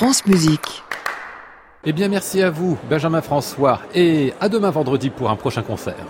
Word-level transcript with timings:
France 0.00 0.24
Musique. 0.24 0.82
Eh 1.84 1.92
bien, 1.92 2.08
merci 2.08 2.40
à 2.40 2.48
vous, 2.48 2.78
Benjamin 2.88 3.20
François, 3.20 3.80
et 3.94 4.32
à 4.40 4.48
demain 4.48 4.70
vendredi 4.70 5.10
pour 5.10 5.28
un 5.28 5.36
prochain 5.36 5.60
concert. 5.60 6.06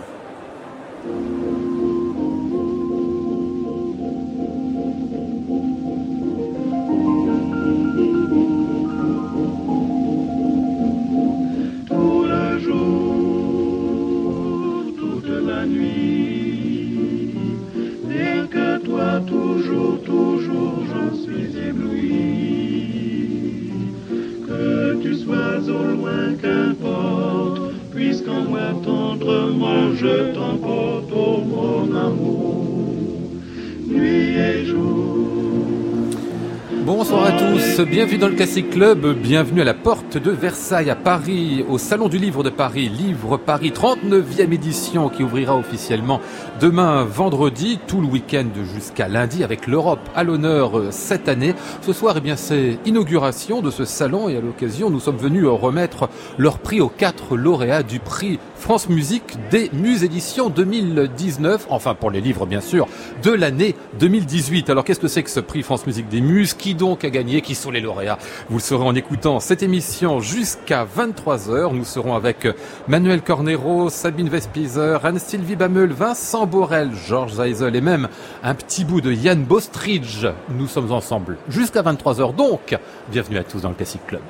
Bienvenue 38.01 38.17
dans 38.17 38.29
le 38.29 38.35
Classic 38.35 38.67
Club, 38.67 39.13
bienvenue 39.13 39.61
à 39.61 39.63
la 39.63 39.75
porte 39.75 40.17
de 40.17 40.31
Versailles 40.31 40.89
à 40.89 40.95
Paris, 40.95 41.63
au 41.69 41.77
Salon 41.77 42.07
du 42.07 42.17
Livre 42.17 42.43
de 42.43 42.49
Paris, 42.49 42.89
Livre 42.89 43.37
Paris 43.37 43.69
39e 43.69 44.51
édition 44.51 45.07
qui 45.07 45.21
ouvrira 45.21 45.55
officiellement 45.55 46.19
demain 46.59 47.03
vendredi, 47.03 47.77
tout 47.85 48.01
le 48.01 48.07
week-end 48.07 48.47
jusqu'à 48.73 49.07
lundi 49.07 49.43
avec 49.43 49.67
l'Europe 49.67 49.99
à 50.15 50.23
l'honneur 50.23 50.79
euh, 50.79 50.87
cette 50.89 51.29
année. 51.29 51.53
Ce 51.81 51.93
soir, 51.93 52.15
eh 52.17 52.21
bien, 52.21 52.35
c'est 52.37 52.79
inauguration 52.87 53.61
de 53.61 53.69
ce 53.69 53.85
salon 53.85 54.29
et 54.29 54.37
à 54.37 54.41
l'occasion, 54.41 54.89
nous 54.89 54.99
sommes 54.99 55.17
venus 55.17 55.45
remettre 55.45 56.09
leur 56.39 56.57
prix 56.57 56.81
aux 56.81 56.89
quatre 56.89 57.37
lauréats 57.37 57.83
du 57.83 57.99
prix 57.99 58.39
France 58.61 58.89
Musique 58.89 59.37
des 59.49 59.71
Muses 59.73 60.03
Éditions 60.03 60.49
2019, 60.49 61.65
enfin 61.69 61.95
pour 61.95 62.11
les 62.11 62.21
livres 62.21 62.45
bien 62.45 62.61
sûr, 62.61 62.87
de 63.23 63.31
l'année 63.31 63.75
2018. 63.99 64.69
Alors 64.69 64.83
qu'est-ce 64.83 64.99
que 64.99 65.07
c'est 65.07 65.23
que 65.23 65.31
ce 65.31 65.39
prix 65.39 65.63
France 65.63 65.87
Musique 65.87 66.07
des 66.09 66.21
Muses? 66.21 66.53
Qui 66.53 66.75
donc 66.75 67.03
a 67.03 67.09
gagné? 67.09 67.41
Qui 67.41 67.55
sont 67.55 67.71
les 67.71 67.81
lauréats? 67.81 68.19
Vous 68.49 68.57
le 68.57 68.61
saurez 68.61 68.85
en 68.85 68.93
écoutant 68.93 69.39
cette 69.39 69.63
émission 69.63 70.21
jusqu'à 70.21 70.85
23h. 70.85 71.73
Nous 71.73 71.83
serons 71.83 72.15
avec 72.15 72.47
Manuel 72.87 73.23
Cornero, 73.23 73.89
Sabine 73.89 74.29
Vespizer, 74.29 75.03
Anne-Sylvie 75.03 75.55
Bameul, 75.55 75.91
Vincent 75.91 76.45
Borel, 76.45 76.91
Georges 77.07 77.33
Zeisel 77.33 77.75
et 77.75 77.81
même 77.81 78.09
un 78.43 78.53
petit 78.53 78.85
bout 78.85 79.01
de 79.01 79.11
Yann 79.11 79.43
Bostridge. 79.43 80.27
Nous 80.55 80.67
sommes 80.67 80.91
ensemble 80.91 81.37
jusqu'à 81.49 81.81
23h 81.81 82.35
donc. 82.35 82.77
Bienvenue 83.11 83.39
à 83.39 83.43
tous 83.43 83.61
dans 83.61 83.69
le 83.69 83.75
Classic 83.75 84.05
Club. 84.05 84.21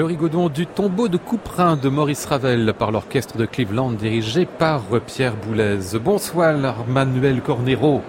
Le 0.00 0.06
rigodon 0.06 0.48
du 0.48 0.66
tombeau 0.66 1.08
de 1.08 1.18
Couperin 1.18 1.76
de 1.76 1.90
Maurice 1.90 2.24
Ravel 2.24 2.72
par 2.72 2.90
l'orchestre 2.90 3.36
de 3.36 3.44
Cleveland 3.44 3.90
dirigé 3.90 4.46
par 4.46 4.80
Pierre 5.06 5.34
Boulez. 5.36 5.98
Bonsoir 6.02 6.56
Manuel 6.88 7.42
Cornero. 7.42 8.00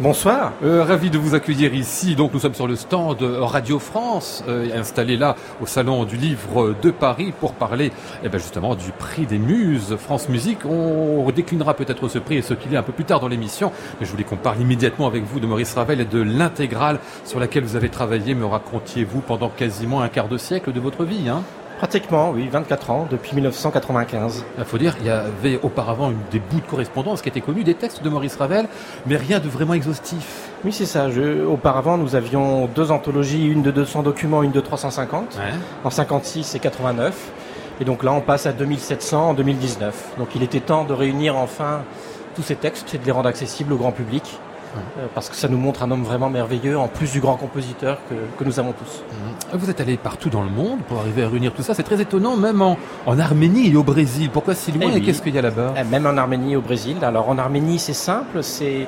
Bonsoir. 0.00 0.54
Euh, 0.64 0.82
ravi 0.82 1.10
de 1.10 1.18
vous 1.18 1.34
accueillir 1.34 1.74
ici. 1.74 2.16
Donc 2.16 2.32
nous 2.32 2.40
sommes 2.40 2.54
sur 2.54 2.66
le 2.66 2.74
stand 2.74 3.20
Radio 3.20 3.78
France, 3.78 4.42
euh, 4.48 4.66
installé 4.74 5.18
là 5.18 5.36
au 5.60 5.66
salon 5.66 6.06
du 6.06 6.16
livre 6.16 6.74
de 6.80 6.90
Paris 6.90 7.34
pour 7.38 7.52
parler 7.52 7.92
eh 8.24 8.30
ben, 8.30 8.38
justement 8.38 8.76
du 8.76 8.92
prix 8.92 9.26
des 9.26 9.38
muses 9.38 9.96
France 9.96 10.30
Musique. 10.30 10.64
On 10.64 11.30
déclinera 11.30 11.74
peut-être 11.74 12.08
ce 12.08 12.18
prix 12.18 12.36
et 12.36 12.42
ce 12.42 12.54
qu'il 12.54 12.72
est 12.72 12.78
un 12.78 12.82
peu 12.82 12.92
plus 12.92 13.04
tard 13.04 13.20
dans 13.20 13.28
l'émission. 13.28 13.72
Mais 14.00 14.06
je 14.06 14.10
voulais 14.10 14.24
qu'on 14.24 14.36
parle 14.36 14.62
immédiatement 14.62 15.06
avec 15.06 15.22
vous 15.24 15.38
de 15.38 15.46
Maurice 15.46 15.74
Ravel 15.74 16.00
et 16.00 16.06
de 16.06 16.22
l'intégrale 16.22 16.98
sur 17.26 17.38
laquelle 17.38 17.64
vous 17.64 17.76
avez 17.76 17.90
travaillé. 17.90 18.34
Me 18.34 18.46
racontiez-vous 18.46 19.20
pendant 19.20 19.50
quasiment 19.50 20.00
un 20.00 20.08
quart 20.08 20.28
de 20.28 20.38
siècle 20.38 20.72
de 20.72 20.80
votre 20.80 21.04
vie 21.04 21.28
hein 21.28 21.42
Pratiquement, 21.80 22.32
oui, 22.32 22.46
24 22.46 22.90
ans, 22.90 23.08
depuis 23.10 23.34
1995. 23.34 24.44
Il 24.58 24.64
faut 24.66 24.76
dire, 24.76 24.96
il 25.00 25.06
y 25.06 25.08
avait 25.08 25.58
auparavant 25.62 26.12
des 26.30 26.38
bouts 26.38 26.60
de 26.60 26.66
correspondance 26.66 27.22
qui 27.22 27.30
étaient 27.30 27.40
connus, 27.40 27.64
des 27.64 27.72
textes 27.72 28.02
de 28.02 28.10
Maurice 28.10 28.36
Ravel, 28.36 28.68
mais 29.06 29.16
rien 29.16 29.40
de 29.40 29.48
vraiment 29.48 29.72
exhaustif. 29.72 30.50
Oui, 30.62 30.74
c'est 30.74 30.84
ça. 30.84 31.06
auparavant, 31.48 31.96
nous 31.96 32.16
avions 32.16 32.66
deux 32.66 32.90
anthologies, 32.90 33.46
une 33.46 33.62
de 33.62 33.70
200 33.70 34.02
documents, 34.02 34.42
une 34.42 34.50
de 34.50 34.60
350, 34.60 35.38
en 35.82 35.88
56 35.88 36.54
et 36.54 36.58
89. 36.58 37.16
Et 37.80 37.86
donc 37.86 38.04
là, 38.04 38.12
on 38.12 38.20
passe 38.20 38.44
à 38.44 38.52
2700 38.52 39.30
en 39.30 39.32
2019. 39.32 40.16
Donc 40.18 40.34
il 40.34 40.42
était 40.42 40.60
temps 40.60 40.84
de 40.84 40.92
réunir 40.92 41.38
enfin 41.38 41.80
tous 42.34 42.42
ces 42.42 42.56
textes 42.56 42.94
et 42.94 42.98
de 42.98 43.06
les 43.06 43.12
rendre 43.12 43.30
accessibles 43.30 43.72
au 43.72 43.76
grand 43.78 43.92
public. 43.92 44.38
Euh, 44.76 45.06
parce 45.14 45.28
que 45.28 45.36
ça 45.36 45.48
nous 45.48 45.58
montre 45.58 45.82
un 45.82 45.90
homme 45.90 46.04
vraiment 46.04 46.30
merveilleux, 46.30 46.78
en 46.78 46.88
plus 46.88 47.12
du 47.12 47.20
grand 47.20 47.36
compositeur 47.36 47.98
que, 48.08 48.44
nous 48.44 48.58
avons 48.58 48.72
tous. 48.72 49.02
Mhm. 49.10 49.58
Vous 49.58 49.70
êtes 49.70 49.80
allé 49.80 49.96
partout 49.96 50.30
dans 50.30 50.42
le 50.42 50.50
monde 50.50 50.80
pour 50.88 50.98
arriver 50.98 51.22
à 51.24 51.28
réunir 51.28 51.52
tout 51.52 51.62
ça. 51.62 51.74
C'est 51.74 51.82
très 51.82 52.00
étonnant, 52.00 52.36
même 52.36 52.62
en, 52.62 52.76
Arménie 53.06 53.70
et 53.70 53.76
au 53.76 53.82
Brésil. 53.82 54.30
Pourquoi 54.32 54.54
si 54.54 54.72
loin 54.72 54.90
eh 54.94 54.98
et, 54.98 55.02
qu'est-ce 55.02 55.22
qu'il 55.22 55.34
y 55.34 55.38
a 55.38 55.42
là-bas 55.42 55.74
eh, 55.76 55.84
Même 55.84 56.06
en 56.06 56.16
Arménie 56.16 56.52
et 56.52 56.56
au 56.56 56.60
Brésil. 56.62 56.96
Alors 57.02 57.28
en 57.28 57.38
Arménie, 57.38 57.78
c'est 57.78 57.92
simple. 57.92 58.42
C'est, 58.42 58.86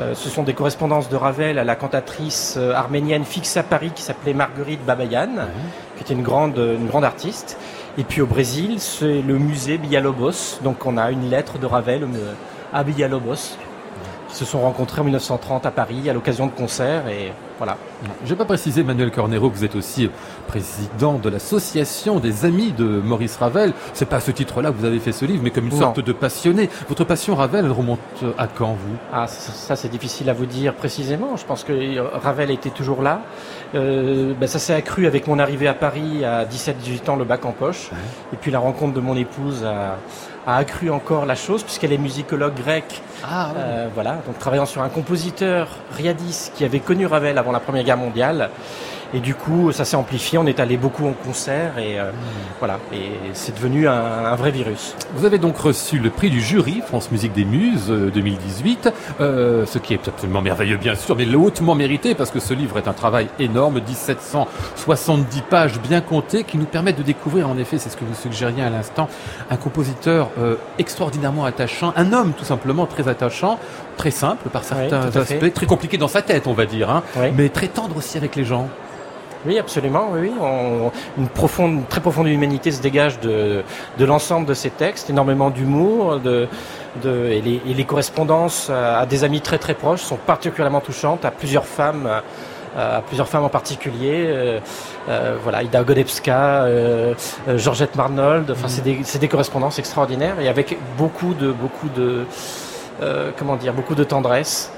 euh, 0.00 0.14
ce 0.14 0.28
sont 0.28 0.42
des 0.42 0.54
correspondances 0.54 1.08
de 1.08 1.16
Ravel 1.16 1.58
à 1.58 1.64
la 1.64 1.74
cantatrice 1.74 2.56
euh, 2.58 2.74
arménienne 2.74 3.24
fixe 3.24 3.56
à 3.56 3.62
Paris 3.62 3.90
qui 3.94 4.02
s'appelait 4.02 4.34
Marguerite 4.34 4.84
Babayan, 4.84 5.30
qui 5.96 6.04
était 6.04 6.14
une 6.14 6.22
grande, 6.22 6.58
une 6.58 6.86
grande 6.86 7.04
artiste. 7.04 7.58
Et 7.98 8.04
puis 8.04 8.20
au 8.20 8.26
Brésil, 8.26 8.76
c'est 8.78 9.20
le 9.22 9.38
musée 9.38 9.76
Villalobos. 9.76 10.60
Donc 10.62 10.86
on 10.86 10.96
a 10.96 11.10
une 11.10 11.28
lettre 11.28 11.58
de 11.58 11.66
Ravel 11.66 12.06
à 12.72 12.82
Villalobos 14.32 14.42
se 14.42 14.44
sont 14.44 14.60
rencontrés 14.60 15.00
en 15.00 15.04
1930 15.04 15.66
à 15.66 15.70
Paris 15.70 16.08
à 16.08 16.12
l'occasion 16.12 16.46
de 16.46 16.52
concerts 16.52 17.08
et 17.08 17.32
voilà. 17.58 17.76
Je 18.24 18.30
vais 18.30 18.36
pas 18.36 18.44
préciser, 18.44 18.82
Manuel 18.82 19.12
Cornero, 19.12 19.48
que 19.48 19.56
vous 19.56 19.64
êtes 19.64 19.76
aussi 19.76 20.10
président 20.48 21.14
de 21.18 21.28
l'association 21.28 22.18
des 22.18 22.44
amis 22.44 22.72
de 22.72 22.84
Maurice 22.84 23.36
Ravel. 23.36 23.72
C'est 23.92 24.06
pas 24.06 24.16
à 24.16 24.20
ce 24.20 24.32
titre-là 24.32 24.70
que 24.72 24.76
vous 24.76 24.84
avez 24.84 24.98
fait 24.98 25.12
ce 25.12 25.24
livre, 25.24 25.42
mais 25.44 25.50
comme 25.50 25.66
une 25.66 25.72
sorte 25.78 26.00
de 26.00 26.12
passionné. 26.12 26.68
Votre 26.88 27.04
passion 27.04 27.36
Ravel, 27.36 27.66
elle 27.66 27.70
remonte 27.70 28.00
à 28.36 28.48
quand, 28.48 28.72
vous? 28.72 28.96
Ah, 29.12 29.28
ça, 29.28 29.76
c'est 29.76 29.88
difficile 29.88 30.28
à 30.28 30.32
vous 30.32 30.46
dire 30.46 30.74
précisément. 30.74 31.36
Je 31.36 31.44
pense 31.44 31.62
que 31.62 32.00
Ravel 32.00 32.50
était 32.50 32.70
toujours 32.70 33.02
là. 33.02 33.20
Euh, 33.74 34.34
ben, 34.38 34.48
ça 34.48 34.58
s'est 34.58 34.74
accru 34.74 35.06
avec 35.06 35.28
mon 35.28 35.38
arrivée 35.38 35.68
à 35.68 35.74
Paris 35.74 36.24
à 36.24 36.44
17-18 36.44 37.10
ans, 37.10 37.16
le 37.16 37.24
bac 37.24 37.44
en 37.44 37.52
poche. 37.52 37.90
Et 38.32 38.36
puis 38.36 38.50
la 38.50 38.58
rencontre 38.58 38.94
de 38.94 39.00
mon 39.00 39.16
épouse 39.16 39.64
a, 40.46 40.56
accru 40.56 40.90
encore 40.90 41.26
la 41.26 41.34
chose, 41.34 41.62
puisqu'elle 41.62 41.92
est 41.92 41.98
musicologue 41.98 42.54
grecque. 42.54 43.00
Ah, 43.24 43.50
euh, 43.56 43.88
voilà, 43.94 44.18
donc 44.26 44.38
travaillant 44.38 44.66
sur 44.66 44.82
un 44.82 44.88
compositeur, 44.88 45.68
Riadis, 45.96 46.50
qui 46.54 46.64
avait 46.64 46.80
connu 46.80 47.06
Ravel 47.06 47.38
avant 47.38 47.52
la 47.52 47.60
Première 47.60 47.84
Guerre 47.84 47.96
mondiale. 47.96 48.50
Et 49.14 49.20
du 49.20 49.34
coup, 49.34 49.72
ça 49.72 49.84
s'est 49.84 49.96
amplifié. 49.96 50.38
On 50.38 50.46
est 50.46 50.58
allé 50.58 50.76
beaucoup 50.76 51.06
en 51.06 51.12
concert 51.12 51.78
et 51.78 52.00
euh, 52.00 52.10
voilà. 52.58 52.78
Et 52.92 53.12
c'est 53.34 53.54
devenu 53.54 53.86
un, 53.86 54.34
vrai 54.36 54.50
virus. 54.50 54.94
Vous 55.14 55.26
avez 55.26 55.38
donc 55.38 55.58
reçu 55.58 55.98
le 55.98 56.08
prix 56.08 56.30
du 56.30 56.40
jury 56.40 56.82
France 56.86 57.10
Musique 57.10 57.32
des 57.34 57.44
Muses 57.44 57.88
2018, 57.88 58.86
euh, 58.86 58.92
euh, 59.20 59.66
ce 59.66 59.78
qui 59.78 59.92
est 59.92 60.08
absolument 60.08 60.40
merveilleux 60.40 60.78
bien 60.78 60.94
sûr, 60.94 61.16
mais 61.16 61.32
hautement 61.34 61.74
mérité 61.74 62.14
parce 62.14 62.30
que 62.30 62.40
ce 62.40 62.54
livre 62.54 62.78
est 62.78 62.88
un 62.88 62.92
travail 62.92 63.28
énorme, 63.38 63.74
1770 63.74 65.42
pages 65.42 65.80
bien 65.80 66.00
comptées, 66.00 66.44
qui 66.44 66.56
nous 66.56 66.64
permettent 66.64 66.98
de 66.98 67.02
découvrir, 67.02 67.48
en 67.48 67.58
effet, 67.58 67.78
c'est 67.78 67.90
ce 67.90 67.96
que 67.96 68.04
vous 68.04 68.14
suggériez 68.14 68.62
à 68.62 68.70
l'instant, 68.70 69.08
un 69.50 69.56
compositeur 69.56 70.30
extraordinairement 70.78 71.44
attachant, 71.44 71.92
un 71.96 72.12
homme 72.12 72.32
tout 72.32 72.44
simplement 72.44 72.86
très 72.86 73.08
attachant, 73.08 73.58
très 73.96 74.10
simple 74.10 74.48
par 74.48 74.64
certains 74.64 75.14
aspects, 75.14 75.52
très 75.52 75.66
compliqué 75.66 75.98
dans 75.98 76.08
sa 76.08 76.22
tête, 76.22 76.46
on 76.46 76.54
va 76.54 76.66
dire, 76.66 76.90
hein, 76.90 77.02
mais 77.34 77.48
très 77.48 77.68
tendre 77.68 77.96
aussi 77.96 78.16
avec 78.16 78.36
les 78.36 78.44
gens. 78.44 78.68
Oui, 79.46 79.58
absolument. 79.58 80.08
Oui, 80.12 80.30
une 81.18 81.28
profonde, 81.28 81.88
très 81.88 82.00
profonde 82.00 82.28
humanité 82.28 82.70
se 82.70 82.80
dégage 82.80 83.18
de, 83.20 83.62
de 83.98 84.04
l'ensemble 84.04 84.46
de 84.46 84.54
ces 84.54 84.70
textes, 84.70 85.10
énormément 85.10 85.50
d'humour, 85.50 86.20
de, 86.20 86.46
de, 87.02 87.26
et, 87.26 87.40
les, 87.40 87.60
et 87.68 87.74
les 87.74 87.84
correspondances 87.84 88.70
à 88.70 89.04
des 89.06 89.24
amis 89.24 89.40
très 89.40 89.58
très 89.58 89.74
proches 89.74 90.02
sont 90.02 90.16
particulièrement 90.16 90.80
touchantes, 90.80 91.24
à 91.24 91.30
plusieurs 91.30 91.66
femmes 91.66 92.08
à 92.76 93.02
plusieurs 93.02 93.28
femmes 93.28 93.44
en 93.44 93.48
particulier. 93.48 94.24
Euh, 94.26 94.60
euh, 95.08 95.36
voilà, 95.42 95.62
Ida 95.62 95.82
Godebska, 95.82 96.64
euh, 96.64 97.14
Georgette 97.56 97.96
Marnold. 97.96 98.50
Enfin, 98.50 98.68
c'est 98.68 98.82
des, 98.82 99.00
des, 99.18 99.28
correspondances 99.28 99.78
extraordinaires 99.78 100.40
et 100.40 100.48
avec 100.48 100.76
beaucoup 100.96 101.34
de 101.34 101.52
beaucoup 101.52 101.88
de 101.88 102.24
comment 103.36 103.56
dire, 103.56 103.72
beaucoup 103.72 103.94
de 103.96 104.04
tendresse. 104.04 104.70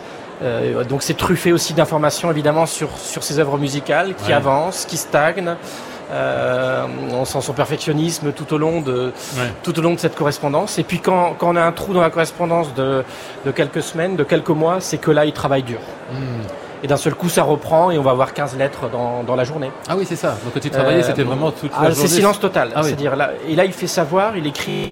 Euh, 0.45 0.85
donc 0.85 1.03
c'est 1.03 1.17
truffé 1.17 1.53
aussi 1.53 1.73
d'informations 1.73 2.31
évidemment 2.31 2.67
sur, 2.67 2.97
sur 2.99 3.23
ces 3.23 3.39
œuvres 3.39 3.59
musicales 3.59 4.15
qui 4.15 4.33
avancent, 4.33 4.85
qui 4.85 4.97
stagnent. 4.97 5.57
Euh, 6.13 6.85
on 7.13 7.25
sent 7.25 7.41
son 7.41 7.55
perfectionnisme 7.55 8.33
tout 8.33 8.53
au 8.53 8.59
long 8.59 8.83
de 8.83 9.13
tout 9.63 9.79
au 9.79 9.83
long 9.83 9.95
de 9.95 9.99
cette 9.99 10.15
correspondance. 10.15 10.79
Et 10.79 10.85
puis 10.85 11.01
quand, 11.01 11.35
quand 11.39 11.53
on 11.53 11.57
a 11.57 11.63
un 11.63 11.73
trou 11.73 11.95
dans 11.95 12.03
la 12.03 12.11
correspondance 12.11 12.75
de, 12.75 13.05
de 13.47 13.51
quelques 13.51 13.83
semaines, 13.83 14.15
de 14.17 14.25
quelques 14.25 14.51
mois, 14.51 14.81
c'est 14.81 14.99
que 14.99 15.11
là 15.11 15.25
il 15.25 15.33
travaille 15.33 15.63
dur. 15.63 15.81
Hmm. 16.13 16.43
Et 16.83 16.87
d'un 16.87 16.99
seul 16.99 17.15
coup, 17.15 17.31
ça 17.31 17.43
reprend 17.43 17.91
et 17.91 17.97
on 17.97 18.03
va 18.03 18.11
avoir 18.11 18.35
15 18.35 18.59
lettres 18.59 18.91
dans, 18.91 19.23
dans 19.23 19.37
la 19.37 19.45
journée. 19.45 19.71
Ah 19.89 19.97
oui, 19.97 20.05
c'est 20.07 20.17
ça. 20.17 20.37
Donc 20.45 20.53
quand 20.53 20.61
tu 20.61 20.69
travaillais, 20.69 21.03
euh, 21.03 21.07
c'était 21.07 21.23
vraiment 21.23 21.51
toute 21.51 21.73
la 21.73 21.79
ah, 21.79 21.91
journée. 21.91 22.09
C'est 22.09 22.17
silence 22.17 22.39
total. 22.39 22.73
Ah 22.75 22.83
C'est-à-dire 22.83 23.17
là, 23.17 23.31
et 23.49 23.57
là, 23.57 23.65
il 23.65 23.73
fait 23.73 23.87
savoir, 23.87 24.37
il 24.37 24.47
écrit 24.47 24.91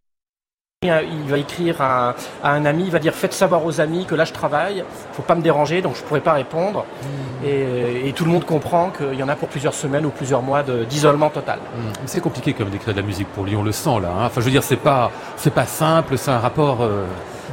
il 0.83 1.31
va 1.31 1.39
écrire 1.39 1.81
à, 1.81 2.17
un 2.43 2.65
ami, 2.65 2.85
il 2.87 2.91
va 2.91 2.99
dire 2.99 3.15
faites 3.15 3.33
savoir 3.33 3.65
aux 3.65 3.81
amis 3.81 4.05
que 4.05 4.17
là 4.17 4.25
je 4.25 4.33
travaille, 4.33 4.85
faut 5.13 5.23
pas 5.23 5.37
me 5.37 5.43
déranger, 5.43 5.81
donc 5.81 5.95
je 5.95 6.03
pourrais 6.03 6.21
pas 6.21 6.33
répondre. 6.33 6.85
Mmh. 7.03 7.47
Et, 7.47 8.13
tout 8.17 8.25
le 8.25 8.31
monde 8.31 8.45
comprend 8.45 8.91
qu'il 8.91 9.15
y 9.15 9.23
en 9.23 9.29
a 9.29 9.37
pour 9.37 9.49
plusieurs 9.49 9.75
semaines 9.75 10.05
ou 10.05 10.11
plusieurs 10.11 10.43
mois 10.43 10.63
d'isolement 10.63 11.31
total. 11.31 11.59
Mmh. 11.59 11.91
C'est 12.07 12.21
compliqué 12.21 12.53
comme 12.53 12.69
d'écrire 12.69 12.95
de 12.95 13.01
la 13.01 13.07
musique 13.07 13.29
pour 13.29 13.45
lui, 13.45 13.57
on 13.57 13.63
le 13.63 13.73
sent 13.73 14.01
là. 14.03 14.09
Hein. 14.09 14.27
Enfin, 14.27 14.41
je 14.41 14.45
veux 14.45 14.51
dire, 14.51 14.65
c'est 14.65 14.77
pas, 14.77 15.11
c'est 15.37 15.55
pas 15.55 15.67
simple, 15.67 16.19
c'est 16.19 16.31
un 16.33 16.41
rapport 16.41 16.83
euh, 16.83 17.05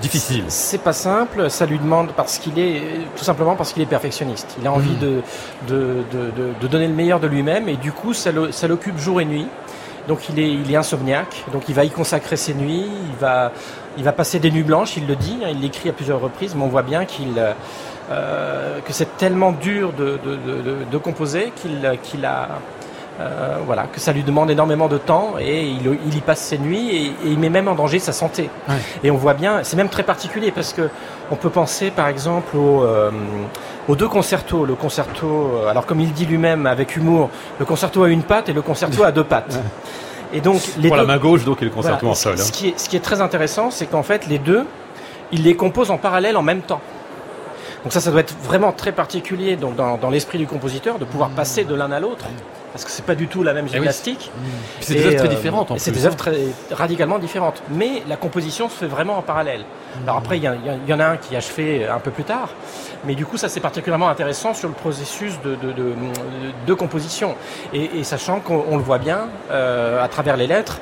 difficile. 0.01 0.45
C'est 0.47 0.81
pas 0.81 0.93
simple, 0.93 1.51
ça 1.51 1.67
lui 1.67 1.77
demande 1.77 2.09
parce 2.15 2.39
qu'il 2.39 2.57
est, 2.57 2.81
tout 3.15 3.23
simplement 3.23 3.55
parce 3.55 3.73
qu'il 3.73 3.83
est 3.83 3.87
perfectionniste. 3.87 4.57
Il 4.59 4.67
a 4.67 4.71
envie 4.71 4.95
mmh. 4.95 4.99
de, 4.99 5.21
de, 5.67 6.03
de, 6.59 6.67
donner 6.67 6.87
le 6.87 6.95
meilleur 6.95 7.19
de 7.19 7.27
lui-même 7.27 7.69
et 7.69 7.75
du 7.75 7.91
coup, 7.91 8.13
ça 8.13 8.31
l'occupe 8.67 8.97
jour 8.97 9.21
et 9.21 9.25
nuit. 9.25 9.47
Donc 10.09 10.27
il 10.27 10.39
est, 10.39 10.75
insomniaque, 10.75 11.45
donc 11.53 11.69
il 11.69 11.75
va 11.75 11.85
y 11.85 11.91
consacrer 11.91 12.35
ses 12.35 12.55
nuits, 12.55 12.87
il 13.95 14.03
va, 14.03 14.11
passer 14.11 14.39
des 14.39 14.49
nuits 14.49 14.63
blanches, 14.63 14.97
il 14.97 15.05
le 15.05 15.15
dit, 15.15 15.37
hein, 15.43 15.49
il 15.51 15.61
l'écrit 15.61 15.87
à 15.87 15.93
plusieurs 15.93 16.19
reprises, 16.19 16.55
mais 16.55 16.63
on 16.63 16.67
voit 16.67 16.81
bien 16.81 17.05
qu'il, 17.05 17.39
euh, 18.09 18.79
que 18.79 18.91
c'est 18.91 19.17
tellement 19.17 19.51
dur 19.51 19.93
de, 19.93 20.97
composer 20.97 21.53
qu'il 21.61 22.25
a, 22.25 22.47
euh, 23.19 23.57
voilà, 23.65 23.83
que 23.83 23.99
ça 23.99 24.13
lui 24.13 24.23
demande 24.23 24.49
énormément 24.49 24.87
de 24.87 24.97
temps 24.97 25.33
et 25.41 25.65
il, 25.67 25.99
il 26.05 26.15
y 26.15 26.21
passe 26.21 26.39
ses 26.39 26.57
nuits 26.57 26.95
et, 26.95 27.13
il 27.25 27.37
met 27.37 27.49
même 27.49 27.67
en 27.67 27.75
danger 27.75 27.99
sa 27.99 28.13
santé. 28.13 28.49
Et 29.03 29.11
on 29.11 29.17
voit 29.17 29.33
bien, 29.33 29.59
c'est 29.63 29.75
même 29.75 29.89
très 29.89 30.03
particulier 30.03 30.51
parce 30.51 30.71
que 30.71 30.89
on 31.29 31.35
peut 31.35 31.49
penser 31.49 31.91
par 31.91 32.07
exemple 32.07 32.55
euh, 32.55 33.11
aux 33.89 33.95
deux 33.97 34.07
concertos. 34.07 34.63
Le 34.65 34.75
concerto, 34.75 35.51
alors 35.69 35.85
comme 35.85 35.99
il 35.99 36.13
dit 36.13 36.25
lui-même 36.25 36.65
avec 36.65 36.95
humour, 36.95 37.29
le 37.59 37.65
concerto 37.65 38.03
a 38.03 38.09
une 38.09 38.23
patte 38.23 38.47
et 38.47 38.53
le 38.53 38.61
concerto 38.61 39.03
a 39.03 39.11
deux 39.11 39.25
pattes. 39.25 39.59
Et 40.31 40.39
donc 40.39 40.61
les 40.77 40.87
pour 40.87 40.95
la 40.95 41.03
main 41.03 41.17
gauche 41.17 41.43
donc 41.43 41.61
et 41.61 41.65
le 41.65 41.71
concerto 41.71 42.07
en 42.07 42.15
sol. 42.15 42.35
Hein. 42.39 42.43
Ce, 42.43 42.53
qui 42.53 42.69
est, 42.69 42.79
ce 42.79 42.87
qui 42.87 42.95
est 42.95 43.01
très 43.01 43.19
intéressant, 43.19 43.69
c'est 43.69 43.87
qu'en 43.87 44.03
fait 44.03 44.27
les 44.27 44.39
deux, 44.39 44.65
il 45.33 45.43
les 45.43 45.57
compose 45.57 45.91
en 45.91 45.97
parallèle 45.97 46.37
en 46.37 46.43
même 46.43 46.61
temps. 46.61 46.81
Donc 47.83 47.91
ça, 47.91 47.99
ça 47.99 48.11
doit 48.11 48.21
être 48.21 48.35
vraiment 48.43 48.71
très 48.71 48.93
particulier 48.93 49.57
donc 49.57 49.75
dans, 49.75 49.97
dans 49.97 50.09
l'esprit 50.09 50.37
du 50.37 50.47
compositeur 50.47 50.99
de 50.99 51.05
pouvoir 51.05 51.31
passer 51.31 51.65
de 51.65 51.75
l'un 51.75 51.91
à 51.91 51.99
l'autre 51.99 52.25
parce 52.71 52.85
que 52.85 52.91
c'est 52.91 53.05
pas 53.05 53.15
du 53.15 53.27
tout 53.27 53.43
la 53.43 53.53
même 53.53 53.65
eh 53.69 53.73
gymnastique. 53.73 54.31
C'est 54.79 54.95
des 54.95 55.05
œuvres 55.05 55.17
très 55.17 55.27
euh, 55.27 55.29
différentes. 55.29 55.73
C'est 55.77 55.91
des 55.91 56.05
œuvres 56.05 56.15
très 56.15 56.37
radicalement 56.71 57.19
différentes, 57.19 57.61
mais 57.69 58.03
la 58.07 58.15
composition 58.15 58.69
se 58.69 58.75
fait 58.75 58.87
vraiment 58.87 59.17
en 59.17 59.21
parallèle. 59.21 59.63
Alors 60.03 60.17
après, 60.17 60.37
il 60.37 60.43
y, 60.43 60.93
en 60.93 60.99
a 60.99 61.05
un 61.05 61.17
qui 61.17 61.35
a 61.35 61.39
achevé 61.39 61.87
un 61.87 61.99
peu 61.99 62.11
plus 62.11 62.23
tard, 62.23 62.49
mais 63.05 63.15
du 63.15 63.25
coup, 63.25 63.37
ça 63.37 63.49
c'est 63.49 63.59
particulièrement 63.59 64.09
intéressant 64.09 64.53
sur 64.53 64.67
le 64.67 64.75
processus 64.75 65.39
de, 65.41 65.55
de, 65.55 65.71
de, 65.71 65.93
de 66.67 66.73
composition. 66.73 67.35
Et, 67.73 67.99
et 67.99 68.03
sachant 68.03 68.39
qu'on 68.39 68.77
le 68.77 68.83
voit 68.83 68.99
bien 68.99 69.29
euh, 69.51 70.03
à 70.03 70.07
travers 70.07 70.37
les 70.37 70.47
lettres. 70.47 70.79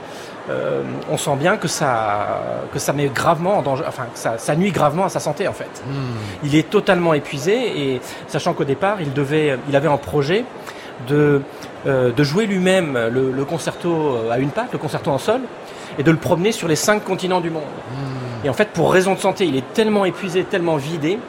Euh, 0.49 0.81
on 1.11 1.17
sent 1.17 1.35
bien 1.35 1.57
que 1.57 1.67
ça, 1.67 2.41
que 2.71 2.79
ça 2.79 2.93
met 2.93 3.07
gravement 3.07 3.57
en 3.57 3.61
danger, 3.61 3.83
enfin, 3.85 4.03
que 4.13 4.17
ça, 4.17 4.37
ça 4.37 4.55
nuit 4.55 4.71
gravement 4.71 5.03
à 5.03 5.09
sa 5.09 5.19
santé 5.19 5.45
en 5.45 5.53
fait. 5.53 5.83
Hmm. 5.85 6.15
Il 6.43 6.55
est 6.55 6.69
totalement 6.69 7.13
épuisé 7.13 7.93
et 7.93 8.01
sachant 8.27 8.53
qu'au 8.53 8.63
départ, 8.63 9.01
il 9.01 9.11
devait, 9.11 9.59
il 9.67 9.75
avait 9.75 9.89
un 9.89 9.97
projet 9.97 10.45
de 11.07 11.41
euh, 11.85 12.11
de 12.11 12.23
jouer 12.23 12.47
lui-même 12.47 12.99
le, 13.11 13.45
concerto 13.45 13.89
euh, 13.89 14.31
à 14.31 14.39
une 14.39 14.49
patte, 14.49 14.73
le 14.73 14.79
concerto 14.79 15.09
en 15.09 15.17
sol, 15.17 15.41
et 15.97 16.03
de 16.03 16.11
le 16.11 16.17
promener 16.17 16.51
sur 16.51 16.67
les 16.67 16.75
cinq 16.75 17.03
continents 17.03 17.39
du 17.39 17.49
monde. 17.49 17.63
Hmm. 17.63 18.45
Et 18.45 18.49
en 18.49 18.53
fait, 18.53 18.69
pour 18.69 18.91
raison 18.91 19.13
de 19.13 19.19
santé, 19.19 19.45
il 19.45 19.55
est 19.55 19.73
tellement 19.73 20.03
épuisé, 20.03 20.43
tellement 20.43 20.75
vidé, 20.75 21.19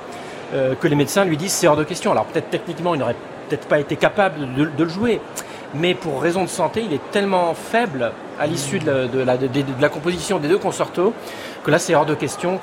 que 0.80 0.88
les 0.88 0.96
médecins 0.96 1.26
lui 1.26 1.36
disent 1.36 1.52
c'est 1.52 1.68
hors 1.68 1.76
de 1.76 1.84
question. 1.84 2.10
Alors 2.10 2.24
peut-être 2.24 2.48
techniquement, 2.48 2.94
il 2.94 3.00
n'aurait 3.00 3.16
peut-être 3.48 3.68
pas 3.68 3.78
été 3.78 3.96
capable 3.96 4.54
de, 4.54 4.82
le 4.82 4.88
jouer, 4.88 5.20
mais 5.74 5.94
pour 5.94 6.22
raison 6.22 6.42
de 6.42 6.48
santé, 6.48 6.82
il 6.84 6.94
est 6.94 7.10
tellement 7.10 7.54
faible 7.54 8.12
à 8.40 8.46
l'issue 8.46 8.78
de, 8.78 9.08
la, 9.80 9.88
composition 9.88 10.38
des 10.38 10.48
deux 10.48 10.58
concertos 10.58 11.12
que 11.64 11.70
là, 11.70 11.78
c'est 11.78 11.94
hors 11.94 12.06
de 12.06 12.14
question 12.14 12.58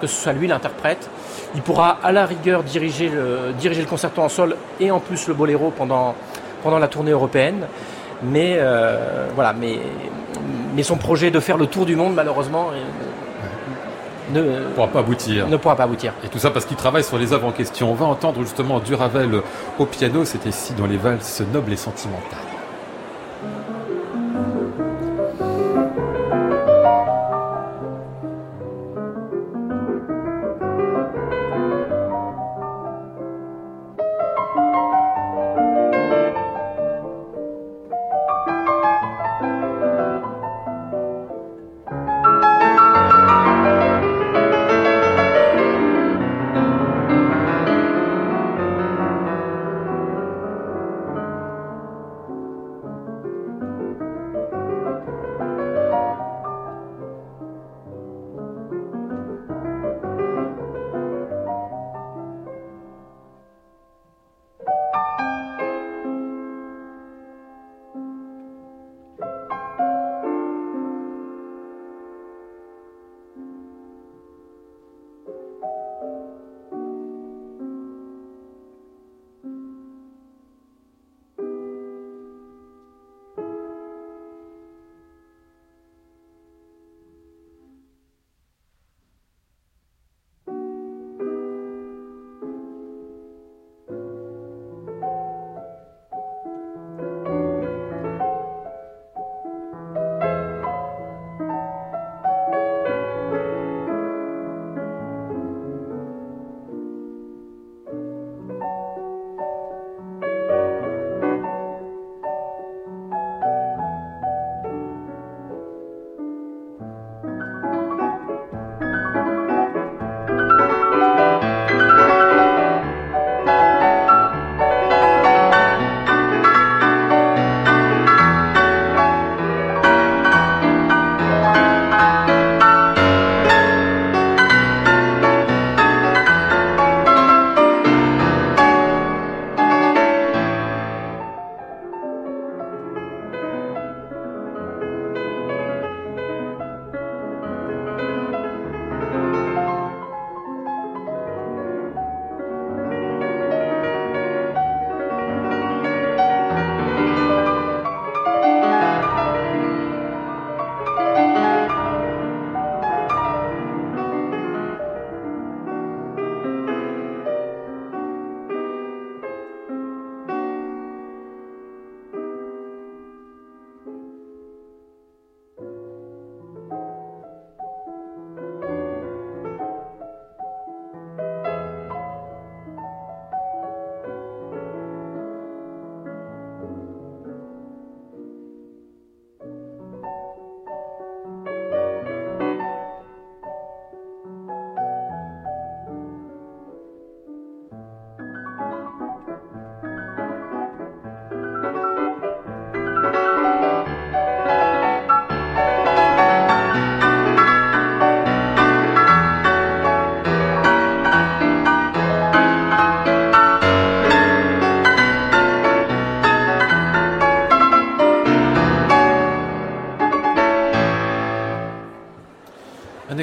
que 0.00 0.06
ce 0.06 0.22
soit 0.22 0.32
lui 0.32 0.48
l'interprète. 0.48 1.08
Il 1.54 1.62
pourra 1.62 1.98
à 2.02 2.12
la 2.12 2.26
rigueur 2.26 2.62
diriger 2.62 3.08
le, 3.08 3.52
diriger 3.58 3.80
le 3.80 3.88
concerto 3.88 4.20
en 4.20 4.28
sol 4.28 4.56
et 4.80 4.90
en 4.90 5.00
plus 5.00 5.28
le 5.28 5.34
boléro 5.34 5.72
pendant, 5.76 6.14
pendant 6.62 6.78
la 6.78 6.88
tournée 6.88 7.10
européenne. 7.10 7.66
Mais 8.22 8.56
euh, 8.58 9.26
voilà, 9.34 9.52
mais, 9.52 9.78
mais 10.74 10.82
son 10.82 10.96
projet 10.96 11.30
de 11.30 11.40
faire 11.40 11.56
le 11.56 11.66
tour 11.66 11.86
du 11.86 11.96
monde, 11.96 12.14
malheureusement, 12.14 12.70
ne 14.32 14.68
pourra 14.74 14.88
pas 14.88 15.00
aboutir. 15.00 15.48
Ne 15.48 15.56
pourra 15.56 15.76
pas 15.76 15.84
aboutir. 15.84 16.12
Et 16.24 16.28
tout 16.28 16.38
ça 16.38 16.50
parce 16.50 16.64
qu'il 16.64 16.76
travaille 16.76 17.04
sur 17.04 17.18
les 17.18 17.32
œuvres 17.32 17.46
en 17.46 17.52
question. 17.52 17.90
On 17.90 17.94
va 17.94 18.06
entendre 18.06 18.40
justement 18.42 18.80
du 18.80 18.94
Ravel 18.94 19.42
au 19.78 19.86
piano. 19.86 20.24
C'était 20.24 20.50
ici 20.50 20.72
dans 20.74 20.86
les 20.86 20.96
valses 20.96 21.42
nobles 21.52 21.72
et 21.72 21.76
sentimentales. 21.76 22.49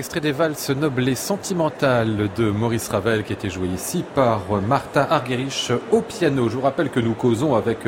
Extrait 0.08 0.22
des 0.22 0.32
valses 0.32 0.70
nobles 0.70 1.10
et 1.10 1.16
sentimentales 1.16 2.30
de 2.38 2.50
Maurice 2.50 2.88
Ravel 2.88 3.26
qui 3.26 3.34
été 3.34 3.50
joué 3.50 3.68
ici 3.68 4.06
par 4.16 4.40
Martha 4.66 5.06
Argerich 5.12 5.74
au 5.92 6.00
piano. 6.02 6.48
Je 6.48 6.56
vous 6.56 6.62
rappelle 6.62 6.90
que 6.90 7.02
nous 7.02 7.14
causons 7.14 7.56
avec 7.56 7.80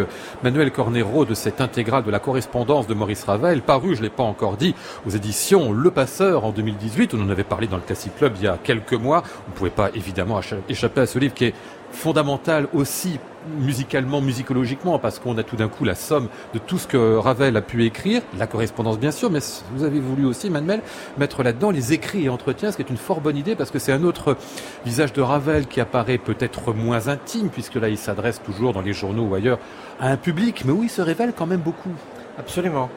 Manuel 0.44 0.70
Cornero 0.74 1.24
de 1.24 1.34
cette 1.34 1.62
intégrale 1.62 2.04
de 2.04 2.12
la 2.12 2.20
correspondance 2.20 2.88
de 2.88 2.94
Maurice 2.94 3.24
Ravel, 3.24 3.62
paru, 3.62 3.96
je 3.96 4.00
ne 4.00 4.08
l'ai 4.08 4.10
pas 4.10 4.24
encore 4.24 4.58
dit, 4.58 4.76
aux 5.08 5.12
éditions 5.12 5.72
Le 5.72 5.92
Passeur 5.92 6.44
en 6.44 6.52
2018. 6.52 7.14
On 7.14 7.22
en 7.22 7.30
avait 7.30 7.46
parlé 7.46 7.68
dans 7.68 7.78
le 7.78 7.84
Classic 7.84 8.14
Club 8.18 8.34
il 8.36 8.44
y 8.44 8.48
a 8.48 8.60
quelques 8.62 8.96
mois. 8.96 9.24
On 9.48 9.52
ne 9.52 9.56
pouvait 9.56 9.70
pas 9.70 9.90
évidemment 9.96 10.42
échapper 10.68 11.00
à 11.00 11.06
ce 11.06 11.20
livre 11.20 11.34
qui 11.34 11.46
est 11.46 11.54
fondamental 11.92 12.68
aussi 12.74 13.20
musicalement, 13.58 14.22
musicologiquement, 14.22 15.00
parce 15.00 15.20
qu'on 15.20 15.38
a 15.38 15.44
tout 15.44 15.56
d'un 15.56 15.70
coup 15.70 15.86
la 15.86 15.96
somme 15.96 16.28
de 16.54 16.60
tout 16.60 16.78
ce 16.78 16.88
que 16.88 17.16
Ravel 17.16 17.56
a 17.58 17.62
pu 17.62 17.86
écrire, 17.86 18.22
la 18.38 18.48
correspondance 18.48 19.00
bien 19.00 19.12
sûr, 19.12 19.32
mais 19.32 19.40
vous 19.74 19.84
avez 19.84 20.00
voulu 20.00 20.26
aussi, 20.26 20.50
Manuel, 20.50 20.82
mettre 21.18 21.42
là-dedans 21.42 21.72
les 21.72 21.94
écrits 21.94 22.26
et 22.26 22.30
entretiens, 22.30 22.72
ce 22.72 22.76
qui 22.76 22.84
est 22.84 22.90
une 22.90 22.98
fort 22.98 23.22
bonne 23.22 23.38
idée, 23.38 23.56
parce 23.56 23.72
que 23.72 23.80
c'est 23.80 23.94
un 23.94 24.04
autre 24.04 24.38
visage 24.86 25.14
de 25.14 25.22
Ravel 25.22 25.68
qui 25.68 25.82
apparaît 25.82 26.18
peut-être 26.18 26.74
moins 26.74 27.08
intime, 27.08 27.50
puisque 27.50 27.76
là 27.76 27.90
il 27.90 27.98
s'adresse 27.98 28.42
toujours 28.44 28.74
dans 28.74 28.82
les 28.82 28.94
journaux 28.94 29.24
ou 29.24 29.36
ailleurs 29.36 29.60
à 30.00 30.10
un 30.10 30.18
public, 30.18 30.64
mais 30.66 30.72
où 30.72 30.84
il 30.84 30.90
se 30.90 31.02
révèle 31.02 31.34
quand 31.36 31.48
même 31.48 31.62
beaucoup. 31.62 31.94
Absolument. 32.40 32.90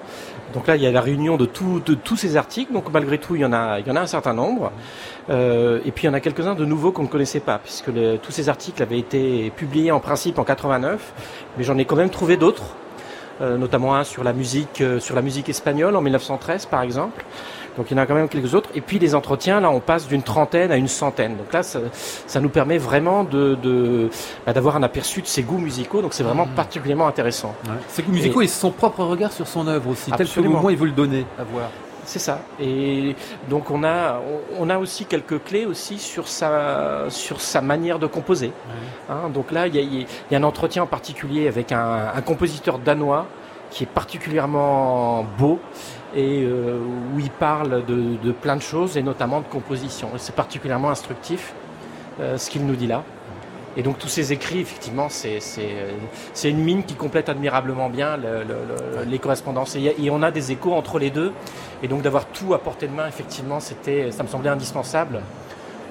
Donc 0.55 0.67
là, 0.67 0.77
il 0.77 0.83
y 0.83 0.87
a 0.87 0.93
la 0.93 1.01
réunion 1.01 1.37
de, 1.37 1.49
de 1.85 1.95
tous 1.95 2.17
ces 2.17 2.37
articles. 2.37 2.73
Donc 2.73 2.93
malgré 2.93 3.19
tout, 3.19 3.35
il 3.35 3.43
y 3.43 3.45
en 3.45 3.53
a, 3.53 3.81
il 3.81 3.87
y 3.87 3.91
en 3.91 3.97
a 3.97 4.01
un 4.01 4.07
certain 4.07 4.35
nombre. 4.35 4.71
Euh, 5.31 5.81
et 5.85 5.91
puis 5.91 6.05
il 6.05 6.07
y 6.07 6.11
en 6.11 6.15
a 6.15 6.21
quelques-uns 6.21 6.55
de 6.55 6.65
nouveaux 6.65 6.93
qu'on 6.93 7.03
ne 7.03 7.09
connaissait 7.09 7.41
pas, 7.41 7.59
puisque 7.59 7.91
tous 8.23 8.33
ces 8.33 8.49
articles 8.49 8.83
avaient 8.83 8.99
été 8.99 9.51
publiés 9.57 9.91
en 9.91 10.01
principe 10.01 10.39
en 10.39 10.45
89, 10.45 11.13
mais 11.57 11.65
j'en 11.65 11.77
ai 11.79 11.85
quand 11.85 11.97
même 11.97 12.11
trouvé 12.11 12.37
d'autres. 12.37 12.77
notamment 13.41 13.97
un 13.97 14.05
sur 14.05 14.23
la 14.23 14.33
musique, 14.33 14.83
sur 15.01 15.17
la 15.17 15.23
musique 15.23 15.49
espagnole 15.49 15.97
en 15.97 16.01
1913 16.01 16.67
par 16.67 16.83
exemple. 16.83 17.25
Donc 17.77 17.91
il 17.91 17.97
y 17.97 18.01
en 18.01 18.03
a 18.03 18.07
quand 18.07 18.15
même 18.15 18.29
quelques 18.29 18.55
autres. 18.55 18.71
Et 18.75 18.81
puis 18.81 18.99
les 18.99 19.15
entretiens, 19.15 19.61
là, 19.61 19.71
on 19.71 19.81
passe 19.81 20.09
d'une 20.09 20.23
trentaine 20.23 20.71
à 20.71 20.77
une 20.77 20.89
centaine. 20.89 21.37
Donc 21.37 21.53
là, 21.53 21.63
ça, 21.63 21.81
ça 22.27 22.41
nous 22.41 22.49
permet 22.49 22.79
vraiment 22.79 23.25
de, 23.25 23.57
de 23.63 24.11
bah, 24.47 24.53
d'avoir 24.53 24.77
un 24.77 24.83
aperçu 24.83 25.23
de 25.23 25.27
ses 25.27 25.43
goûts 25.43 25.59
musicaux. 25.59 26.03
Donc 26.03 26.15
c'est 26.15 26.23
vraiment 26.23 26.47
mmh. 26.47 26.55
particulièrement 26.55 27.07
intéressant. 27.07 27.55
Ouais. 27.65 27.73
Ses 27.89 28.03
goûts 28.03 28.13
musicaux 28.13 28.43
et, 28.43 28.45
et 28.45 28.49
son 28.49 28.71
propre 28.71 29.05
regard 29.05 29.33
sur 29.33 29.47
son 29.47 29.67
œuvre 29.67 29.91
aussi, 29.91 30.13
Absolument. 30.13 30.35
tel 30.35 30.45
que 30.45 30.59
au 30.59 30.61
moins 30.63 30.73
il 30.73 30.79
veut 30.79 30.87
le 30.87 30.93
donner 30.93 31.27
à 31.39 31.45
voir. 31.45 31.69
C'est 32.05 32.19
ça. 32.19 32.41
Et 32.61 33.15
donc 33.49 33.71
on 33.71 33.85
a, 33.85 34.21
on 34.59 34.69
a 34.71 34.79
aussi 34.79 35.05
quelques 35.05 35.43
clés 35.45 35.67
aussi 35.67 35.99
sur 35.99 36.27
sa, 36.27 37.07
sur 37.09 37.41
sa 37.41 37.61
manière 37.61 37.99
de 37.99 38.07
composer. 38.07 38.53
Hein, 39.09 39.31
donc 39.33 39.53
là, 39.53 39.69
il 39.69 39.77
y 39.77 39.79
a, 39.79 39.83
y 40.31 40.35
a, 40.35 40.39
un 40.39 40.43
entretien 40.43 40.83
en 40.83 40.87
particulier 40.87 41.47
avec 41.47 41.71
un, 41.71 42.11
un 42.15 42.21
compositeur 42.23 42.79
danois 42.79 43.27
qui 43.73 43.85
est 43.85 43.87
particulièrement 43.87 45.25
beau 45.39 45.59
et 46.15 46.43
euh, 46.43 46.79
où 47.15 47.19
il 47.19 47.31
parle 47.31 47.85
de, 47.87 48.17
de, 48.23 48.33
plein 48.33 48.57
de 48.57 48.63
choses 48.63 48.97
et 48.97 49.03
notamment 49.03 49.41
de 49.41 49.47
composition. 49.47 50.11
C'est 50.19 50.35
particulièrement 50.35 50.91
instructif 50.91 51.55
euh, 52.21 52.37
ce 52.37 52.51
qu'il 52.51 52.67
nous 52.67 52.77
dit 52.77 52.87
là. 52.87 53.03
Et 53.75 53.83
donc 53.83 53.99
tous 53.99 54.09
ces 54.09 54.35
écrits, 54.35 54.61
effectivement, 54.61 55.09
c'est 55.09 55.41
une 56.45 56.59
mine 56.59 56.85
qui 56.85 56.95
complète 56.95 57.31
admirablement 57.31 57.89
bien 57.89 58.19
le, 58.19 58.45
le, 58.45 58.55
le, 58.99 59.05
les 59.11 59.19
correspondances. 59.19 59.75
Et, 59.77 59.95
et, 59.99 60.11
on 60.11 60.23
a 60.23 60.31
des 60.31 60.53
échos 60.53 60.75
entre 60.75 60.99
les 60.99 61.09
deux. 61.09 61.33
Et 61.83 61.89
donc 61.89 62.03
d'avoir 62.03 62.27
tout 62.27 62.53
à 62.53 62.59
portée 62.59 62.87
de 62.87 62.93
main, 62.93 63.09
effectivement, 63.09 63.61
ça 63.61 64.23
me 64.23 64.29
semblait 64.29 64.51
indispensable 64.51 65.23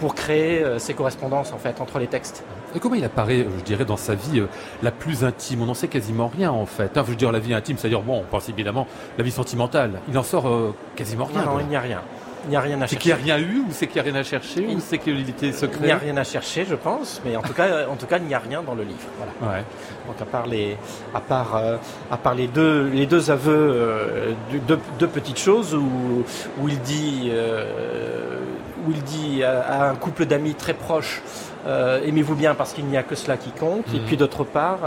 pour 0.01 0.15
créer 0.15 0.63
euh, 0.63 0.79
ces 0.79 0.95
correspondances 0.95 1.53
en 1.53 1.59
fait 1.59 1.79
entre 1.79 1.99
les 1.99 2.07
textes. 2.07 2.43
Et 2.75 2.79
comment 2.79 2.95
il 2.95 3.05
apparaît, 3.05 3.45
je 3.59 3.63
dirais, 3.63 3.85
dans 3.85 3.97
sa 3.97 4.15
vie 4.15 4.39
euh, 4.39 4.47
la 4.81 4.89
plus 4.89 5.23
intime? 5.23 5.61
On 5.61 5.67
n'en 5.67 5.75
sait 5.75 5.87
quasiment 5.87 6.27
rien 6.27 6.51
en 6.51 6.65
fait. 6.65 6.89
Enfin, 6.91 7.03
je 7.05 7.11
veux 7.11 7.15
dire 7.15 7.31
la 7.31 7.39
vie 7.39 7.53
intime, 7.53 7.77
c'est-à-dire 7.77 8.01
bon, 8.01 8.19
on 8.19 8.23
pense 8.23 8.49
évidemment 8.49 8.87
la 9.19 9.23
vie 9.23 9.31
sentimentale. 9.31 10.01
Il 10.09 10.17
en 10.17 10.23
sort 10.23 10.47
euh, 10.47 10.73
quasiment 10.95 11.25
rien. 11.25 11.45
Non, 11.45 11.53
non 11.53 11.59
il 11.59 11.67
n'y 11.67 11.75
a 11.75 11.81
rien. 11.81 12.01
Il 12.45 12.49
n'y 12.49 12.55
a 12.55 12.61
rien 12.61 12.81
à 12.81 12.87
chercher. 12.87 12.95
C'est 12.95 13.15
qu'il 13.15 13.25
n'y 13.25 13.31
a 13.31 13.35
rien 13.35 13.45
eu 13.45 13.59
ou 13.59 13.67
c'est 13.69 13.85
qu'il 13.85 14.01
n'y 14.01 14.09
a 14.09 14.11
rien 14.11 14.19
à 14.19 14.23
chercher 14.23 14.65
il... 14.67 14.75
ou 14.75 14.79
c'est 14.79 14.97
qu'il 14.97 15.29
était 15.29 15.51
secret 15.51 15.77
Il 15.81 15.85
n'y 15.85 15.91
a 15.91 15.97
rien 15.97 16.17
à 16.17 16.23
chercher, 16.23 16.65
je 16.65 16.73
pense, 16.73 17.21
mais 17.23 17.35
en 17.35 17.43
tout 17.43 17.53
cas, 17.53 17.87
en 17.87 17.95
tout 17.95 18.07
cas, 18.07 18.17
il 18.17 18.25
n'y 18.25 18.33
a 18.33 18.39
rien 18.39 18.63
dans 18.63 18.73
le 18.73 18.83
livre. 18.83 18.97
Voilà. 19.19 19.57
Ouais. 19.57 19.63
Donc 20.07 20.19
à 20.19 20.25
part 20.25 20.47
les, 20.47 20.75
à 21.13 21.19
part, 21.19 21.55
euh, 21.55 21.77
à 22.09 22.17
part 22.17 22.33
les 22.33 22.47
deux, 22.47 22.89
les 22.89 23.05
deux 23.05 23.29
aveux, 23.29 23.71
euh, 23.75 24.31
deux, 24.67 24.79
deux, 24.97 25.07
petites 25.07 25.37
choses 25.37 25.75
où, 25.75 26.23
où 26.59 26.67
il 26.67 26.79
dit, 26.81 27.29
euh, 27.31 28.39
où 28.87 28.91
il 28.91 29.03
dit 29.03 29.43
à, 29.43 29.61
à 29.61 29.89
un 29.89 29.95
couple 29.95 30.25
d'amis 30.25 30.55
très 30.55 30.73
proches. 30.73 31.21
Euh, 31.67 32.01
aimez-vous 32.03 32.35
bien 32.35 32.55
parce 32.55 32.73
qu'il 32.73 32.85
n'y 32.85 32.97
a 32.97 33.03
que 33.03 33.15
cela 33.15 33.37
qui 33.37 33.51
compte. 33.51 33.87
Mmh. 33.91 33.95
Et 33.95 33.99
puis 33.99 34.17
d'autre 34.17 34.43
part, 34.43 34.79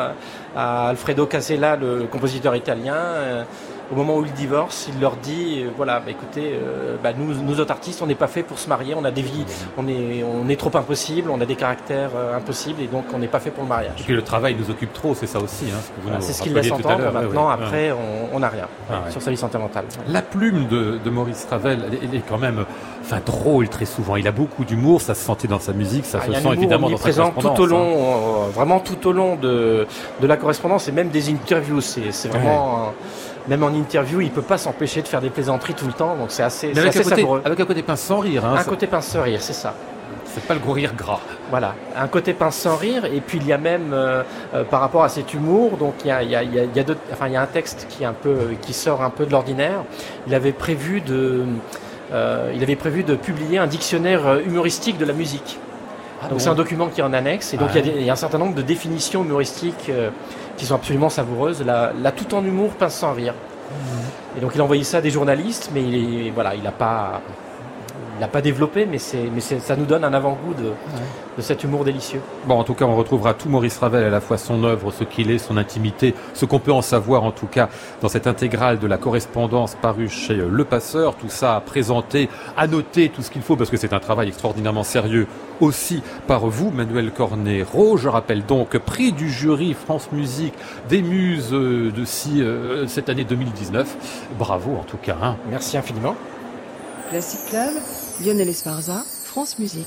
à 0.56 0.88
Alfredo 0.88 1.26
Casella, 1.26 1.76
le, 1.76 1.98
le 1.98 2.06
compositeur 2.06 2.56
italien, 2.56 2.94
euh, 2.94 3.44
au 3.92 3.94
moment 3.94 4.16
où 4.16 4.24
il 4.24 4.32
divorce, 4.32 4.88
il 4.92 5.00
leur 5.00 5.16
dit 5.16 5.62
euh, 5.62 5.70
voilà, 5.76 6.00
bah, 6.00 6.10
écoutez, 6.10 6.52
euh, 6.54 6.96
bah, 7.02 7.10
nous, 7.16 7.34
nous 7.34 7.60
autres 7.60 7.70
artistes, 7.70 8.00
on 8.02 8.06
n'est 8.06 8.14
pas 8.14 8.26
fait 8.26 8.42
pour 8.42 8.58
se 8.58 8.68
marier, 8.68 8.94
on 8.96 9.04
a 9.04 9.10
des 9.10 9.22
vies, 9.22 9.44
on 9.76 9.86
est, 9.88 10.24
on 10.24 10.48
est 10.48 10.56
trop 10.56 10.74
impossible, 10.74 11.30
on 11.30 11.40
a 11.40 11.46
des 11.46 11.56
caractères 11.56 12.10
euh, 12.16 12.36
impossibles 12.36 12.80
et 12.82 12.86
donc 12.86 13.04
on 13.14 13.18
n'est 13.18 13.28
pas 13.28 13.40
fait 13.40 13.50
pour 13.50 13.64
le 13.64 13.68
mariage. 13.68 14.00
Et 14.00 14.02
puis 14.04 14.14
le 14.14 14.22
travail 14.22 14.56
nous 14.58 14.70
occupe 14.70 14.92
trop, 14.92 15.14
c'est 15.14 15.26
ça 15.26 15.38
aussi. 15.38 15.66
Hein, 15.66 15.78
ce 15.82 16.02
voilà, 16.02 16.20
c'est 16.20 16.32
ce 16.32 16.42
qu'il 16.42 16.54
laisse 16.54 16.70
entendre. 16.70 17.12
Maintenant, 17.12 17.48
ouais, 17.48 17.56
ouais. 17.56 17.64
après, 17.64 17.92
on 18.32 18.38
n'a 18.38 18.48
rien 18.48 18.68
ah, 18.90 19.10
sur 19.10 19.22
sa 19.22 19.30
vie 19.30 19.36
sentimentale. 19.36 19.84
La 20.08 20.22
plume 20.22 20.66
de, 20.68 20.98
de 21.02 21.10
Maurice 21.10 21.46
Ravel, 21.50 21.80
elle, 22.02 22.14
est 22.14 22.22
quand 22.26 22.38
même, 22.38 22.64
enfin 23.02 23.20
drôle 23.24 23.68
très 23.68 23.86
souvent. 23.86 24.16
Il 24.16 24.26
a 24.26 24.32
beaucoup 24.32 24.64
d'humour, 24.64 25.00
ça 25.00 25.14
se 25.14 25.24
sentait 25.24 25.48
dans 25.48 25.60
sa 25.60 25.72
musique, 25.72 26.04
ça 26.04 26.20
ah, 26.22 26.26
se 26.26 26.32
sent 26.32 26.48
évidemment 26.52 26.90
dans 26.90 26.96
sa 26.96 27.12
correspondance. 27.12 27.56
tout 27.56 27.62
au 27.62 27.66
long, 27.66 28.46
hein. 28.46 28.50
vraiment 28.54 28.80
tout 28.80 29.06
au 29.06 29.12
long 29.12 29.36
de, 29.36 29.86
de 30.20 30.26
la 30.26 30.36
correspondance 30.36 30.88
et 30.88 30.92
même 30.92 31.08
des 31.08 31.30
interviews. 31.30 31.80
C'est 31.80 32.28
vraiment. 32.28 32.92
Même 33.48 33.62
en 33.62 33.68
interview, 33.68 34.20
il 34.20 34.30
peut 34.30 34.42
pas 34.42 34.58
s'empêcher 34.58 35.02
de 35.02 35.08
faire 35.08 35.20
des 35.20 35.30
plaisanteries 35.30 35.74
tout 35.74 35.86
le 35.86 35.92
temps, 35.92 36.16
donc 36.16 36.30
c'est 36.30 36.42
assez, 36.42 36.68
Mais 36.68 36.80
avec 36.80 36.88
assez 36.90 37.00
un 37.00 37.02
côté, 37.02 37.16
savoureux. 37.16 37.42
Avec 37.44 37.60
un 37.60 37.64
côté 37.66 37.82
pince 37.82 38.00
sans 38.00 38.18
rire. 38.18 38.44
Hein, 38.44 38.56
un 38.58 38.64
côté 38.64 38.86
pince 38.86 39.06
sans 39.06 39.22
rire, 39.22 39.40
c'est 39.40 39.52
ça. 39.52 39.74
C'est 40.26 40.44
pas 40.44 40.54
le 40.54 40.60
gros 40.60 40.72
rire 40.72 40.94
gras. 40.96 41.20
Voilà, 41.50 41.74
un 41.96 42.08
côté 42.08 42.32
pince 42.32 42.56
sans 42.56 42.76
rire, 42.76 43.04
et 43.04 43.20
puis 43.20 43.38
il 43.38 43.46
y 43.46 43.52
a 43.52 43.58
même 43.58 43.92
euh, 43.92 44.22
euh, 44.54 44.64
par 44.64 44.80
rapport 44.80 45.04
à 45.04 45.08
cet 45.08 45.34
humour, 45.34 45.76
donc 45.76 45.94
il 46.04 46.08
y 46.08 46.10
a, 46.10 46.22
il 46.22 46.30
y 46.30 46.36
a, 46.36 46.42
il 46.42 46.54
y 46.54 46.80
a, 46.80 46.82
deux, 46.82 46.96
enfin, 47.12 47.28
il 47.28 47.34
y 47.34 47.36
a 47.36 47.42
un 47.42 47.46
texte 47.46 47.86
qui, 47.88 48.02
est 48.02 48.06
un 48.06 48.14
peu, 48.14 48.36
qui 48.62 48.72
sort 48.72 49.02
un 49.02 49.10
peu 49.10 49.26
de 49.26 49.30
l'ordinaire. 49.30 49.84
Il 50.26 50.34
avait 50.34 50.52
prévu 50.52 51.02
de, 51.02 51.44
euh, 52.12 52.50
il 52.54 52.62
avait 52.62 52.76
prévu 52.76 53.04
de 53.04 53.14
publier 53.14 53.58
un 53.58 53.66
dictionnaire 53.66 54.40
humoristique 54.44 54.98
de 54.98 55.04
la 55.04 55.12
musique. 55.12 55.58
Ah 56.20 56.28
donc 56.28 56.38
bon 56.38 56.44
c'est 56.44 56.48
un 56.48 56.54
document 56.54 56.88
qui 56.88 57.02
est 57.02 57.04
en 57.04 57.12
annexe, 57.12 57.52
et 57.52 57.58
donc 57.58 57.68
ah 57.74 57.78
il, 57.78 57.86
y 57.86 57.90
a 57.90 57.92
des, 57.92 58.00
il 58.00 58.06
y 58.06 58.10
a 58.10 58.14
un 58.14 58.16
certain 58.16 58.38
nombre 58.38 58.54
de 58.54 58.62
définitions 58.62 59.22
humoristiques 59.22 59.90
qui 60.56 60.66
sont 60.66 60.74
absolument 60.74 61.08
savoureuses. 61.08 61.62
La 61.64 62.12
tout 62.12 62.34
en 62.34 62.44
humour, 62.44 62.70
pince 62.70 62.94
sans 62.94 63.12
rire. 63.12 63.34
Et 64.36 64.40
donc 64.40 64.52
il 64.54 64.60
a 64.60 64.64
envoyé 64.64 64.84
ça 64.84 64.98
à 64.98 65.00
des 65.00 65.10
journalistes, 65.10 65.70
mais 65.72 65.82
il 65.82 66.26
est, 66.26 66.30
voilà, 66.30 66.54
il 66.54 66.62
n'a 66.62 66.72
pas, 66.72 67.20
il 68.16 68.20
n'a 68.20 68.28
pas 68.28 68.40
développé, 68.40 68.86
mais, 68.86 68.98
ça 68.98 69.76
nous 69.76 69.86
donne 69.86 70.04
un 70.04 70.14
avant-goût 70.14 70.54
de, 70.54 70.68
ouais. 70.68 70.74
de 71.36 71.42
cet 71.42 71.64
humour 71.64 71.84
délicieux. 71.84 72.20
Bon, 72.46 72.54
en 72.54 72.64
tout 72.64 72.74
cas, 72.74 72.84
on 72.84 72.96
retrouvera 72.96 73.34
tout 73.34 73.48
Maurice 73.48 73.78
Ravel, 73.78 74.04
à 74.04 74.10
la 74.10 74.20
fois 74.20 74.38
son 74.38 74.62
œuvre, 74.64 74.92
ce 74.92 75.04
qu'il 75.04 75.30
est, 75.30 75.38
son 75.38 75.56
intimité, 75.56 76.14
ce 76.32 76.44
qu'on 76.44 76.60
peut 76.60 76.72
en 76.72 76.82
savoir, 76.82 77.24
en 77.24 77.32
tout 77.32 77.46
cas, 77.46 77.68
dans 78.02 78.08
cette 78.08 78.26
intégrale 78.26 78.78
de 78.78 78.86
la 78.86 78.98
correspondance 78.98 79.76
parue 79.80 80.08
chez 80.08 80.34
Le 80.34 80.64
Passeur. 80.64 81.16
Tout 81.16 81.28
ça 81.28 81.56
à 81.56 81.60
présenter, 81.60 82.28
à 82.56 82.66
noter 82.66 83.08
tout 83.08 83.22
ce 83.22 83.30
qu'il 83.30 83.42
faut, 83.42 83.56
parce 83.56 83.70
que 83.70 83.76
c'est 83.76 83.92
un 83.92 84.00
travail 84.00 84.28
extraordinairement 84.28 84.84
sérieux 84.84 85.26
aussi 85.60 86.02
par 86.26 86.46
vous, 86.46 86.70
Manuel 86.70 87.10
Cornet-Ro. 87.10 87.96
Je 87.96 88.08
rappelle 88.08 88.44
donc 88.44 88.78
prix 88.78 89.12
du 89.12 89.30
jury 89.30 89.74
France 89.74 90.10
Musique 90.12 90.54
des 90.88 91.02
Muses 91.02 91.50
de 91.50 92.04
si, 92.04 92.42
euh, 92.42 92.86
cette 92.86 93.08
année 93.08 93.24
2019. 93.24 94.28
Bravo, 94.38 94.76
en 94.76 94.84
tout 94.84 94.98
cas. 94.98 95.16
Hein. 95.22 95.36
Merci 95.50 95.76
infiniment. 95.76 96.14
Classic 97.10 97.40
Club, 97.50 97.74
Lionel 98.24 98.48
Esparza, 98.48 99.04
France 99.24 99.58
Musique. 99.58 99.86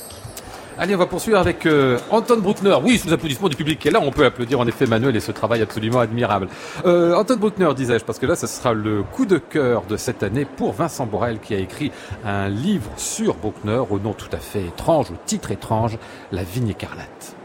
Allez, 0.80 0.94
on 0.94 0.98
va 0.98 1.06
poursuivre 1.06 1.38
avec 1.38 1.66
euh, 1.66 1.98
Anton 2.10 2.38
Bruckner. 2.38 2.76
Oui, 2.84 2.98
sous 2.98 3.12
applaudissements 3.12 3.48
du 3.48 3.56
public 3.56 3.80
qui 3.80 3.88
est 3.88 3.90
là, 3.90 3.98
on 4.00 4.12
peut 4.12 4.24
applaudir 4.24 4.60
en 4.60 4.66
effet 4.68 4.86
Manuel 4.86 5.16
et 5.16 5.20
ce 5.20 5.32
travail 5.32 5.60
absolument 5.60 5.98
admirable. 5.98 6.48
Euh, 6.86 7.16
Anton 7.16 7.36
Bruckner, 7.36 7.74
disais-je, 7.74 8.04
parce 8.04 8.20
que 8.20 8.26
là, 8.26 8.36
ce 8.36 8.46
sera 8.46 8.72
le 8.72 9.02
coup 9.02 9.26
de 9.26 9.38
cœur 9.38 9.82
de 9.86 9.96
cette 9.96 10.22
année 10.22 10.44
pour 10.44 10.72
Vincent 10.72 11.06
Borel 11.06 11.40
qui 11.40 11.54
a 11.54 11.58
écrit 11.58 11.90
un 12.24 12.48
livre 12.48 12.90
sur 12.96 13.34
Bruckner 13.34 13.82
au 13.90 13.98
nom 13.98 14.12
tout 14.12 14.30
à 14.32 14.38
fait 14.38 14.62
étrange, 14.62 15.10
au 15.10 15.16
titre 15.26 15.50
étrange, 15.50 15.98
La 16.30 16.44
vigne 16.44 16.68
écarlate. 16.68 17.37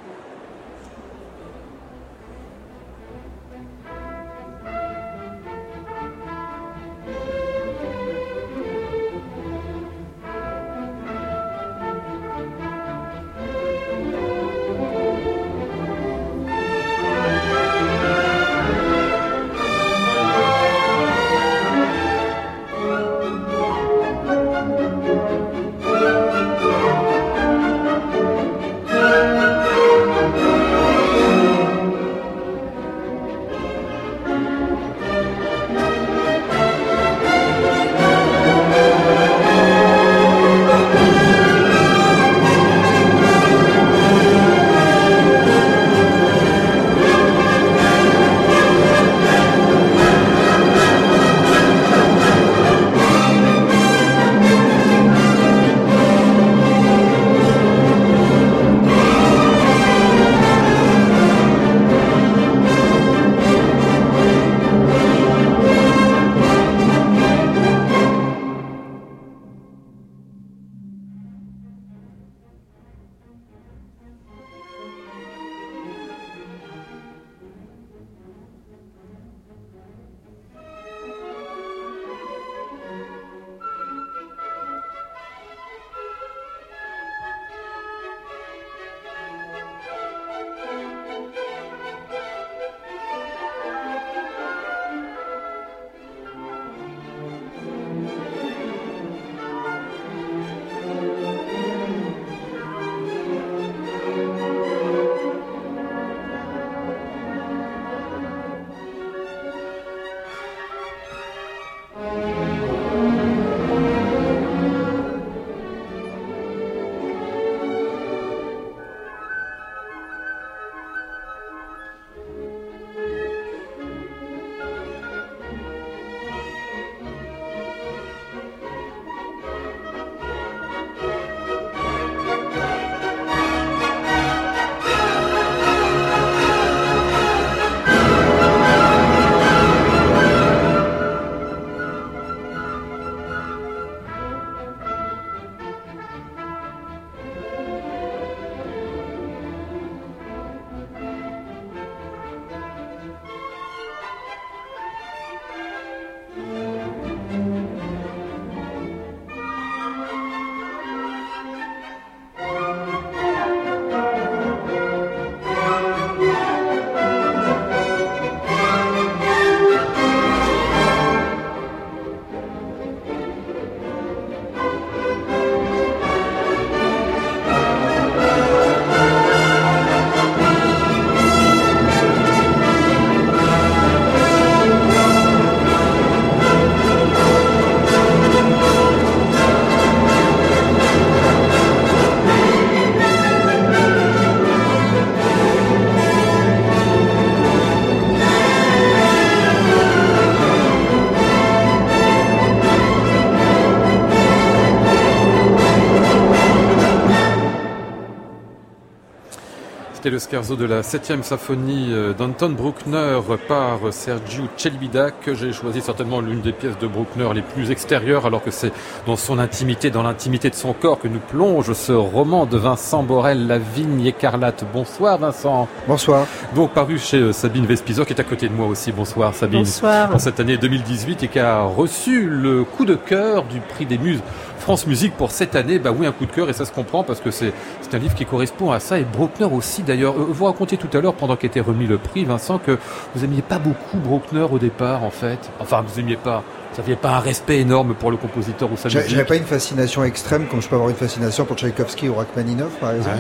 C'était 210.04 210.16
le 210.16 210.20
scherzo 210.20 210.58
de 210.58 210.66
la 210.66 210.82
7e 210.82 211.24
symphonie 211.24 211.88
euh, 211.94 212.12
d'Anton 212.12 212.50
Bruckner 212.50 213.22
par 213.48 213.80
Sergiu 213.92 214.50
Celibidac. 214.58 215.13
que 215.22 215.34
j'ai 215.34 215.54
choisi 215.54 215.80
certainement 215.80 216.20
l'une 216.20 216.42
des 216.42 216.52
pièces 216.52 216.78
de 216.78 216.88
Bruckner 216.88 217.30
les 217.34 217.42
plus 217.42 217.72
extérieures 217.72 218.26
alors 218.26 218.44
que 218.44 218.52
c'est 218.52 218.74
dans 219.08 219.16
son 219.16 219.39
intimité, 219.39 219.92
dans 219.92 220.04
l'intimité 220.04 220.50
de 220.50 220.56
son 220.56 220.74
corps 220.74 221.00
que 221.00 221.08
nous 221.08 221.22
plonge 221.22 221.72
ce 221.72 221.94
roman 221.94 222.46
de 222.46 222.58
Vincent 222.58 223.02
Borel, 223.02 223.48
La 223.48 223.60
vigne 223.60 224.06
écarlate. 224.06 224.66
Bonsoir 224.74 225.20
Vincent. 225.20 225.70
Bonsoir. 225.88 226.28
Donc 226.54 226.74
paru 226.74 227.00
chez 227.00 227.20
euh, 227.20 227.32
Sabine 227.32 227.66
Vespizer 227.66 228.06
qui 228.06 228.12
est 228.12 228.20
à 228.20 228.26
côté 228.26 228.50
de 228.50 228.54
moi 228.54 228.68
aussi. 228.68 228.92
Bonsoir 228.92 229.34
Sabine. 229.34 229.60
Bonsoir. 229.60 230.13
En 230.13 230.20
cette 230.20 230.42
année 230.42 230.58
2018 230.58 231.24
et 231.24 231.28
qui 231.30 231.39
a 231.39 231.62
reçu 231.62 232.28
le 232.28 232.66
coup 232.66 232.84
de 232.84 232.96
cœur 232.96 233.46
du 233.46 233.62
prix 233.62 233.86
des 233.86 233.98
muses 233.98 234.20
France 234.63 234.88
Musique 234.88 235.15
pour 235.17 235.32
cette 235.32 235.56
année, 235.56 235.78
bah 235.78 235.91
oui, 235.95 236.08
un 236.08 236.13
coup 236.13 236.26
de 236.26 236.32
cœur 236.32 236.49
et 236.49 236.54
ça 236.54 236.63
se 236.63 236.71
comprend 236.71 237.04
parce 237.04 237.19
que 237.19 237.32
c'est 237.32 237.54
un 237.91 237.97
livre 237.97 238.15
qui 238.15 238.26
correspond 238.26 238.71
à 238.71 238.80
ça 238.80 238.97
et 238.97 239.04
Bruckner 239.04 239.45
aussi 239.45 239.84
d'ailleurs. 239.84 240.15
Euh, 240.15 240.28
vous 240.30 240.45
racontiez 240.45 240.78
tout 240.78 240.88
à 240.97 241.02
l'heure 241.02 241.15
pendant 241.15 241.36
qu'était 241.36 241.60
remis 241.60 241.86
le 241.86 241.97
prix, 241.97 242.23
Vincent, 242.23 242.60
que 242.60 242.80
vous 243.13 243.26
aimiez 243.26 243.41
pas 243.41 243.60
beaucoup 243.60 243.97
Bruckner 243.97 244.47
au 244.49 244.60
départ 244.60 245.04
en 245.04 245.10
fait. 245.10 245.38
Enfin, 245.60 245.84
vous 245.86 245.99
aimiez 245.99 246.15
pas. 246.15 246.43
Vous 246.71 246.82
n'aviez 246.82 246.95
pas 246.95 247.12
un 247.12 247.19
respect 247.19 247.60
énorme 247.60 247.93
pour 247.93 248.10
le 248.10 248.15
compositeur 248.15 248.71
ou 248.71 248.78
sa 248.78 248.88
musique 248.88 249.10
J'avais 249.10 249.26
pas 249.26 249.36
une 249.36 249.43
fascination 249.43 250.04
extrême 250.06 250.47
comme 250.47 250.62
je 250.62 250.69
peux 250.69 250.76
avoir 250.76 250.89
une 250.89 250.95
fascination 250.95 251.43
pour 251.43 251.58
Tchaïkovski 251.58 252.08
ou 252.08 252.15
Rachmaninov 252.15 252.71
par 252.80 252.93
exemple. 252.93 253.17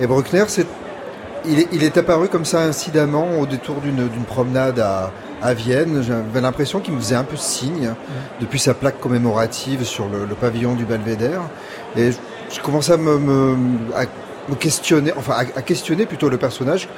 Et 0.00 0.08
Bruckner, 0.08 0.44
c'est 0.48 0.66
il 1.46 1.60
est, 1.60 1.68
il 1.72 1.84
est, 1.84 1.96
apparu 1.96 2.28
comme 2.28 2.44
ça 2.44 2.60
incidemment 2.62 3.38
au 3.38 3.46
détour 3.46 3.76
d'une 3.80 4.24
promenade 4.26 4.78
à, 4.78 5.10
à 5.42 5.54
Vienne. 5.54 6.02
J'avais 6.02 6.40
l'impression 6.40 6.80
qu'il 6.80 6.94
me 6.94 7.00
faisait 7.00 7.14
un 7.14 7.24
peu 7.24 7.36
signe 7.36 7.94
depuis 8.40 8.58
sa 8.58 8.74
plaque 8.74 9.00
commémorative 9.00 9.84
sur 9.84 10.08
le, 10.08 10.24
le 10.26 10.34
pavillon 10.34 10.74
du 10.74 10.84
Belvédère. 10.84 11.42
Et 11.96 12.10
je, 12.12 12.60
commençais 12.60 12.92
à 12.92 12.96
me, 12.96 13.18
me, 13.18 13.56
à 13.94 14.04
me 14.48 14.54
questionner, 14.54 15.12
enfin 15.16 15.34
à, 15.34 15.58
à, 15.58 15.62
questionner 15.62 16.06
plutôt 16.06 16.28
le 16.28 16.36
personnage 16.36 16.88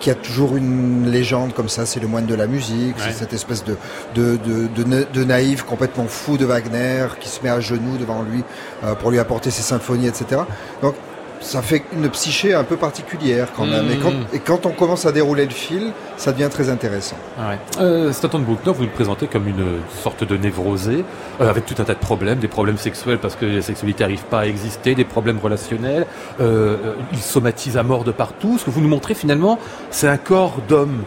qui 0.00 0.10
a 0.10 0.14
toujours 0.14 0.56
une 0.56 1.10
légende 1.10 1.54
comme 1.54 1.68
ça, 1.68 1.86
c'est 1.86 2.00
le 2.00 2.08
moine 2.08 2.26
de 2.26 2.34
la 2.34 2.46
musique, 2.46 2.96
ouais. 2.96 3.02
c'est 3.06 3.12
cette 3.12 3.32
espèce 3.32 3.64
de 3.64 3.76
de, 4.14 4.36
de, 4.36 4.66
de, 4.66 5.06
de, 5.12 5.24
naïf 5.24 5.62
complètement 5.62 6.06
fou 6.06 6.36
de 6.36 6.44
Wagner 6.44 7.06
qui 7.20 7.28
se 7.28 7.42
met 7.42 7.48
à 7.48 7.60
genoux 7.60 7.96
devant 7.96 8.22
lui 8.22 8.42
euh, 8.82 8.94
pour 8.94 9.10
lui 9.10 9.18
apporter 9.18 9.50
ses 9.50 9.62
symphonies, 9.62 10.08
etc. 10.08 10.42
Donc 10.82 10.94
ça 11.40 11.62
fait 11.62 11.82
une 11.92 12.08
psyché 12.10 12.54
un 12.54 12.64
peu 12.64 12.76
particulière 12.76 13.48
quand 13.56 13.66
même. 13.66 13.86
Mmh. 13.86 13.90
Et, 13.90 13.96
quand, 13.96 14.12
et, 14.32 14.38
quand, 14.38 14.66
on 14.66 14.70
commence 14.70 15.06
à 15.06 15.12
dérouler 15.12 15.44
le 15.44 15.50
fil, 15.50 15.92
ça 16.16 16.32
devient 16.32 16.48
très 16.50 16.70
intéressant. 16.70 17.16
Ah 17.38 17.50
ouais. 17.50 17.58
euh, 17.80 18.12
Staton 18.12 18.38
Bruckner, 18.38 18.72
vous 18.72 18.84
le 18.84 18.90
présentez 18.90 19.26
comme 19.26 19.48
une 19.48 19.80
sorte 20.02 20.24
de 20.24 20.36
névrosé, 20.36 21.04
euh, 21.40 21.50
avec 21.50 21.66
tout 21.66 21.74
un 21.78 21.84
tas 21.84 21.94
de 21.94 21.98
problèmes, 21.98 22.38
des 22.38 22.48
problèmes 22.48 22.78
sexuels 22.78 23.18
parce 23.18 23.36
que 23.36 23.46
la 23.46 23.62
sexualité 23.62 24.04
n'arrive 24.04 24.24
pas 24.24 24.40
à 24.40 24.46
exister, 24.46 24.94
des 24.94 25.04
problèmes 25.04 25.38
relationnels. 25.38 26.06
Euh, 26.40 26.76
il 27.12 27.20
somatise 27.20 27.76
à 27.76 27.82
mort 27.82 28.04
de 28.04 28.12
partout. 28.12 28.58
Ce 28.58 28.64
que 28.64 28.70
vous 28.70 28.80
nous 28.80 28.88
montrez 28.88 29.14
finalement, 29.14 29.58
c'est 29.90 30.08
un 30.08 30.16
corps 30.16 30.56
d'homme. 30.68 31.04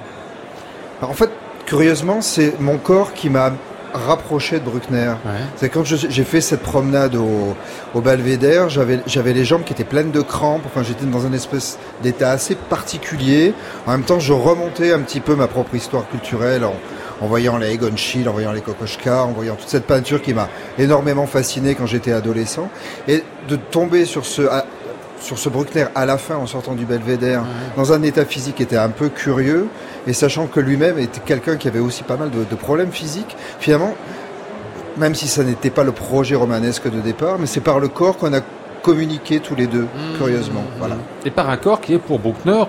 En 1.02 1.14
fait, 1.14 1.30
curieusement, 1.66 2.22
c'est 2.22 2.60
mon 2.60 2.78
corps 2.78 3.14
qui 3.14 3.30
m'a 3.30 3.52
rapproché 3.94 4.60
de 4.60 4.66
Bruckner. 4.66 5.14
Ouais. 5.26 5.32
C'est 5.56 5.70
quand 5.70 5.84
j'ai 5.86 6.24
fait 6.24 6.42
cette 6.42 6.62
promenade 6.62 7.16
au, 7.16 7.56
au 7.94 8.02
Belvédère, 8.02 8.70
j'avais 8.70 9.00
j'avais 9.08 9.34
les 9.34 9.46
jambes 9.46 9.64
qui 9.64 9.74
étaient 9.74 9.84
pleines 9.84 10.12
de 10.12 10.22
crampes. 10.22 10.64
Enfin, 10.66 10.84
j'étais 10.84 11.06
dans 11.06 11.26
un 11.26 11.34
espèce 11.34 11.78
d'état 12.04 12.32
assez 12.32 12.56
particulier. 12.56 13.54
En 13.86 13.92
même 13.92 14.04
temps, 14.04 14.20
je 14.20 14.34
remontais 14.34 14.94
un 14.94 15.00
petit 15.00 15.20
peu 15.20 15.36
ma 15.36 15.48
propre 15.48 15.76
histoire 15.76 16.08
culturelle 16.10 16.64
en, 16.64 16.76
en 17.22 17.28
voyant 17.28 17.58
les 17.58 17.74
Egon 17.74 17.96
Schiele, 17.96 18.30
en 18.30 18.34
voyant 18.34 18.52
les 18.52 18.62
Kokoschka, 18.62 19.24
en 19.24 19.32
voyant 19.32 19.56
toute 19.56 19.70
cette 19.70 19.86
peinture 19.86 20.22
qui 20.22 20.34
m'a 20.34 20.50
énormément 20.78 21.26
fasciné 21.26 21.76
quand 21.76 21.86
j'étais 21.86 22.12
adolescent. 22.12 22.70
Et 23.08 23.24
de 23.48 23.56
tomber 23.56 24.06
sur 24.06 24.26
ce 24.26 24.44
sur 25.20 25.38
ce 25.38 25.50
Bruckner 25.50 25.86
à 25.96 26.06
la 26.06 26.18
fin 26.18 26.36
en 26.36 26.46
sortant 26.46 26.74
du 26.74 26.86
Belvédère 26.86 27.42
ouais. 27.42 27.48
dans 27.76 27.94
un 27.94 28.02
état 28.04 28.26
physique 28.26 28.56
qui 28.56 28.64
était 28.64 28.78
un 28.78 28.90
peu 28.90 29.10
curieux 29.10 29.68
et 30.06 30.14
sachant 30.14 30.48
que 30.48 30.60
lui-même 30.60 31.00
était 31.00 31.20
quelqu'un 31.20 31.58
qui 31.58 31.68
avait 31.68 31.80
aussi 31.80 32.04
pas 32.04 32.18
mal 32.18 32.30
de, 32.30 32.44
de, 32.44 32.56
problèmes 32.56 32.92
physiques 32.92 33.36
finalement 33.60 33.94
même 34.98 35.16
si 35.16 35.28
ça 35.28 35.44
n'était 35.44 35.70
pas 35.70 35.84
le 35.84 35.92
projet 35.92 36.36
romanesque 36.36 36.90
de 36.90 37.00
départ 37.00 37.38
mais 37.40 37.48
c'est 37.48 37.62
par 37.62 37.80
le 37.80 37.88
corps 37.88 38.18
qu'on 38.18 38.34
a 38.34 38.42
communiqué 38.82 39.40
tous 39.40 39.56
les 39.56 39.68
deux 39.68 39.84
mmh. 39.84 40.18
curieusement 40.18 40.64
voilà 40.78 40.98
et 41.26 41.32
par 41.32 41.50
un 41.50 41.58
corps 41.58 41.82
qui 41.82 41.94
est 41.94 42.00
pour 42.00 42.20
Bruckner 42.20 42.64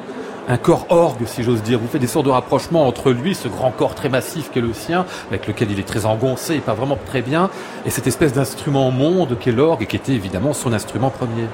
un 0.48 0.56
corps 0.56 0.86
orgue, 0.88 1.26
si 1.26 1.42
j'ose 1.42 1.62
dire. 1.62 1.78
Vous 1.78 1.86
faites 1.86 2.00
des 2.00 2.06
sortes 2.06 2.24
de 2.24 2.30
rapprochements 2.30 2.86
entre 2.86 3.10
lui, 3.12 3.34
ce 3.34 3.48
grand 3.48 3.70
corps 3.70 3.94
très 3.94 4.08
massif 4.08 4.50
qu'est 4.50 4.62
le 4.62 4.72
sien, 4.72 5.04
avec 5.28 5.46
lequel 5.46 5.70
il 5.70 5.78
est 5.78 5.86
très 5.86 6.06
engoncé 6.06 6.54
et 6.54 6.60
pas 6.60 6.72
vraiment 6.72 6.98
très 7.06 7.20
bien, 7.20 7.50
et 7.84 7.90
cette 7.90 8.06
espèce 8.06 8.32
d'instrument 8.32 8.90
monde 8.90 9.36
qu'est 9.38 9.52
l'orgue, 9.52 9.82
et 9.82 9.86
qui 9.86 9.96
était 9.96 10.12
évidemment 10.12 10.54
son 10.54 10.72
instrument 10.72 11.10
premier 11.10 11.46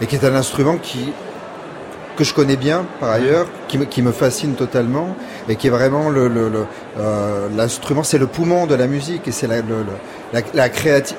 et 0.00 0.06
qui 0.06 0.16
est 0.16 0.24
un 0.24 0.34
instrument 0.34 0.76
qui 0.76 1.12
que 2.16 2.24
je 2.24 2.34
connais 2.34 2.56
bien 2.56 2.84
par 3.00 3.10
ailleurs, 3.10 3.46
qui 3.68 3.78
me, 3.78 3.84
qui 3.84 4.02
me 4.02 4.12
fascine 4.12 4.54
totalement 4.54 5.16
et 5.48 5.56
qui 5.56 5.68
est 5.68 5.70
vraiment 5.70 6.10
le, 6.10 6.28
le, 6.28 6.48
le 6.48 6.66
euh, 6.98 7.48
l'instrument, 7.56 8.02
c'est 8.02 8.18
le 8.18 8.26
poumon 8.26 8.66
de 8.66 8.74
la 8.74 8.86
musique 8.86 9.26
et 9.28 9.32
c'est 9.32 9.46
la, 9.46 9.56
le, 9.56 9.84
la, 10.32 10.40
la 10.54 10.68
créative. 10.68 11.16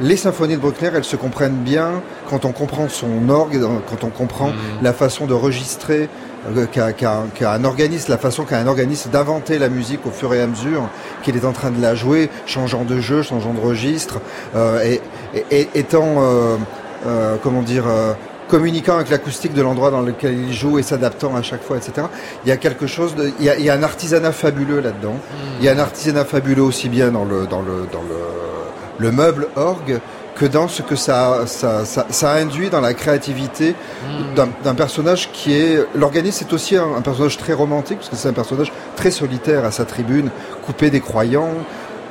Les 0.00 0.16
symphonies 0.16 0.56
de 0.56 0.60
Bruckner, 0.60 0.90
elles 0.94 1.04
se 1.04 1.16
comprennent 1.16 1.62
bien 1.62 2.02
quand 2.28 2.44
on 2.44 2.52
comprend 2.52 2.88
son 2.88 3.28
orgue, 3.30 3.58
quand 3.88 4.04
on 4.04 4.10
comprend 4.10 4.48
mmh. 4.48 4.82
la 4.82 4.92
façon 4.92 5.26
de 5.26 5.32
registrer 5.32 6.10
euh, 6.54 6.66
qu'a 6.66 6.92
qu 6.92 7.06
qu 7.34 7.44
un 7.44 7.64
organisme, 7.64 8.10
la 8.10 8.18
façon 8.18 8.44
qu'a 8.44 8.58
un 8.58 8.66
organisme 8.66 9.10
d'inventer 9.10 9.58
la 9.58 9.70
musique 9.70 10.04
au 10.06 10.10
fur 10.10 10.34
et 10.34 10.42
à 10.42 10.46
mesure 10.46 10.88
qu'il 11.22 11.34
est 11.36 11.46
en 11.46 11.52
train 11.52 11.70
de 11.70 11.80
la 11.80 11.94
jouer, 11.94 12.28
changeant 12.44 12.84
de 12.84 13.00
jeu, 13.00 13.22
changeant 13.22 13.54
de 13.54 13.60
registre, 13.60 14.20
euh, 14.54 14.82
et, 14.82 15.00
et, 15.34 15.62
et, 15.62 15.68
étant 15.74 16.16
euh, 17.06 17.36
comment 17.42 17.62
dire, 17.62 17.84
euh, 17.86 18.12
communiquant 18.48 18.96
avec 18.96 19.10
l'acoustique 19.10 19.54
de 19.54 19.62
l'endroit 19.62 19.90
dans 19.90 20.02
lequel 20.02 20.38
il 20.38 20.52
joue 20.52 20.78
et 20.78 20.82
s'adaptant 20.82 21.34
à 21.34 21.42
chaque 21.42 21.62
fois, 21.62 21.76
etc. 21.76 22.06
Il 22.44 22.48
y 22.48 22.52
a 22.52 22.56
quelque 22.56 22.86
chose 22.86 23.14
il 23.38 23.44
y 23.44 23.70
a, 23.70 23.74
un 23.74 23.82
artisanat 23.82 24.32
fabuleux 24.32 24.80
là-dedans. 24.80 25.16
Il 25.58 25.64
y 25.64 25.68
a 25.68 25.72
un 25.72 25.78
artisanat 25.78 26.24
fabuleux 26.24 26.62
aussi 26.62 26.88
bien 26.88 27.10
dans 27.10 27.24
le 27.24 27.46
dans 27.46 27.62
le 27.62 27.86
dans 27.92 28.02
le, 28.02 28.18
le 28.98 29.12
meuble 29.12 29.48
orgue 29.56 30.00
que 30.36 30.44
dans 30.44 30.68
ce 30.68 30.82
que 30.82 30.96
ça, 30.96 31.46
ça, 31.46 31.84
ça, 31.86 32.32
induit 32.32 32.68
dans 32.68 32.82
la 32.82 32.92
créativité 32.92 33.74
d'un 34.36 34.74
personnage 34.74 35.30
qui 35.32 35.54
est... 35.54 35.82
L'organisme 35.94 36.44
c'est 36.46 36.52
aussi 36.52 36.76
un, 36.76 36.94
un, 36.94 37.00
personnage 37.00 37.38
très 37.38 37.54
romantique, 37.54 37.98
parce 37.98 38.10
que 38.10 38.16
c'est 38.16 38.28
un 38.28 38.34
personnage 38.34 38.70
très 38.96 39.10
solitaire 39.10 39.64
à 39.64 39.70
sa 39.70 39.86
tribune, 39.86 40.28
coupé 40.66 40.90
des 40.90 41.00
croyants, 41.00 41.54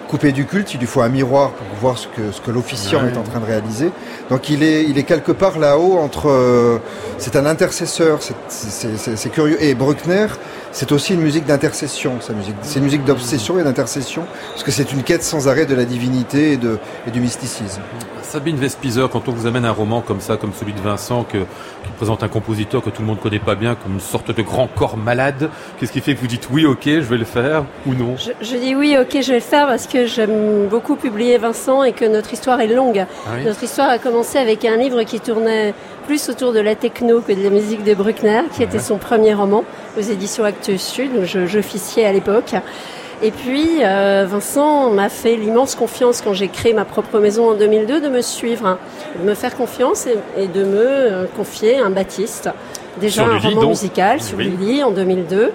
coupé 0.08 0.32
du 0.32 0.46
culte, 0.46 0.74
il 0.74 0.80
lui 0.80 0.88
faut 0.88 1.02
un 1.02 1.10
miroir 1.10 1.52
pour 1.52 1.68
voir 1.80 1.98
ce 1.98 2.08
que, 2.08 2.32
ce 2.32 2.42
que 2.42 2.52
l'officiant 2.52 3.04
ouais. 3.04 3.12
est 3.12 3.18
en 3.18 3.24
train 3.24 3.40
de 3.40 3.46
réaliser. 3.46 3.92
Donc 4.30 4.50
il 4.50 4.64
est, 4.64 4.84
il 4.84 4.98
est 4.98 5.04
quelque 5.04 5.32
part 5.32 5.60
là-haut 5.60 5.98
entre... 5.98 6.30
Euh, 6.30 6.78
c'est 7.18 7.36
un 7.36 7.46
intercesseur, 7.46 8.20
c'est 8.50 9.30
curieux. 9.30 9.62
Et 9.64 9.74
Bruckner, 9.74 10.28
c'est 10.76 10.92
aussi 10.92 11.14
une 11.14 11.22
musique 11.22 11.46
d'intercession, 11.46 12.20
sa 12.20 12.34
musique. 12.34 12.56
C'est 12.62 12.80
une 12.80 12.86
musique 12.86 13.06
d'obsession 13.06 13.58
et 13.58 13.64
d'intercession, 13.64 14.26
parce 14.52 14.64
que 14.64 14.72
c'est 14.72 14.92
une 14.92 15.04
quête 15.04 15.24
sans 15.24 15.48
arrêt 15.48 15.66
de 15.66 15.74
la 15.74 15.86
divinité 15.86 16.52
et, 16.52 16.58
de, 16.58 16.80
et 17.08 17.12
du 17.12 17.22
mysticisme. 17.22 17.82
Sabine 18.24 18.58
Vespizer, 18.58 19.10
quand 19.10 19.30
on 19.30 19.32
vous 19.32 19.48
amène 19.48 19.64
un 19.64 19.72
roman 19.72 20.02
comme 20.02 20.20
ça, 20.20 20.36
comme 20.36 20.52
celui 20.52 20.74
de 20.74 20.82
Vincent, 20.82 21.24
que, 21.24 21.38
qui 21.38 21.92
présente 21.96 22.24
un 22.24 22.28
compositeur 22.28 22.84
que 22.84 22.90
tout 22.90 23.02
le 23.04 23.08
monde 23.08 23.22
connaît 23.22 23.40
pas 23.40 23.56
bien, 23.56 23.76
comme 23.76 23.94
une 23.94 24.00
sorte 24.02 24.36
de 24.36 24.42
grand 24.42 24.68
corps 24.68 24.98
malade, 24.98 25.50
qu'est-ce 25.80 25.94
qui 25.94 26.02
fait 26.02 26.14
que 26.14 26.20
vous 26.20 26.28
dites 26.28 26.50
oui, 26.52 26.66
ok, 26.66 26.84
je 26.86 27.00
vais 27.00 27.18
le 27.18 27.24
faire, 27.24 27.64
ou 27.86 27.94
non? 27.94 28.18
Je, 28.18 28.32
je, 28.46 28.58
dis 28.58 28.76
oui, 28.76 28.98
ok, 29.00 29.22
je 29.22 29.30
vais 29.30 29.36
le 29.36 29.40
faire 29.40 29.68
parce 29.68 29.88
que 29.88 30.08
j'aime 30.08 30.68
beaucoup 30.68 30.98
publier 30.98 31.38
Vincent 31.38 31.84
et 31.84 31.94
que 31.94 32.04
notre 32.04 32.34
histoire 32.34 32.60
est 32.60 32.68
longue. 32.68 33.06
Ah 33.26 33.30
oui? 33.38 33.46
Notre 33.46 33.64
histoire 33.64 33.90
a 33.90 33.98
commencé 33.98 34.40
avec 34.40 34.66
un 34.66 34.76
livre 34.76 35.04
qui 35.04 35.22
tournait 35.22 35.74
plus 36.06 36.30
autour 36.30 36.54
de 36.54 36.60
la 36.60 36.76
techno 36.76 37.22
que 37.22 37.34
de 37.34 37.44
la 37.44 37.50
musique 37.50 37.84
de 37.84 37.94
Bruckner, 37.94 38.42
qui 38.56 38.64
était 38.64 38.80
son 38.80 38.98
premier 38.98 39.34
roman 39.34 39.64
aux 39.98 40.02
éditions 40.02 40.44
Actes 40.44 40.78
Sud, 40.78 41.12
où 41.18 41.26
j'officiais 41.26 42.06
à 42.06 42.14
l'époque. 42.14 42.54
Et 43.24 43.32
puis, 43.32 43.80
euh, 43.82 44.26
Vincent 44.28 44.90
m'a 44.90 45.10
fait 45.10 45.36
l'immense 45.36 45.76
confiance 45.76 46.22
quand 46.22 46.34
j'ai 46.34 46.50
créé 46.50 46.74
ma 46.74 46.86
propre 46.86 47.20
maison 47.20 47.52
en 47.52 47.54
2002 47.56 48.02
de 48.02 48.10
me 48.10 48.22
suivre, 48.22 48.66
hein, 48.66 48.78
de 49.20 49.28
me 49.28 49.34
faire 49.34 49.56
confiance 49.56 50.06
et, 50.06 50.18
et 50.38 50.48
de 50.48 50.64
me 50.64 50.78
euh, 50.78 51.26
confier 51.36 51.78
un 51.78 51.90
Baptiste. 51.90 52.50
Déjà 53.00 53.24
sur 53.24 53.34
un 53.34 53.40
roman 53.40 53.62
donc. 53.62 53.70
musical 53.72 54.22
sur 54.22 54.38
oui. 54.38 54.46
Lully 54.46 54.84
en 54.84 54.92
2002. 54.92 55.52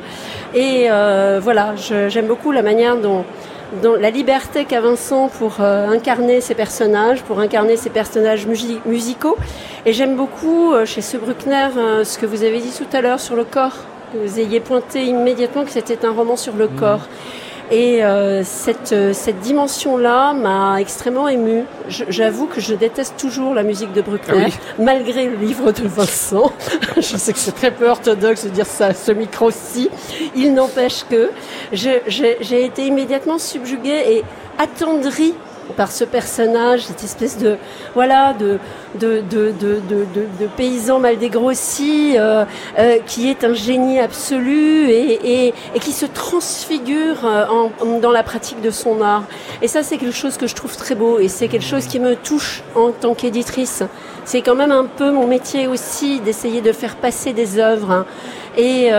Et 0.54 0.86
euh, 0.90 1.40
voilà, 1.42 1.74
j'aime 1.76 2.26
beaucoup 2.26 2.52
la 2.52 2.62
manière 2.62 2.96
dont, 2.96 3.24
dont 3.82 3.94
la 3.94 4.10
liberté 4.10 4.64
qu'a 4.64 4.80
Vincent 4.80 5.28
pour 5.28 5.56
euh, 5.60 5.88
incarner 5.88 6.40
ses 6.40 6.54
personnages, 6.54 7.22
pour 7.22 7.40
incarner 7.40 7.76
ses 7.76 7.90
personnages 7.90 8.46
musi 8.46 8.80
musicaux. 8.86 9.36
Et 9.86 9.92
j'aime 9.92 10.16
beaucoup 10.16 10.72
euh, 10.72 10.84
chez 10.84 11.02
ce 11.02 11.16
Bruckner 11.16 11.68
euh, 11.76 12.04
ce 12.04 12.18
que 12.18 12.26
vous 12.26 12.42
avez 12.42 12.60
dit 12.60 12.72
tout 12.76 12.96
à 12.96 13.00
l'heure 13.00 13.20
sur 13.20 13.36
le 13.36 13.44
corps. 13.44 13.76
Que 14.12 14.18
vous 14.18 14.40
ayez 14.40 14.60
pointé 14.60 15.04
immédiatement 15.04 15.64
que 15.64 15.70
c'était 15.70 16.04
un 16.04 16.10
roman 16.10 16.36
sur 16.36 16.56
le 16.56 16.66
mmh. 16.66 16.76
corps. 16.76 17.06
Et 17.70 18.04
euh, 18.04 18.42
cette, 18.42 18.92
euh, 18.92 19.12
cette 19.12 19.38
dimension-là 19.40 20.32
m'a 20.32 20.80
extrêmement 20.80 21.28
émue. 21.28 21.64
J'avoue 21.88 22.46
que 22.46 22.60
je 22.60 22.74
déteste 22.74 23.14
toujours 23.16 23.54
la 23.54 23.62
musique 23.62 23.92
de 23.92 24.00
Bruckner, 24.02 24.42
ah 24.46 24.48
oui. 24.48 24.84
malgré 24.84 25.26
le 25.26 25.36
livre 25.36 25.70
de 25.70 25.86
Vincent. 25.86 26.52
je 26.96 27.16
sais 27.16 27.32
que 27.32 27.38
c'est 27.38 27.54
très 27.54 27.70
peu 27.70 27.88
orthodoxe 27.88 28.44
de 28.44 28.50
dire 28.50 28.66
ça 28.66 28.86
à 28.86 28.94
ce 28.94 29.12
micro-ci. 29.12 29.88
Il 30.34 30.54
n'empêche 30.54 31.04
que 31.08 31.30
j'ai 31.72 32.64
été 32.64 32.86
immédiatement 32.86 33.38
subjuguée 33.38 34.02
et 34.14 34.24
attendrie 34.58 35.34
par 35.70 35.92
ce 35.92 36.04
personnage, 36.04 36.82
cette 36.82 37.04
espèce 37.04 37.38
de 37.38 37.56
voilà 37.94 38.32
de 38.34 38.58
de, 38.98 39.22
de, 39.30 39.52
de, 39.60 40.04
de 40.40 40.46
paysan 40.56 40.98
mal 40.98 41.18
dégrossi 41.18 42.14
euh, 42.16 42.44
euh, 42.78 42.98
qui 43.06 43.30
est 43.30 43.44
un 43.44 43.54
génie 43.54 44.00
absolu 44.00 44.90
et, 44.90 45.54
qui 45.80 45.92
se 45.92 46.06
transfigure 46.06 47.24
euh, 47.24 47.44
en, 47.46 47.98
dans 48.00 48.10
la 48.10 48.22
pratique 48.22 48.60
de 48.60 48.70
son 48.70 49.00
art. 49.00 49.24
Et 49.62 49.68
ça, 49.68 49.82
c'est 49.82 49.96
quelque 49.96 50.14
chose 50.14 50.36
que 50.36 50.46
je 50.46 50.54
trouve 50.54 50.76
très 50.76 50.94
beau 50.94 51.18
et 51.18 51.28
c'est 51.28 51.48
quelque 51.48 51.64
chose 51.64 51.86
qui 51.86 52.00
me 52.00 52.16
touche 52.16 52.62
en 52.74 52.90
tant 52.90 53.14
qu'éditrice. 53.14 53.82
C'est 54.24 54.42
quand 54.42 54.54
même 54.54 54.72
un 54.72 54.84
peu 54.84 55.10
mon 55.10 55.26
métier 55.26 55.66
aussi 55.66 56.20
d'essayer 56.20 56.60
de 56.60 56.72
faire 56.72 56.96
passer 56.96 57.32
des 57.32 57.58
œuvres. 57.58 57.90
Hein. 57.90 58.06
Et 58.56 58.90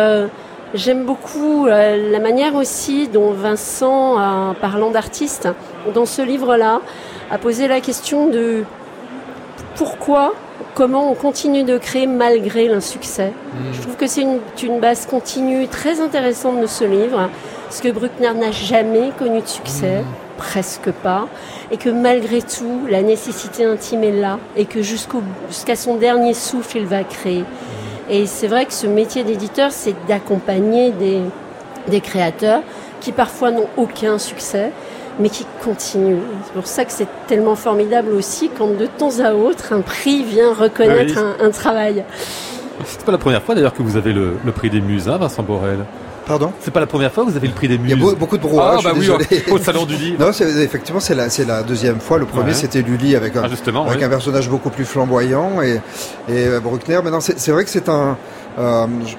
J'aime 0.73 1.03
beaucoup 1.03 1.65
la 1.65 2.19
manière 2.19 2.55
aussi 2.55 3.10
dont 3.10 3.34
Vincent, 3.34 4.15
en 4.17 4.53
parlant 4.53 4.89
d'artistes, 4.89 5.49
dans 5.94 6.06
ce 6.06 6.22
livre-là, 6.22 6.82
a 7.30 7.38
posé 7.38 7.67
la 7.67 7.82
question 7.82 8.28
de 8.28 8.63
pourquoi, 9.76 10.34
comment 10.76 11.12
on 11.12 11.15
continue 11.15 11.63
de 11.63 11.78
créer 11.78 12.08
malgré 12.08 12.67
l'insuccès. 12.67 13.30
Mmh. 13.30 13.58
Je 13.74 13.82
trouve 13.82 13.96
que 13.96 14.08
c'est 14.08 14.22
une, 14.22 14.39
une, 14.63 14.80
base 14.80 15.06
continue 15.06 15.67
très 15.67 16.02
intéressante 16.02 16.60
de 16.62 16.67
ce 16.67 16.84
livre, 16.84 17.30
parce 17.65 17.82
que 17.82 17.89
Bruckner 17.89 18.34
n'a 18.34 18.52
jamais 18.52 19.12
connu 19.17 19.41
de 19.41 19.48
succès, 19.48 20.02
mmh. 20.02 20.06
presque 20.38 20.91
pas, 20.91 21.28
et 21.72 21.78
que 21.78 21.89
malgré 21.89 22.41
tout, 22.41 22.82
la 22.89 23.02
nécessité 23.02 23.65
intime 23.65 24.04
est 24.04 24.12
là, 24.12 24.39
et 24.56 24.65
que 24.65 24.82
jusqu'à 24.82 25.76
son 25.76 25.96
dernier 25.96 26.34
souffle, 26.34 26.78
il 26.78 26.86
va 26.86 27.04
créer. 27.04 27.44
Et 28.10 28.26
c'est 28.26 28.48
vrai 28.48 28.65
que 28.65 28.74
ce 28.74 28.88
métier 28.88 29.24
d'éditeur, 29.24 29.72
c'est 29.72 29.96
d'accompagner 30.08 30.91
des, 30.91 31.22
des 31.88 32.02
créateurs 32.02 32.62
qui 33.00 33.12
parfois 33.12 33.52
n'ont 33.52 33.67
aucun 33.78 34.17
succès, 34.17 34.72
mais 35.21 35.29
qui 35.29 35.45
continuent. 35.63 36.19
C'est 36.45 36.53
pour 36.53 36.67
ça 36.67 36.86
que 36.86 36.91
c'est 36.91 37.07
tellement 37.27 37.55
formidable 37.55 38.12
aussi 38.12 38.49
quand 38.57 38.67
de 38.77 38.86
temps 38.86 39.19
à 39.23 39.34
autre 39.34 39.73
un 39.73 39.81
prix 39.81 40.23
vient 40.23 40.53
reconnaître 40.53 41.13
oui. 41.15 41.36
un, 41.41 41.47
un, 41.47 41.51
travail. 41.51 42.03
C'est 42.86 43.05
pas 43.05 43.12
la 43.12 43.17
première 43.17 43.43
fois 43.43 43.55
d'ailleurs 43.55 43.73
que 43.73 43.84
vous 43.84 43.95
avez 43.95 44.12
le, 44.12 44.34
le 44.43 44.51
prix 44.51 44.69
des 44.69 44.81
muses, 44.81 45.07
hein, 45.07 45.17
Vincent 45.17 45.43
Borel. 45.43 45.86
Pardon? 46.25 46.51
C'est 46.60 46.71
pas 46.71 46.79
la 46.79 46.88
première 46.88 47.12
fois 47.12 47.25
que 47.25 47.31
vous 47.31 47.38
avez 47.38 47.47
le 47.47 47.53
prix 47.53 47.67
des 47.67 47.77
muses. 47.77 47.91
Il 47.91 47.99
y 47.99 48.10
a 48.10 48.15
beaucoup 48.15 48.38
de 48.38 48.41
brouhaha. 48.41 48.77
Ah, 48.77 48.81
bah 48.84 48.91
oui, 48.95 49.10
au 49.49 49.57
salon 49.57 49.86
du 49.86 49.95
livre. 49.95 50.23
non, 50.23 50.31
effectivement, 50.31 50.99
c'est 50.99 51.15
la, 51.15 51.27
la 51.47 51.63
deuxième 51.63 51.99
fois. 51.99 52.19
Le 52.19 52.25
premier, 52.25 52.49
ouais. 52.49 52.53
c'était 52.53 52.81
Lully 52.81 53.15
avec, 53.15 53.36
un, 53.36 53.43
ah, 53.43 53.45
avec 53.45 53.97
oui. 53.97 54.03
un 54.03 54.10
personnage 54.10 54.49
beaucoup 54.49 54.69
plus 54.69 54.86
flamboyant 54.86 55.62
et, 55.62 55.81
et 56.29 56.47
euh, 56.47 56.60
Bruckner. 56.60 56.99
Maintenant, 57.03 57.21
c'est 57.21 57.51
vrai 57.51 57.63
que 57.63 57.69
c'est 57.69 57.89
un. 57.89 58.17
Euh, 58.60 58.88
je, 59.05 59.15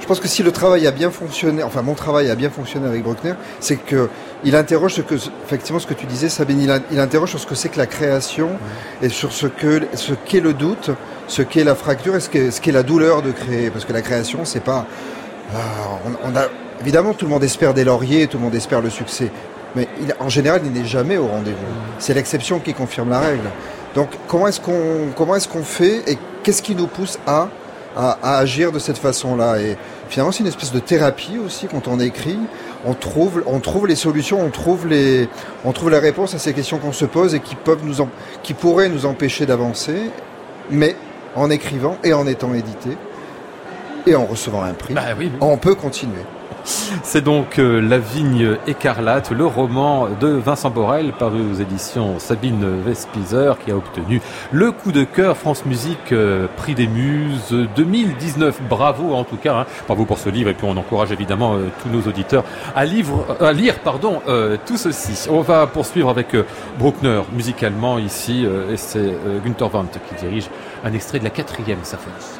je 0.00 0.06
pense 0.06 0.20
que 0.20 0.28
si 0.28 0.42
le 0.42 0.52
travail 0.52 0.86
a 0.86 0.90
bien 0.90 1.10
fonctionné, 1.10 1.62
enfin 1.62 1.82
mon 1.82 1.94
travail 1.94 2.30
a 2.30 2.34
bien 2.34 2.50
fonctionné 2.50 2.86
avec 2.86 3.02
Bruckner, 3.02 3.34
c'est 3.60 3.76
que 3.76 4.08
il 4.44 4.56
interroge 4.56 4.94
ce 4.94 5.00
que, 5.00 5.14
effectivement, 5.14 5.78
ce 5.78 5.86
que 5.86 5.94
tu 5.94 6.06
disais, 6.06 6.28
Sabine, 6.28 6.60
il, 6.60 6.82
il 6.90 7.00
interroge 7.00 7.30
sur 7.30 7.40
ce 7.40 7.46
que 7.46 7.54
c'est 7.54 7.68
que 7.68 7.78
la 7.78 7.86
création 7.86 8.50
et 9.02 9.08
sur 9.08 9.32
ce 9.32 9.46
que, 9.46 9.82
ce 9.94 10.12
qu'est 10.12 10.40
le 10.40 10.52
doute, 10.52 10.90
ce 11.26 11.42
qu'est 11.42 11.64
la 11.64 11.74
fracture 11.74 12.16
et 12.16 12.20
ce 12.20 12.28
qu'est, 12.28 12.50
ce 12.50 12.60
qu'est 12.60 12.72
la 12.72 12.82
douleur 12.82 13.22
de 13.22 13.32
créer. 13.32 13.70
Parce 13.70 13.84
que 13.84 13.92
la 13.92 14.02
création, 14.02 14.44
c'est 14.44 14.62
pas, 14.62 14.86
euh, 15.54 15.58
on, 16.24 16.32
on 16.32 16.36
a, 16.36 16.46
Évidemment, 16.80 17.12
tout 17.12 17.24
le 17.24 17.30
monde 17.30 17.42
espère 17.42 17.74
des 17.74 17.84
lauriers, 17.84 18.28
tout 18.28 18.38
le 18.38 18.44
monde 18.44 18.54
espère 18.54 18.80
le 18.80 18.90
succès. 18.90 19.30
Mais 19.74 19.88
il, 20.00 20.14
en 20.20 20.28
général, 20.28 20.62
il 20.64 20.72
n'est 20.72 20.86
jamais 20.86 21.16
au 21.16 21.26
rendez-vous. 21.26 21.56
C'est 21.98 22.14
l'exception 22.14 22.60
qui 22.60 22.72
confirme 22.72 23.10
la 23.10 23.20
règle. 23.20 23.50
Donc, 23.94 24.10
comment 24.28 24.46
est-ce 24.46 24.60
qu'on 24.60 25.08
comment 25.16 25.34
est-ce 25.34 25.48
qu'on 25.48 25.64
fait 25.64 26.08
et 26.10 26.18
qu'est-ce 26.42 26.62
qui 26.62 26.74
nous 26.74 26.86
pousse 26.86 27.18
à, 27.26 27.48
à, 27.96 28.18
à 28.22 28.38
agir 28.38 28.72
de 28.72 28.78
cette 28.78 28.98
façon-là 28.98 29.58
Et 29.58 29.76
finalement, 30.08 30.32
c'est 30.32 30.40
une 30.40 30.46
espèce 30.48 30.72
de 30.72 30.78
thérapie 30.78 31.38
aussi 31.38 31.66
quand 31.66 31.88
on 31.88 32.00
écrit. 32.00 32.38
On 32.86 32.94
trouve, 32.94 33.42
on 33.46 33.60
trouve 33.60 33.86
les 33.86 33.96
solutions, 33.96 34.40
on 34.40 34.50
trouve 34.50 34.86
les, 34.86 35.28
on 35.64 35.72
trouve 35.72 35.90
la 35.90 36.00
réponse 36.00 36.34
à 36.34 36.38
ces 36.38 36.52
questions 36.52 36.78
qu'on 36.78 36.92
se 36.92 37.04
pose 37.04 37.34
et 37.34 37.40
qui 37.40 37.54
peuvent 37.56 37.84
nous, 37.84 38.00
en, 38.00 38.08
qui 38.42 38.54
pourraient 38.54 38.88
nous 38.88 39.04
empêcher 39.04 39.46
d'avancer, 39.46 40.10
mais 40.70 40.94
en 41.34 41.50
écrivant 41.50 41.96
et 42.04 42.12
en 42.12 42.26
étant 42.26 42.54
édité 42.54 42.96
et 44.06 44.14
en 44.14 44.24
recevant 44.24 44.62
un 44.62 44.72
prix, 44.72 44.94
bah 44.94 45.02
oui, 45.18 45.30
oui. 45.32 45.38
on 45.40 45.56
peut 45.56 45.74
continuer. 45.74 46.22
C'est 47.02 47.24
donc 47.24 47.58
euh, 47.58 47.80
La 47.80 47.98
Vigne 47.98 48.58
écarlate, 48.66 49.30
le 49.30 49.46
roman 49.46 50.08
de 50.20 50.28
Vincent 50.28 50.68
Borel, 50.68 51.12
paru 51.18 51.40
aux 51.50 51.54
éditions 51.54 52.18
Sabine 52.18 52.82
Vespizer, 52.84 53.58
qui 53.64 53.70
a 53.70 53.76
obtenu 53.76 54.20
le 54.52 54.72
coup 54.72 54.92
de 54.92 55.04
cœur 55.04 55.38
France 55.38 55.64
Musique 55.64 56.12
euh, 56.12 56.46
Prix 56.58 56.74
des 56.74 56.86
Muses 56.86 57.66
2019. 57.74 58.60
Bravo 58.68 59.14
en 59.14 59.24
tout 59.24 59.38
cas, 59.38 59.60
hein. 59.60 59.66
bravo 59.86 60.04
pour 60.04 60.18
ce 60.18 60.28
livre, 60.28 60.50
et 60.50 60.54
puis 60.54 60.66
on 60.68 60.76
encourage 60.76 61.10
évidemment 61.10 61.54
euh, 61.54 61.68
tous 61.82 61.88
nos 61.88 62.02
auditeurs 62.02 62.44
à, 62.76 62.84
lire 62.84 63.78
pardon, 63.82 64.20
tout 64.66 64.76
ceci. 64.76 65.28
On 65.30 65.40
va 65.40 65.66
poursuivre 65.66 66.10
avec 66.10 66.36
Bruckner 66.78 67.22
musicalement 67.32 67.98
ici, 67.98 68.44
et 68.70 68.76
c'est 68.76 69.16
Günther 69.44 69.74
Wendt 69.74 69.98
qui 70.08 70.26
dirige 70.26 70.50
un 70.84 70.92
extrait 70.92 71.18
de 71.18 71.24
la 71.24 71.30
quatrième 71.30 71.82
symphonie. 71.82 72.37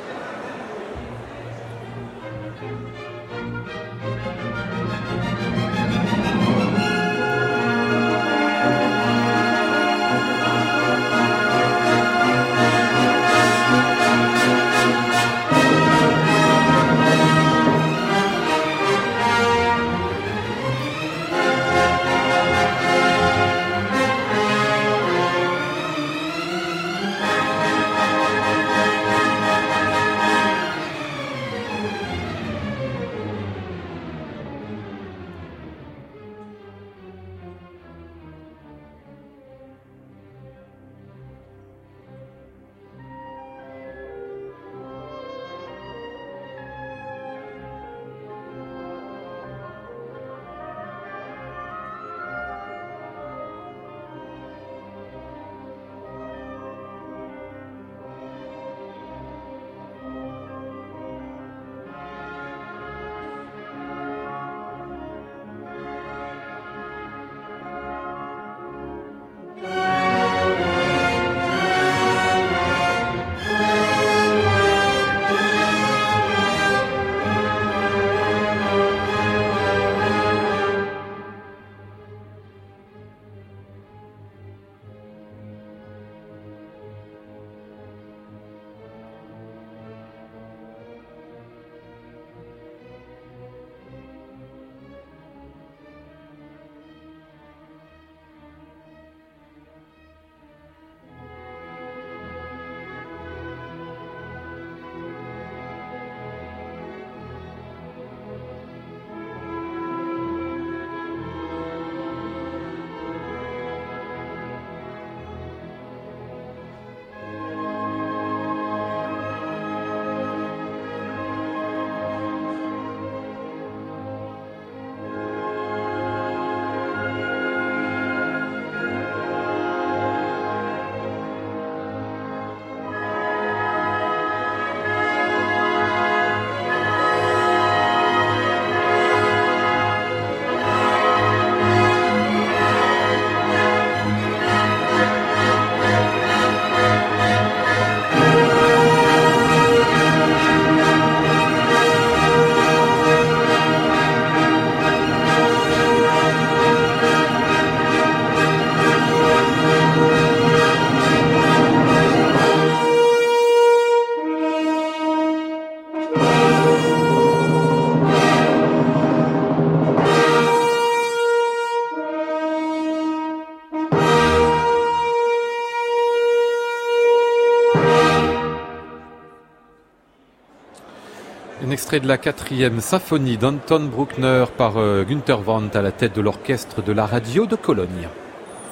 Un 181.69 181.71
extrait 181.71 182.01
de 182.01 182.09
la 182.09 182.17
quatrième 182.17 182.81
symphonie 182.81 183.37
d'Anton 183.37 183.91
Bruckner 183.93 184.47
par 184.57 184.79
euh, 184.79 185.05
Günther 185.05 185.47
Wendt 185.47 185.77
à 185.77 185.83
la 185.83 185.93
tête 185.93 186.17
de 186.17 186.23
l'orchestre 186.23 186.81
de 186.81 186.93
la 186.93 187.05
radio 187.05 187.45
de 187.45 187.57
Cologne. 187.57 188.09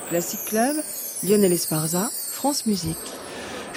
Classic 0.08 0.40
Club, 0.46 0.76
Lionel 1.22 1.52
Esparza, 1.52 2.08
France 2.32 2.64
Musique. 2.64 2.96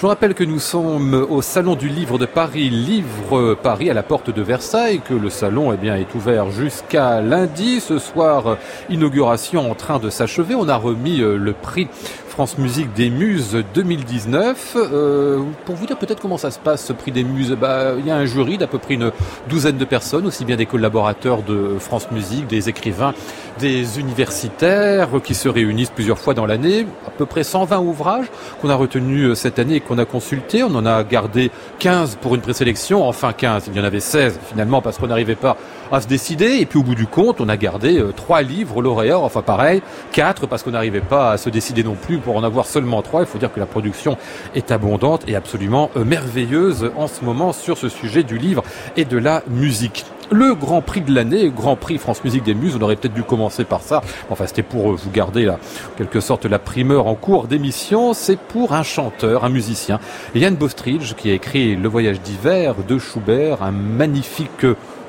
vous 0.00 0.08
rappelle 0.08 0.32
que 0.32 0.44
nous 0.44 0.58
sommes 0.58 1.12
au 1.12 1.42
Salon 1.42 1.74
du 1.74 1.90
Livre 1.90 2.16
de 2.16 2.24
Paris, 2.24 2.70
Livre 2.70 3.52
Paris 3.62 3.90
à 3.90 3.92
la 3.92 4.02
porte 4.02 4.30
de 4.30 4.40
Versailles, 4.40 5.02
que 5.06 5.12
le 5.12 5.28
salon 5.28 5.74
eh 5.74 5.76
bien, 5.76 5.96
est 5.96 6.14
ouvert 6.14 6.50
jusqu'à 6.50 7.20
lundi. 7.20 7.80
Ce 7.80 7.98
soir, 7.98 8.56
inauguration 8.88 9.70
en 9.70 9.74
train 9.74 9.98
de 9.98 10.08
s'achever. 10.08 10.54
On 10.54 10.70
a 10.70 10.76
remis 10.76 11.20
euh, 11.20 11.36
le 11.36 11.52
prix 11.52 11.88
France 12.30 12.58
Musique 12.58 12.92
des 12.94 13.10
Muses 13.10 13.62
2019. 13.74 14.76
Euh, 14.76 15.42
pour 15.66 15.74
vous 15.74 15.84
dire 15.84 15.98
peut-être 15.98 16.20
comment 16.22 16.38
ça 16.38 16.50
se 16.50 16.58
passe, 16.58 16.86
ce 16.86 16.92
prix 16.92 17.10
des 17.10 17.24
Muses, 17.24 17.56
bah, 17.60 17.92
il 17.98 18.06
y 18.06 18.10
a 18.10 18.16
un 18.16 18.24
jury 18.24 18.56
d'à 18.56 18.68
peu 18.68 18.78
près 18.78 18.94
une 18.94 19.10
douzaine 19.48 19.76
de 19.76 19.84
personnes, 19.84 20.26
aussi 20.26 20.44
bien 20.44 20.56
des 20.56 20.64
collaborateurs 20.64 21.42
de 21.42 21.76
France 21.78 22.10
Musique, 22.12 22.46
des 22.46 22.68
écrivains, 22.68 23.14
des 23.58 23.98
universitaires 23.98 25.08
qui 25.24 25.34
se 25.34 25.48
réunissent 25.48 25.90
plusieurs 25.90 26.18
fois 26.18 26.32
dans 26.32 26.46
l'année. 26.46 26.86
À 27.06 27.10
peu 27.10 27.26
près 27.26 27.42
120 27.42 27.80
ouvrages 27.80 28.26
qu'on 28.62 28.70
a 28.70 28.76
retenus 28.76 29.34
cette 29.34 29.58
année 29.58 29.76
et 29.76 29.80
qu'on 29.80 29.98
a 29.98 30.04
consultés. 30.04 30.62
On 30.62 30.74
en 30.74 30.86
a 30.86 31.02
gardé 31.02 31.50
15 31.80 32.16
pour 32.22 32.36
une 32.36 32.40
présélection, 32.40 33.06
enfin 33.06 33.32
15, 33.32 33.64
il 33.66 33.76
y 33.76 33.80
en 33.80 33.84
avait 33.84 34.00
16 34.00 34.38
finalement 34.48 34.80
parce 34.80 34.98
qu'on 34.98 35.08
n'arrivait 35.08 35.34
pas 35.34 35.56
à 35.90 36.00
se 36.00 36.06
décider. 36.06 36.58
Et 36.60 36.66
puis 36.66 36.78
au 36.78 36.84
bout 36.84 36.94
du 36.94 37.06
compte, 37.06 37.40
on 37.40 37.48
a 37.48 37.56
gardé 37.56 37.98
euh, 37.98 38.12
trois 38.12 38.42
livres 38.42 38.80
lauréats, 38.80 39.18
enfin 39.18 39.42
pareil, 39.42 39.82
quatre 40.12 40.46
parce 40.46 40.62
qu'on 40.62 40.70
n'arrivait 40.70 41.00
pas 41.00 41.32
à 41.32 41.36
se 41.36 41.50
décider 41.50 41.82
non 41.82 41.96
plus 41.96 42.20
en 42.36 42.44
avoir 42.44 42.66
seulement 42.66 43.02
trois. 43.02 43.20
Il 43.20 43.26
faut 43.26 43.38
dire 43.38 43.52
que 43.52 43.60
la 43.60 43.66
production 43.66 44.16
est 44.54 44.70
abondante 44.70 45.22
et 45.28 45.36
absolument 45.36 45.90
euh, 45.96 46.04
merveilleuse 46.04 46.90
en 46.96 47.06
ce 47.06 47.24
moment 47.24 47.52
sur 47.52 47.78
ce 47.78 47.88
sujet 47.88 48.22
du 48.22 48.38
livre 48.38 48.62
et 48.96 49.04
de 49.04 49.18
la 49.18 49.42
musique. 49.48 50.04
Le 50.32 50.54
Grand 50.54 50.80
Prix 50.80 51.00
de 51.00 51.12
l'année, 51.12 51.50
Grand 51.50 51.74
Prix 51.74 51.98
France 51.98 52.22
Musique 52.22 52.44
des 52.44 52.54
Muses, 52.54 52.76
on 52.78 52.82
aurait 52.82 52.94
peut-être 52.94 53.14
dû 53.14 53.24
commencer 53.24 53.64
par 53.64 53.82
ça. 53.82 54.00
Enfin, 54.30 54.46
c'était 54.46 54.62
pour 54.62 54.92
euh, 54.92 54.94
vous 54.94 55.10
garder 55.10 55.44
là, 55.44 55.58
quelque 55.96 56.20
sorte 56.20 56.44
la 56.44 56.60
primeur 56.60 57.08
en 57.08 57.16
cours 57.16 57.48
d'émission. 57.48 58.14
C'est 58.14 58.38
pour 58.38 58.72
un 58.72 58.84
chanteur, 58.84 59.44
un 59.44 59.48
musicien, 59.48 59.98
Yann 60.36 60.54
Bostridge, 60.54 61.14
qui 61.14 61.30
a 61.30 61.34
écrit 61.34 61.74
Le 61.74 61.88
Voyage 61.88 62.20
d'hiver 62.20 62.76
de 62.86 62.98
Schubert, 62.98 63.62
un 63.62 63.72
magnifique 63.72 64.66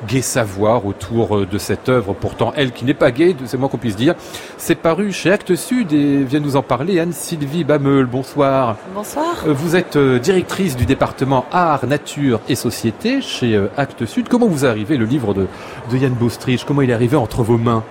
gai 0.08 0.22
savoir 0.22 0.86
autour 0.86 1.38
euh, 1.38 1.46
de 1.46 1.58
cette 1.58 1.90
œuvre, 1.90 2.14
pourtant 2.14 2.54
elle 2.56 2.72
qui 2.72 2.86
n'est 2.86 2.94
pas 2.94 3.12
gaie, 3.12 3.36
c'est 3.46 3.58
moi 3.58 3.70
qu'on 3.70 3.78
puisse 3.78 3.96
dire. 3.96 4.16
C'est 4.58 4.76
paru 4.76 5.12
chez 5.12 5.32
Actes 5.32 5.56
Sud 5.56 5.94
et 5.94 6.24
vient 6.24 6.40
nous 6.40 6.56
en 6.56 6.62
parler 6.62 7.00
Anne-Sylvie 7.00 7.64
Bameul. 7.64 8.06
Bonsoir. 8.06 8.78
Bonsoir. 8.94 9.44
Euh, 9.46 9.54
vous 9.54 9.76
êtes 9.76 9.96
euh, 9.96 10.20
directrice 10.20 10.76
du 10.76 10.86
département 10.86 11.46
Art, 11.52 11.86
Nature 11.86 12.40
et 12.50 12.56
Société 12.56 13.22
chez 13.22 13.60
Actes 13.78 14.06
Sud. 14.06 14.30
Comment 14.30 14.48
vous 14.48 14.66
arrivez 14.66 14.98
le 14.98 15.06
livre 15.06 15.34
de, 15.34 15.48
de 15.92 15.98
Yann 15.98 16.14
Bostrich? 16.14 16.66
Comment 16.66 16.82
il 16.82 16.90
est 16.90 16.94
arrivé 16.94 17.18
entre 17.18 17.44
vos 17.44 17.58
mains? 17.58 17.84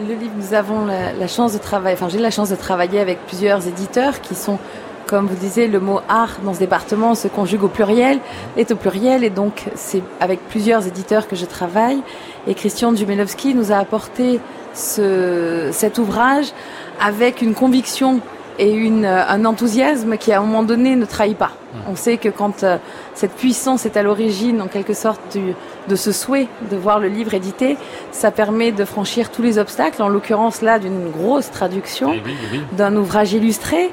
Le 0.00 0.14
livre, 0.14 0.32
nous 0.38 0.54
avons 0.54 0.86
la, 0.86 1.12
la 1.12 1.26
chance 1.26 1.52
de 1.52 1.58
travailler, 1.58 1.96
enfin 1.96 2.08
j'ai 2.08 2.20
la 2.20 2.30
chance 2.30 2.50
de 2.50 2.54
travailler 2.54 3.00
avec 3.00 3.18
plusieurs 3.26 3.66
éditeurs 3.66 4.20
qui 4.20 4.36
sont 4.36 4.58
comme 5.08 5.26
vous 5.26 5.36
disiez, 5.36 5.68
le 5.68 5.80
mot 5.80 6.00
art 6.08 6.36
dans 6.44 6.52
ce 6.52 6.58
département 6.58 7.14
se 7.14 7.28
conjugue 7.28 7.64
au 7.64 7.68
pluriel, 7.68 8.20
est 8.58 8.70
au 8.70 8.76
pluriel, 8.76 9.24
et 9.24 9.30
donc 9.30 9.64
c'est 9.74 10.02
avec 10.20 10.38
plusieurs 10.48 10.86
éditeurs 10.86 11.26
que 11.26 11.34
je 11.34 11.46
travaille. 11.46 12.02
Et 12.46 12.54
Christian 12.54 12.92
Dumelowski 12.92 13.54
nous 13.54 13.72
a 13.72 13.76
apporté 13.76 14.38
ce, 14.74 15.70
cet 15.72 15.96
ouvrage 15.96 16.52
avec 17.00 17.40
une 17.40 17.54
conviction 17.54 18.20
et 18.58 18.70
une, 18.70 19.06
un 19.06 19.44
enthousiasme 19.46 20.18
qui, 20.18 20.32
à 20.32 20.38
un 20.38 20.42
moment 20.42 20.62
donné, 20.62 20.94
ne 20.94 21.06
trahit 21.06 21.38
pas. 21.38 21.52
On 21.88 21.96
sait 21.96 22.16
que 22.16 22.28
quand 22.28 22.64
euh, 22.64 22.76
cette 23.14 23.32
puissance 23.32 23.86
est 23.86 23.96
à 23.96 24.02
l'origine, 24.02 24.60
en 24.60 24.66
quelque 24.66 24.94
sorte, 24.94 25.20
du, 25.32 25.54
de 25.88 25.96
ce 25.96 26.12
souhait 26.12 26.48
de 26.70 26.76
voir 26.76 26.98
le 26.98 27.08
livre 27.08 27.34
édité, 27.34 27.76
ça 28.10 28.30
permet 28.30 28.72
de 28.72 28.84
franchir 28.84 29.30
tous 29.30 29.42
les 29.42 29.58
obstacles, 29.58 30.02
en 30.02 30.08
l'occurrence 30.08 30.60
là 30.60 30.78
d'une 30.78 31.10
grosse 31.10 31.50
traduction, 31.50 32.10
oui, 32.10 32.22
oui. 32.52 32.60
d'un 32.72 32.96
ouvrage 32.96 33.32
illustré 33.32 33.90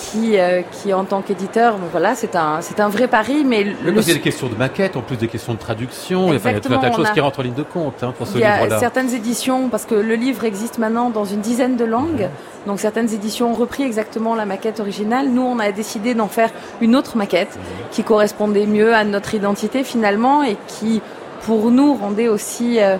qui, 0.00 0.38
euh, 0.38 0.62
qui 0.72 0.92
en 0.94 1.04
tant 1.04 1.20
qu'éditeur, 1.20 1.76
bon, 1.76 1.86
voilà, 1.90 2.14
c'est 2.14 2.34
un, 2.34 2.60
c'est 2.60 2.80
un 2.80 2.88
vrai 2.88 3.06
pari. 3.06 3.44
Mais 3.44 3.64
le... 3.64 3.92
il 3.92 4.08
y 4.08 4.10
a 4.10 4.14
des 4.14 4.20
questions 4.20 4.48
de 4.48 4.54
maquette, 4.54 4.96
en 4.96 5.02
plus 5.02 5.16
des 5.16 5.28
questions 5.28 5.54
de 5.54 5.58
traduction. 5.58 6.28
Il 6.28 6.34
y 6.34 6.36
a 6.36 6.60
tout 6.60 6.72
un 6.72 6.78
tas 6.78 6.90
de 6.90 6.94
choses 6.94 7.06
a... 7.06 7.10
qui 7.10 7.20
rentrent 7.20 7.40
en 7.40 7.42
ligne 7.42 7.54
de 7.54 7.62
compte 7.62 8.02
hein, 8.02 8.12
pour 8.16 8.26
ce 8.26 8.34
livre-là. 8.38 8.64
Il 8.64 8.70
y 8.70 8.72
a 8.72 8.78
certaines 8.78 9.12
éditions, 9.14 9.68
parce 9.68 9.84
que 9.84 9.94
le 9.94 10.14
livre 10.14 10.44
existe 10.44 10.78
maintenant 10.78 11.10
dans 11.10 11.24
une 11.24 11.40
dizaine 11.40 11.76
de 11.76 11.84
langues. 11.84 12.28
Mmh. 12.28 12.68
Donc 12.68 12.80
certaines 12.80 13.12
éditions 13.12 13.52
ont 13.52 13.54
repris 13.54 13.82
exactement 13.82 14.34
la 14.34 14.46
maquette 14.46 14.80
originale. 14.80 15.28
Nous, 15.28 15.42
on 15.42 15.58
a 15.58 15.70
décidé 15.72 16.14
d'en 16.14 16.28
faire 16.28 16.50
une 16.80 16.96
autre 16.96 17.16
maquette 17.16 17.56
mmh. 17.56 17.60
qui 17.90 18.02
correspondait 18.02 18.66
mieux 18.66 18.94
à 18.94 19.04
notre 19.04 19.34
identité 19.34 19.84
finalement 19.84 20.42
et 20.42 20.56
qui, 20.66 21.02
pour 21.42 21.70
nous, 21.70 21.94
rendait 21.94 22.28
aussi 22.28 22.80
euh, 22.80 22.96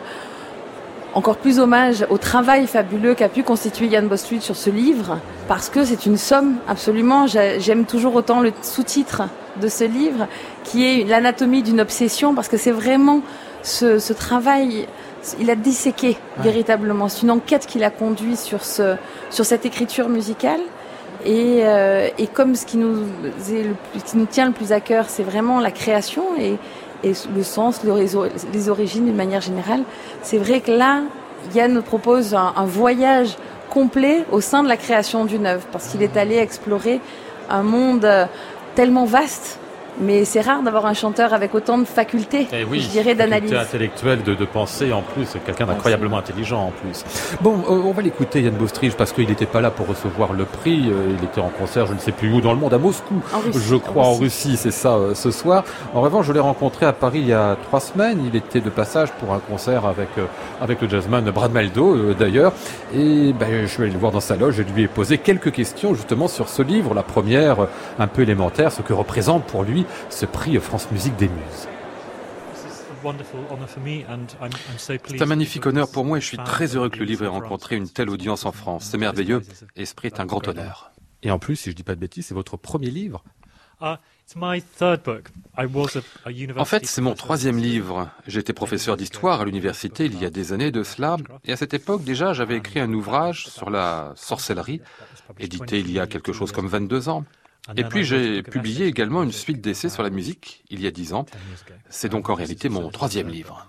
encore 1.15 1.37
plus 1.37 1.59
hommage 1.59 2.07
au 2.11 2.19
travail 2.19 2.67
fabuleux 2.67 3.15
qu'a 3.15 3.29
pu 3.29 3.43
constituer 3.43 3.87
Yann 3.87 4.07
Bostwitch 4.09 4.43
sur 4.43 4.57
ce 4.57 4.71
livre, 4.71 5.19
parce 5.49 5.69
que 5.69 5.85
c'est 5.85 6.07
une 6.07 6.17
somme 6.17 6.57
absolument. 6.69 7.27
J'aime 7.27 7.85
toujours 7.85 8.15
autant 8.15 8.41
le 8.41 8.53
sous-titre 8.63 9.23
de 9.61 9.69
ce 9.69 9.85
livre, 9.85 10.29
qui 10.65 10.87
est 10.87 11.05
l'anatomie 11.05 11.63
d'une 11.63 11.81
obsession, 11.81 12.35
parce 12.35 12.49
que 12.49 12.57
c'est 12.57 12.71
vraiment 12.71 13.23
ce, 13.63 13.99
ce, 13.99 14.13
travail. 14.13 14.87
Il 15.39 15.51
a 15.51 15.57
disséqué 15.57 16.09
ouais. 16.09 16.17
véritablement. 16.45 17.09
C'est 17.09 17.23
une 17.23 17.31
enquête 17.31 17.67
qu'il 17.67 17.85
a 17.85 17.91
conduit 17.91 18.37
sur 18.37 18.65
ce, 18.65 18.97
sur 19.31 19.45
cette 19.45 19.67
écriture 19.67 20.09
musicale. 20.09 20.61
Et, 21.25 21.61
euh, 21.65 22.09
et 22.17 22.27
comme 22.27 22.55
ce 22.55 22.65
qui 22.65 22.79
nous, 22.79 23.03
est 23.53 23.63
le 23.63 23.75
plus, 23.93 24.03
qui 24.03 24.17
nous 24.17 24.25
tient 24.25 24.47
le 24.47 24.53
plus 24.53 24.73
à 24.73 24.81
cœur, 24.81 25.07
c'est 25.09 25.23
vraiment 25.23 25.61
la 25.61 25.71
création 25.71 26.25
et, 26.39 26.57
et 27.03 27.13
le 27.35 27.43
sens, 27.43 27.83
les 27.85 28.69
origines 28.69 29.05
d'une 29.05 29.17
manière 29.17 29.41
générale. 29.41 29.83
C'est 30.23 30.39
vrai 30.39 30.61
que 30.61 30.71
là, 30.71 31.03
Yann 31.55 31.73
nous 31.73 31.83
propose 31.83 32.35
un, 32.35 32.65
voyage 32.65 33.37
complet 33.71 34.25
au 34.33 34.41
sein 34.41 34.63
de 34.63 34.69
la 34.69 34.77
création 34.77 35.25
d'une 35.25 35.47
œuvre, 35.47 35.67
parce 35.73 35.89
qu'il 35.89 36.03
est 36.03 36.17
allé 36.17 36.37
explorer 36.37 37.01
un 37.49 37.63
monde 37.63 38.09
tellement 38.75 39.05
vaste 39.05 39.59
mais 40.01 40.25
c'est 40.25 40.41
rare 40.41 40.63
d'avoir 40.63 40.87
un 40.87 40.95
chanteur 40.95 41.33
avec 41.35 41.55
autant 41.55 41.79
de 41.79 41.85
facultés, 41.85 42.47
Et 42.53 42.65
oui, 42.65 42.81
je 42.81 42.89
dirais, 42.89 43.15
d'analyse. 43.15 43.53
intellectuelle 43.55 44.23
de, 44.23 44.35
de 44.35 44.45
pensée 44.45 44.93
en 44.93 45.03
plus, 45.03 45.29
quelqu'un 45.45 45.67
d'incroyablement 45.67 46.19
intelligent 46.19 46.61
en 46.69 46.71
plus. 46.71 47.05
Bon, 47.41 47.55
euh, 47.69 47.83
on 47.85 47.93
va 47.93 48.03
l'écouter 48.03 48.43
Yann 48.43 48.55
Bostrige 48.55 48.95
parce 48.95 49.13
qu'il 49.13 49.29
n'était 49.29 49.47
pas 49.47 49.61
là 49.61 49.71
pour 49.71 49.87
recevoir 49.87 50.33
le 50.33 50.45
prix, 50.45 50.89
euh, 50.91 51.15
il 51.19 51.25
était 51.25 51.41
en 51.41 51.49
concert, 51.51 51.87
je 51.87 51.93
ne 51.95 51.99
sais 51.99 52.13
plus 52.13 52.33
où 52.33 52.41
dans 52.41 52.53
le 52.53 52.59
monde, 52.59 52.75
à 52.75 52.79
Moscou, 52.79 53.21
Russie, 53.45 53.61
je 53.69 53.77
crois 53.77 54.05
en 54.07 54.15
Russie, 54.15 54.57
c'est 54.57 54.71
ça, 54.71 54.95
euh, 54.95 55.15
ce 55.15 55.31
soir. 55.31 55.65
En 55.95 56.01
revanche, 56.01 56.27
je 56.27 56.33
l'ai 56.33 56.41
rencontré 56.41 56.87
à 56.87 56.93
Paris 56.93 57.21
il 57.21 57.29
y 57.29 57.33
a 57.33 57.57
trois 57.65 57.81
semaines, 57.81 58.21
il 58.27 58.37
était 58.37 58.61
de 58.61 58.71
passage 58.71 59.11
pour 59.13 59.33
un 59.35 59.39
concert 59.39 59.85
avec, 59.87 60.09
euh, 60.19 60.25
avec 60.61 60.81
le 60.81 60.89
jazzman 60.89 61.25
Brad 61.31 61.53
Maldo 61.53 61.95
euh, 61.95 62.15
d'ailleurs, 62.19 62.53
et 62.95 63.33
ben, 63.33 63.49
je 63.63 63.67
suis 63.67 63.83
allé 63.83 63.93
le 63.93 63.99
voir 63.99 64.13
dans 64.13 64.21
sa 64.21 64.37
loge, 64.37 64.55
je 64.57 64.63
lui 64.63 64.83
ai 64.85 64.89
posé 64.89 65.19
quelques 65.19 65.53
questions 65.53 65.95
justement 65.95 66.29
sur 66.29 66.49
ce 66.49 66.63
livre, 66.63 66.95
la 66.95 67.03
première 67.03 67.67
un 67.99 68.07
peu 68.07 68.23
élémentaire, 68.23 68.73
ce 68.73 68.83
que 68.83 68.93
représente 68.93 69.45
pour 69.45 69.63
lui 69.63 69.85
ce 70.09 70.27
prix 70.27 70.59
France 70.59 70.91
Musique 70.91 71.17
des 71.17 71.29
Muses. 71.29 71.69
C'est 75.07 75.23
un 75.23 75.27
magnifique 75.27 75.67
honneur 75.67 75.91
pour 75.91 76.05
moi 76.05 76.19
et 76.19 76.21
je 76.21 76.27
suis 76.27 76.37
très 76.37 76.77
heureux 76.77 76.91
que 76.91 76.99
le 76.99 77.05
livre 77.05 77.25
ait 77.25 77.29
rencontré 77.29 77.77
une 77.77 77.89
telle 77.89 78.11
audience 78.11 78.45
en 78.45 78.53
France. 78.53 78.89
C'est 78.91 78.99
merveilleux 78.99 79.43
et 79.77 79.87
ce 79.87 79.95
prix 79.95 80.09
est 80.09 80.21
un 80.21 80.27
grand 80.27 80.47
honneur. 80.49 80.93
Et 81.23 81.31
en 81.31 81.39
plus, 81.39 81.57
si 81.57 81.71
je 81.71 81.77
dis 81.77 81.83
pas 81.83 81.95
de 81.95 82.01
bêtises, 82.01 82.27
c'est 82.27 82.35
votre 82.35 82.57
premier 82.57 82.91
livre. 82.91 83.23
Uh, 83.83 83.97
En 86.57 86.65
fait, 86.67 86.87
c'est 86.87 87.01
mon 87.01 87.15
troisième 87.15 87.57
livre. 87.57 88.11
J'étais 88.27 88.53
professeur 88.53 88.97
d'histoire 88.99 89.41
à 89.41 89.45
l'université 89.45 90.05
il 90.05 90.21
y 90.21 90.27
a 90.27 90.31
des 90.31 90.53
années 90.53 90.71
de 90.71 90.83
cela, 90.83 91.17
et 91.45 91.53
à 91.53 91.57
cette 91.57 91.73
époque 91.73 92.05
déjà, 92.05 92.35
j'avais 92.35 92.57
écrit 92.57 92.79
un 92.81 92.93
ouvrage 92.93 93.49
sur 93.49 93.71
la 93.71 94.13
sorcellerie, 94.17 94.83
édité 95.39 95.81
il 95.81 95.91
y 95.91 95.99
a 95.99 96.07
quelque 96.07 96.33
chose 96.33 96.53
comme 96.53 96.69
22 96.69 97.09
ans. 97.09 97.25
Et 97.77 97.85
puis 97.85 98.05
j'ai 98.05 98.43
publié 98.43 98.87
également 98.87 99.23
une 99.23 99.33
suite 99.33 99.61
d'essais 99.61 99.89
sur 99.89 100.03
la 100.03 100.11
musique 100.11 100.65
il 100.71 100.81
y 100.81 100.87
a 100.87 100.91
dix 100.91 101.13
ans. 101.13 101.27
C'est 101.89 102.09
donc 102.09 102.29
en 102.31 102.35
réalité 102.35 102.69
mon 102.69 102.91
troisième 102.91 103.29
livre. 103.29 103.69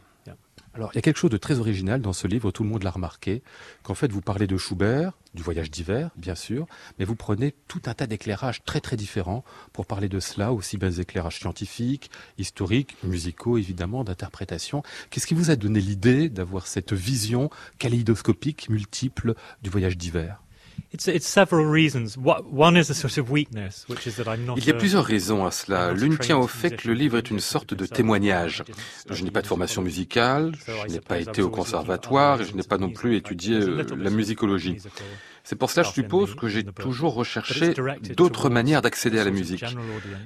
Alors, 0.73 0.91
il 0.93 0.95
y 0.95 0.99
a 0.99 1.01
quelque 1.01 1.17
chose 1.17 1.29
de 1.29 1.37
très 1.37 1.59
original 1.59 2.01
dans 2.01 2.13
ce 2.13 2.27
livre, 2.27 2.49
tout 2.51 2.63
le 2.63 2.69
monde 2.69 2.83
l'a 2.83 2.91
remarqué, 2.91 3.43
qu'en 3.83 3.93
fait, 3.93 4.09
vous 4.09 4.21
parlez 4.21 4.47
de 4.47 4.55
Schubert, 4.55 5.11
du 5.33 5.43
voyage 5.43 5.69
d'hiver, 5.69 6.11
bien 6.15 6.35
sûr, 6.35 6.65
mais 6.97 7.03
vous 7.03 7.15
prenez 7.15 7.53
tout 7.67 7.81
un 7.87 7.93
tas 7.93 8.07
d'éclairages 8.07 8.63
très 8.63 8.79
très 8.79 8.95
différents 8.95 9.43
pour 9.73 9.85
parler 9.85 10.07
de 10.07 10.21
cela, 10.21 10.53
aussi 10.53 10.77
bien 10.77 10.87
des 10.87 11.01
éclairages 11.01 11.39
scientifiques, 11.39 12.09
historiques, 12.37 12.95
musicaux, 13.03 13.57
évidemment, 13.57 14.05
d'interprétation. 14.05 14.81
Qu'est-ce 15.09 15.27
qui 15.27 15.33
vous 15.33 15.51
a 15.51 15.57
donné 15.57 15.81
l'idée 15.81 16.29
d'avoir 16.29 16.67
cette 16.67 16.93
vision 16.93 17.49
kaléidoscopique, 17.77 18.69
multiple 18.69 19.35
du 19.61 19.69
voyage 19.69 19.97
d'hiver? 19.97 20.41
It's, 20.93 21.07
it's 21.07 21.27
several 21.27 21.65
reasons. 21.65 22.17
One 22.17 22.77
is 22.77 22.89
a 22.89 22.93
sort 22.93 23.17
of 23.17 23.29
weakness, 23.29 23.86
which 23.88 24.07
is 24.07 24.15
that 24.17 24.27
I'm 24.27 24.45
not 24.45 24.57
Il 24.57 24.65
y 24.65 24.71
a 24.71 24.73
plusieurs 24.73 25.05
raisons 25.05 25.45
à 25.45 25.51
cela. 25.51 25.93
L'une 25.93 26.17
tient 26.17 26.38
au 26.38 26.47
fait 26.47 26.75
que 26.75 26.88
le 26.88 26.93
livre 26.93 27.17
est 27.17 27.29
une 27.29 27.39
sorte 27.39 27.73
de 27.73 27.86
témoignage. 27.86 28.63
Je 29.09 29.23
n'ai 29.23 29.32
pas 29.32 29.41
de 29.41 29.47
formation 29.47 29.82
musicale, 29.82 30.53
je 30.67 30.93
n'ai 30.93 30.99
pas 30.99 31.19
été 31.19 31.41
au 31.41 31.49
conservatoire 31.49 32.41
et 32.41 32.45
je 32.45 32.55
n'ai 32.55 32.63
pas 32.63 32.77
non 32.77 32.89
plus 32.89 33.15
étudié 33.15 33.59
la 33.59 34.09
musicologie. 34.09 34.77
C'est 35.43 35.55
pour 35.55 35.71
cela, 35.71 35.87
je 35.87 35.91
suppose, 35.91 36.35
que 36.35 36.47
j'ai 36.47 36.63
toujours 36.63 37.13
recherché 37.13 37.73
d'autres 38.15 38.49
manières 38.49 38.81
d'accéder 38.81 39.19
à 39.19 39.23
la 39.23 39.31
musique. 39.31 39.65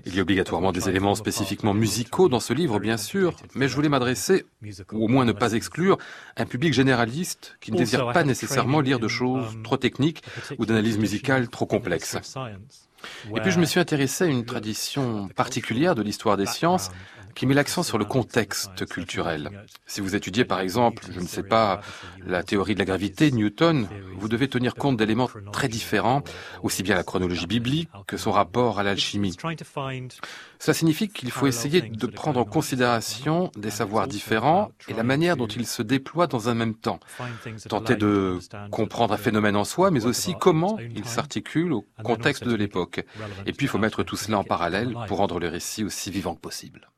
Il 0.05 0.16
y 0.16 0.20
a 0.20 0.22
obligatoirement 0.22 0.72
des 0.72 0.89
éléments 0.89 1.16
spécifiquement 1.16 1.74
musicaux 1.74 2.30
dans 2.30 2.39
ce 2.39 2.53
livre, 2.53 2.80
bien 2.80 2.97
sûr, 2.97 3.36
mais 3.55 3.68
je 3.68 3.76
voulais 3.76 3.89
m'adresser, 3.89 4.45
ou 4.91 5.05
au 5.05 5.07
moins 5.07 5.26
ne 5.26 5.32
pas 5.32 5.53
exclure, 5.53 5.97
un 6.38 6.45
public 6.45 6.74
généraliste 6.74 7.57
qui 7.61 7.72
ne 7.72 7.78
désire 7.78 8.11
pas 8.11 8.24
nécessairement 8.24 8.82
lire 8.82 8.99
de 8.99 9.07
choses 9.07 9.57
trop 9.63 9.78
techniques 9.78 10.24
ou 10.57 10.66
d'analyse 10.66 10.97
musicale 10.97 11.47
trop 11.49 11.66
complexes. 11.66 12.18
Et 13.36 13.39
puis 13.39 13.51
je 13.51 13.59
me 13.59 13.66
suis 13.66 13.80
intéressé 13.80 14.24
à 14.24 14.28
une 14.28 14.45
tradition 14.45 15.28
particulière 15.30 15.95
de 15.95 16.01
l'histoire 16.01 16.38
des 16.38 16.45
sciences 16.45 16.89
qui 17.36 17.46
met 17.46 17.54
l'accent 17.54 17.84
sur 17.84 17.98
le 17.98 18.06
contexte 18.06 18.86
culturel. 18.86 19.66
Si 19.86 20.02
vous 20.02 20.16
étudiez 20.16 20.46
par 20.46 20.62
exemple, 20.62 21.04
je 21.12 21.20
ne 21.20 21.28
sais 21.28 21.44
pas, 21.44 21.82
la 22.26 22.44
théorie 22.44 22.74
de 22.74 22.80
la 22.80 22.86
gravité 22.86 23.32
Newton, 23.32 23.88
vous 24.18 24.30
devez 24.30 24.48
tenir 24.48 24.76
compte 24.76 24.98
d'éléments 24.98 25.30
très 25.52 25.68
différents, 25.68 26.24
aussi 26.64 26.82
bien 26.82 26.96
la 26.96 27.04
chronologie 27.04 27.48
biblique 27.48 27.90
que 28.08 28.18
son 28.18 28.32
rapport 28.32 28.80
à 28.80 28.84
l'alchimie. 28.84 29.36
Cela 30.60 30.74
signifie 30.74 31.10
qu'il 31.10 31.32
faut 31.32 31.48
essayer 31.48 31.82
de 31.82 32.08
prendre 32.08 32.40
en 32.40 32.46
considération 32.46 33.52
des 33.56 33.70
savoirs 33.70 34.08
différents 34.08 34.72
et 34.88 34.94
la 34.94 35.04
manière 35.04 35.38
dont 35.38 35.48
ils 35.48 35.68
se 35.68 35.82
déploient 35.82 36.28
dans 36.28 36.50
un 36.50 36.56
même 36.56 36.76
temps. 36.76 37.00
Tenter 37.68 37.96
de 37.96 38.40
comprendre 38.72 39.14
un 39.14 39.18
phénomène 39.18 39.56
en 39.56 39.66
soi, 39.66 39.92
mais 39.92 40.06
aussi 40.06 40.36
comment 40.40 40.78
il 40.96 41.06
s'articule 41.06 41.74
au 41.74 41.86
contexte 42.04 42.46
de 42.46 42.56
l'époque. 42.56 43.06
Et 43.46 43.54
puis 43.54 43.66
il 43.66 43.70
faut 43.70 43.78
mettre 43.78 44.04
tout 44.04 44.16
cela 44.16 44.40
en 44.40 44.44
parallèle 44.44 44.96
pour 45.08 45.18
rendre 45.18 45.40
le 45.40 45.50
récit 45.50 45.84
aussi 45.84 46.12
vivant 46.12 46.36
que 46.36 46.42
possible. 46.42 46.90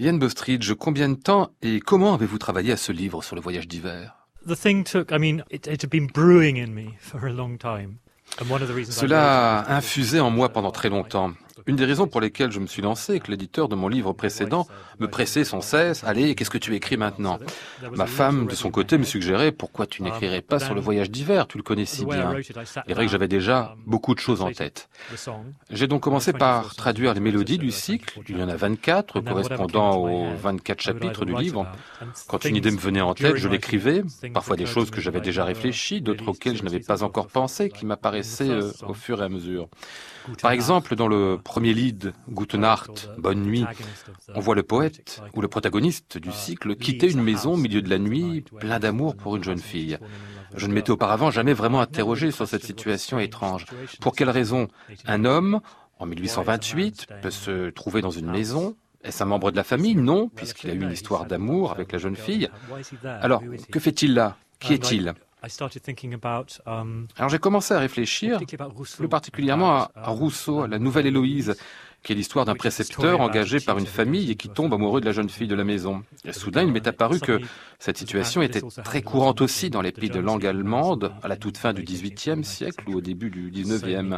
Yann 0.00 0.18
Bostridge, 0.18 0.72
combien 0.78 1.10
de 1.10 1.14
temps 1.14 1.50
et 1.60 1.78
comment 1.78 2.14
avez-vous 2.14 2.38
travaillé 2.38 2.72
à 2.72 2.78
ce 2.78 2.90
livre 2.90 3.22
sur 3.22 3.36
le 3.36 3.42
voyage 3.42 3.68
d'hiver? 3.68 4.16
The 4.48 4.58
thing 4.58 4.82
took, 4.82 5.10
I 5.10 5.18
mean, 5.18 5.44
it, 5.50 5.66
it 5.66 5.82
had 5.82 5.90
been 5.90 6.06
brewing 6.06 6.56
in 6.56 6.68
me 6.72 6.94
for 6.98 7.26
a 7.26 7.30
long 7.30 7.58
time. 7.58 7.98
And 8.40 8.50
one 8.50 8.62
of 8.62 8.68
the 8.68 8.74
reasons 8.74 8.96
I 8.96 9.00
Cela 9.02 9.58
wrote 9.58 9.66
it 9.66 9.70
a 9.70 9.76
infusé 9.76 10.18
en 10.18 10.30
moi 10.30 10.48
pendant 10.48 10.72
très 10.72 10.88
longtemps. 10.88 11.34
Une 11.70 11.76
des 11.76 11.84
raisons 11.84 12.08
pour 12.08 12.20
lesquelles 12.20 12.50
je 12.50 12.58
me 12.58 12.66
suis 12.66 12.82
lancé 12.82 13.14
est 13.14 13.20
que 13.20 13.30
l'éditeur 13.30 13.68
de 13.68 13.76
mon 13.76 13.86
livre 13.86 14.12
précédent 14.12 14.66
me 14.98 15.06
pressait 15.06 15.44
sans 15.44 15.60
cesse. 15.60 16.02
Allez, 16.02 16.34
qu'est-ce 16.34 16.50
que 16.50 16.58
tu 16.58 16.74
écris 16.74 16.96
maintenant? 16.96 17.38
Ma 17.94 18.06
femme, 18.06 18.48
de 18.48 18.56
son 18.56 18.72
côté, 18.72 18.98
me 18.98 19.04
suggérait 19.04 19.52
pourquoi 19.52 19.86
tu 19.86 20.02
n'écrirais 20.02 20.40
pas 20.40 20.58
sur 20.58 20.74
le 20.74 20.80
voyage 20.80 21.12
d'hiver, 21.12 21.46
tu 21.46 21.58
le 21.58 21.62
connais 21.62 21.84
si 21.84 22.04
bien. 22.04 22.34
Il 22.36 22.90
est 22.90 22.94
vrai 22.94 23.06
que 23.06 23.12
j'avais 23.12 23.28
déjà 23.28 23.76
beaucoup 23.86 24.16
de 24.16 24.18
choses 24.18 24.42
en 24.42 24.50
tête. 24.50 24.88
J'ai 25.70 25.86
donc 25.86 26.02
commencé 26.02 26.32
par 26.32 26.74
traduire 26.74 27.14
les 27.14 27.20
mélodies 27.20 27.58
du 27.58 27.70
cycle. 27.70 28.18
Il 28.28 28.36
y 28.36 28.42
en 28.42 28.48
a 28.48 28.56
24, 28.56 29.20
correspondant 29.20 29.96
aux 29.96 30.34
24 30.34 30.80
chapitres 30.80 31.24
du 31.24 31.36
livre. 31.36 31.68
Quand 32.26 32.44
une 32.46 32.56
idée 32.56 32.72
me 32.72 32.78
venait 32.78 33.00
en 33.00 33.14
tête, 33.14 33.36
je 33.36 33.48
l'écrivais. 33.48 34.02
Parfois 34.34 34.56
des 34.56 34.66
choses 34.66 34.90
que 34.90 35.00
j'avais 35.00 35.20
déjà 35.20 35.44
réfléchies, 35.44 36.00
d'autres 36.00 36.26
auxquelles 36.26 36.56
je 36.56 36.64
n'avais 36.64 36.80
pas 36.80 37.04
encore 37.04 37.28
pensé, 37.28 37.70
qui 37.70 37.86
m'apparaissaient 37.86 38.50
euh, 38.50 38.72
au 38.88 38.94
fur 38.94 39.22
et 39.22 39.24
à 39.24 39.28
mesure. 39.28 39.68
Par 40.42 40.50
exemple, 40.50 40.96
dans 40.96 41.08
le 41.08 41.38
premier 41.42 41.74
lead, 41.74 42.12
Gute 42.28 42.54
Nacht, 42.54 43.10
Bonne 43.18 43.42
Nuit, 43.42 43.66
on 44.34 44.40
voit 44.40 44.54
le 44.54 44.62
poète 44.62 45.22
ou 45.34 45.40
le 45.40 45.48
protagoniste 45.48 46.18
du 46.18 46.32
cycle 46.32 46.76
quitter 46.76 47.10
une 47.10 47.22
maison 47.22 47.54
au 47.54 47.56
milieu 47.56 47.82
de 47.82 47.90
la 47.90 47.98
nuit, 47.98 48.44
plein 48.58 48.78
d'amour 48.78 49.16
pour 49.16 49.36
une 49.36 49.44
jeune 49.44 49.58
fille. 49.58 49.98
Je 50.56 50.66
ne 50.66 50.72
m'étais 50.72 50.90
auparavant 50.90 51.30
jamais 51.30 51.52
vraiment 51.52 51.80
interrogé 51.80 52.30
sur 52.30 52.46
cette 52.46 52.64
situation 52.64 53.18
étrange. 53.18 53.66
Pour 54.00 54.14
quelle 54.14 54.30
raison 54.30 54.68
un 55.06 55.24
homme, 55.24 55.60
en 55.98 56.06
1828, 56.06 57.06
peut 57.22 57.30
se 57.30 57.70
trouver 57.70 58.00
dans 58.00 58.10
une 58.10 58.30
maison? 58.30 58.76
Est-ce 59.02 59.22
un 59.22 59.26
membre 59.26 59.50
de 59.50 59.56
la 59.56 59.64
famille? 59.64 59.94
Non, 59.94 60.28
puisqu'il 60.28 60.70
a 60.70 60.74
eu 60.74 60.82
une 60.82 60.90
histoire 60.90 61.24
d'amour 61.24 61.72
avec 61.72 61.92
la 61.92 61.98
jeune 61.98 62.16
fille. 62.16 62.50
Alors, 63.04 63.42
que 63.70 63.80
fait-il 63.80 64.14
là? 64.14 64.36
Qui 64.58 64.74
est-il? 64.74 65.14
Alors 67.16 67.28
j'ai 67.28 67.38
commencé 67.38 67.74
à 67.74 67.78
réfléchir 67.78 68.38
plus 68.98 69.08
particulièrement 69.08 69.72
à, 69.72 69.90
à 69.94 70.10
Rousseau, 70.10 70.62
à 70.62 70.68
la 70.68 70.78
nouvelle 70.78 71.06
Héloïse, 71.06 71.56
qui 72.02 72.12
est 72.12 72.14
l'histoire 72.14 72.44
d'un 72.44 72.54
précepteur 72.54 73.20
engagé 73.20 73.60
par 73.60 73.78
une 73.78 73.86
famille 73.86 74.30
et 74.30 74.34
qui 74.34 74.48
tombe 74.48 74.72
amoureux 74.72 75.00
de 75.00 75.06
la 75.06 75.12
jeune 75.12 75.28
fille 75.28 75.48
de 75.48 75.54
la 75.54 75.64
maison. 75.64 76.02
Et 76.24 76.32
soudain, 76.32 76.62
il 76.62 76.72
m'est 76.72 76.86
apparu 76.86 77.20
que 77.20 77.40
cette 77.78 77.98
situation 77.98 78.42
était 78.42 78.62
très 78.84 79.02
courante 79.02 79.40
aussi 79.40 79.70
dans 79.70 79.82
les 79.82 79.92
pays 79.92 80.10
de 80.10 80.18
langue 80.18 80.46
allemande 80.46 81.12
à 81.22 81.28
la 81.28 81.36
toute 81.36 81.58
fin 81.58 81.72
du 81.72 81.82
XVIIIe 81.82 82.44
siècle 82.44 82.84
ou 82.88 82.94
au 82.94 83.00
début 83.00 83.30
du 83.30 83.50
XIXe. 83.50 84.16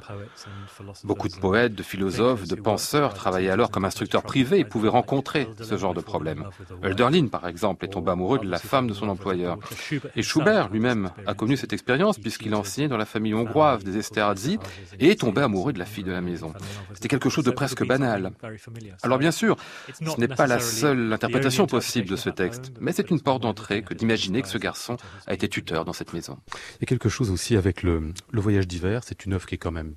Beaucoup 1.05 1.29
de 1.29 1.37
poètes, 1.37 1.75
de 1.75 1.83
philosophes, 1.83 2.47
de 2.47 2.55
penseurs 2.55 3.15
travaillaient 3.15 3.51
alors 3.51 3.71
comme 3.71 3.85
instructeurs 3.85 4.23
privés 4.23 4.61
et 4.61 4.65
pouvaient 4.65 4.89
rencontrer 4.89 5.49
ce 5.61 5.77
genre 5.77 5.95
de 5.95 6.01
problème. 6.01 6.45
Hölderlin, 6.83 7.27
par 7.27 7.49
exemple, 7.49 7.85
est 7.85 7.89
tombé 7.89 8.13
amoureux 8.13 8.39
de 8.39 8.49
la 8.49 8.59
femme 8.59 8.87
de 8.87 8.95
son 8.95 9.09
employeur. 9.09 9.59
Et 10.15 10.23
Schubert 10.23 10.69
lui-même 10.71 11.11
a 11.27 11.35
connu 11.35 11.57
cette 11.57 11.73
expérience 11.73 12.19
puisqu'il 12.19 12.55
enseignait 12.55 12.89
dans 12.89 12.97
la 12.97 13.07
famille 13.07 13.35
hongroise 13.35 13.83
des 13.83 13.97
Esterhazy 13.97 14.59
et 15.01 15.11
est 15.11 15.21
tombé 15.21 15.43
amoureux 15.43 15.73
de 15.73 15.79
la 15.79 15.85
fille 15.85 16.05
de 16.05 16.13
la 16.13 16.21
maison. 16.21 16.53
C'était 16.95 17.09
quelque 17.09 17.29
chose 17.29 17.45
de 17.45 17.51
presque 17.51 17.72
banal. 17.81 18.33
Alors 19.03 19.19
bien 19.19 19.33
sûr, 19.33 19.57
ce 19.93 20.21
n'est 20.21 20.29
pas 20.29 20.47
la 20.47 20.61
seule 20.61 21.13
interprétation 21.13 21.67
possible 21.67 22.09
de 22.09 22.17
ce 22.17 22.31
texte, 22.31 22.73
mais 22.81 22.93
c'est 22.93 23.11
une 23.11 23.21
porte 23.21 23.43
d'entrée 23.43 23.83
que 23.83 23.95
d'imaginer 23.95 24.43
que 24.43 24.49
ce 24.49 24.59
garçon 24.59 24.97
a 25.27 25.35
été 25.35 25.49
tuteur 25.49 25.85
dans 25.85 25.93
cette 25.93 26.13
maison. 26.13 26.39
Il 26.77 26.83
y 26.83 26.85
a 26.85 26.87
quelque 26.87 27.09
chose 27.09 27.31
aussi 27.31 27.57
avec 27.57 27.83
le, 27.83 28.13
le 28.31 28.41
voyage 28.41 28.67
d'hiver, 28.67 29.03
c'est 29.05 29.25
une 29.25 29.35
œuvre 29.35 29.47
qui 29.47 29.55
est 29.55 29.59
quand 29.59 29.71
même 29.71 29.95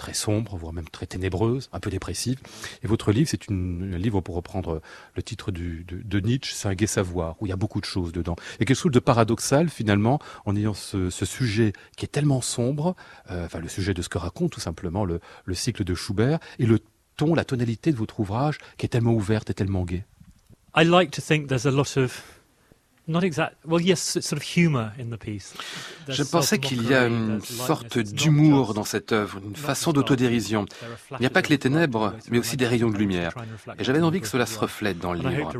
très 0.00 0.14
sombre, 0.14 0.56
voire 0.56 0.72
même 0.72 0.88
très 0.88 1.04
ténébreuse, 1.04 1.68
un 1.72 1.78
peu 1.78 1.90
dépressive. 1.90 2.40
Et 2.82 2.86
votre 2.86 3.12
livre, 3.12 3.28
c'est 3.28 3.50
un 3.50 3.98
livre, 3.98 4.22
pour 4.22 4.34
reprendre 4.34 4.80
le 5.14 5.22
titre 5.22 5.50
du, 5.50 5.84
de, 5.84 6.00
de, 6.02 6.20
Nietzsche, 6.20 6.54
c'est 6.54 6.68
un 6.68 6.74
gai 6.74 6.86
savoir, 6.86 7.36
où 7.40 7.46
il 7.46 7.50
y 7.50 7.52
a 7.52 7.56
beaucoup 7.56 7.80
de 7.80 7.84
choses 7.84 8.10
dedans. 8.10 8.34
Il 8.56 8.60
y 8.60 8.62
a 8.62 8.66
quelque 8.66 8.78
chose 8.78 8.92
de 8.92 8.98
paradoxal, 8.98 9.68
finalement, 9.68 10.18
en 10.46 10.56
ayant 10.56 10.72
ce, 10.72 11.10
ce 11.10 11.26
sujet 11.26 11.74
qui 11.98 12.06
est 12.06 12.08
tellement 12.08 12.40
sombre, 12.40 12.96
euh, 13.30 13.44
enfin 13.44 13.58
le 13.58 13.68
sujet 13.68 13.92
de 13.92 14.00
ce 14.00 14.08
que 14.08 14.16
raconte 14.16 14.52
tout 14.52 14.60
simplement 14.60 15.04
le, 15.04 15.20
le 15.44 15.54
cycle 15.54 15.84
de 15.84 15.94
Schubert, 15.94 16.38
et 16.58 16.64
le 16.64 16.78
la 17.34 17.44
tonalité 17.44 17.92
de 17.92 17.96
votre 17.96 18.20
ouvrage 18.20 18.58
qui 18.76 18.86
est 18.86 18.88
tellement 18.88 19.12
ouverte 19.12 19.50
et 19.50 19.54
tellement 19.54 19.84
gaie 19.84 20.04
not 23.10 23.22
exact. 23.22 23.56
Well, 23.66 23.80
yes, 23.80 24.18
sort 24.20 24.40
of 24.40 24.42
humor 24.42 24.92
in 24.98 25.14
the 25.14 25.18
piece. 25.18 25.54
There's 26.06 26.18
Je 26.18 26.24
pensais 26.24 26.58
qu'il 26.58 26.88
y 26.88 26.94
a 26.94 27.06
une 27.06 27.40
sorte 27.40 27.98
d'humour 27.98 28.74
dans 28.74 28.84
cette 28.84 29.12
œuvre, 29.12 29.40
une 29.44 29.56
façon 29.56 29.92
d'autodérision. 29.92 30.66
Il 31.12 31.20
n'y 31.20 31.26
a 31.26 31.30
pas 31.30 31.42
que 31.42 31.50
les 31.50 31.58
ténèbres, 31.58 32.14
mais 32.30 32.38
aussi 32.38 32.56
des 32.56 32.66
rayons 32.66 32.90
de 32.90 32.96
lumière. 32.96 33.34
Et 33.78 33.84
j'avais 33.84 34.00
envie 34.02 34.20
que 34.20 34.28
cela 34.28 34.46
se 34.46 34.58
reflète 34.58 34.98
dans 34.98 35.12
le 35.12 35.20
livre. 35.28 35.52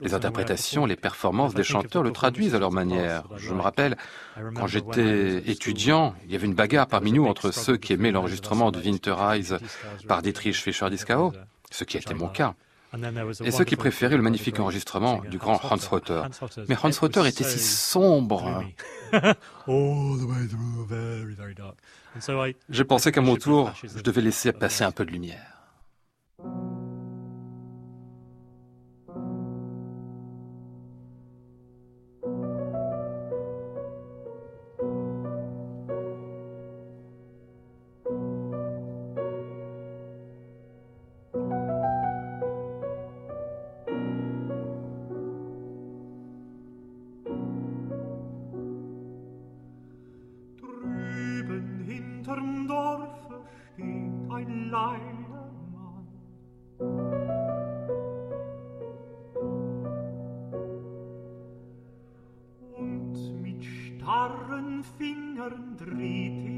Les 0.00 0.14
interprétations, 0.14 0.86
les 0.86 0.96
performances 0.96 1.54
des 1.54 1.64
chanteurs 1.64 2.02
le 2.02 2.12
traduisent 2.12 2.54
à 2.54 2.58
leur 2.58 2.72
manière. 2.72 3.24
Je 3.36 3.52
me 3.52 3.60
rappelle, 3.60 3.96
quand 4.54 4.66
j'étais 4.66 5.42
étudiant, 5.50 6.14
il 6.26 6.32
y 6.32 6.36
avait 6.36 6.46
une 6.46 6.54
bagarre 6.54 6.86
parmi 6.86 7.12
nous 7.12 7.26
entre 7.26 7.50
ceux 7.50 7.76
qui 7.76 7.92
aimaient 7.92 8.12
l'enregistrement 8.12 8.70
de 8.70 8.78
Winter 8.78 9.14
Eyes 9.32 9.56
par 10.06 10.22
Dietrich 10.22 10.36
Dietrich 10.36 10.62
Fischer-Dieskau, 10.62 11.32
ce 11.70 11.84
qui 11.84 11.96
était 11.96 12.14
mon 12.14 12.28
cas, 12.28 12.54
Et 13.44 13.50
ceux 13.50 13.64
qui 13.64 13.76
préféraient 13.76 14.16
le 14.16 14.22
magnifique 14.22 14.60
enregistrement 14.60 15.22
du 15.30 15.38
grand 15.38 15.60
Hans 15.64 15.76
Rotter. 15.90 16.22
Mais 16.68 16.76
Hans 16.82 16.90
was 17.02 17.26
était 17.26 17.44
si 17.44 17.58
so 17.58 18.00
sombre. 18.00 18.64
J'ai 22.70 22.84
pensé 22.84 23.12
qu'à 23.12 23.20
mon 23.20 23.36
tour, 23.36 23.72
je 23.82 24.02
devais 24.02 24.22
laisser 24.22 24.52
passer 24.52 24.84
un 24.84 24.92
peu 24.92 25.04
de 25.04 25.10
lumière. 25.10 25.55
Fingern 64.98 65.76
drehte 65.76 66.55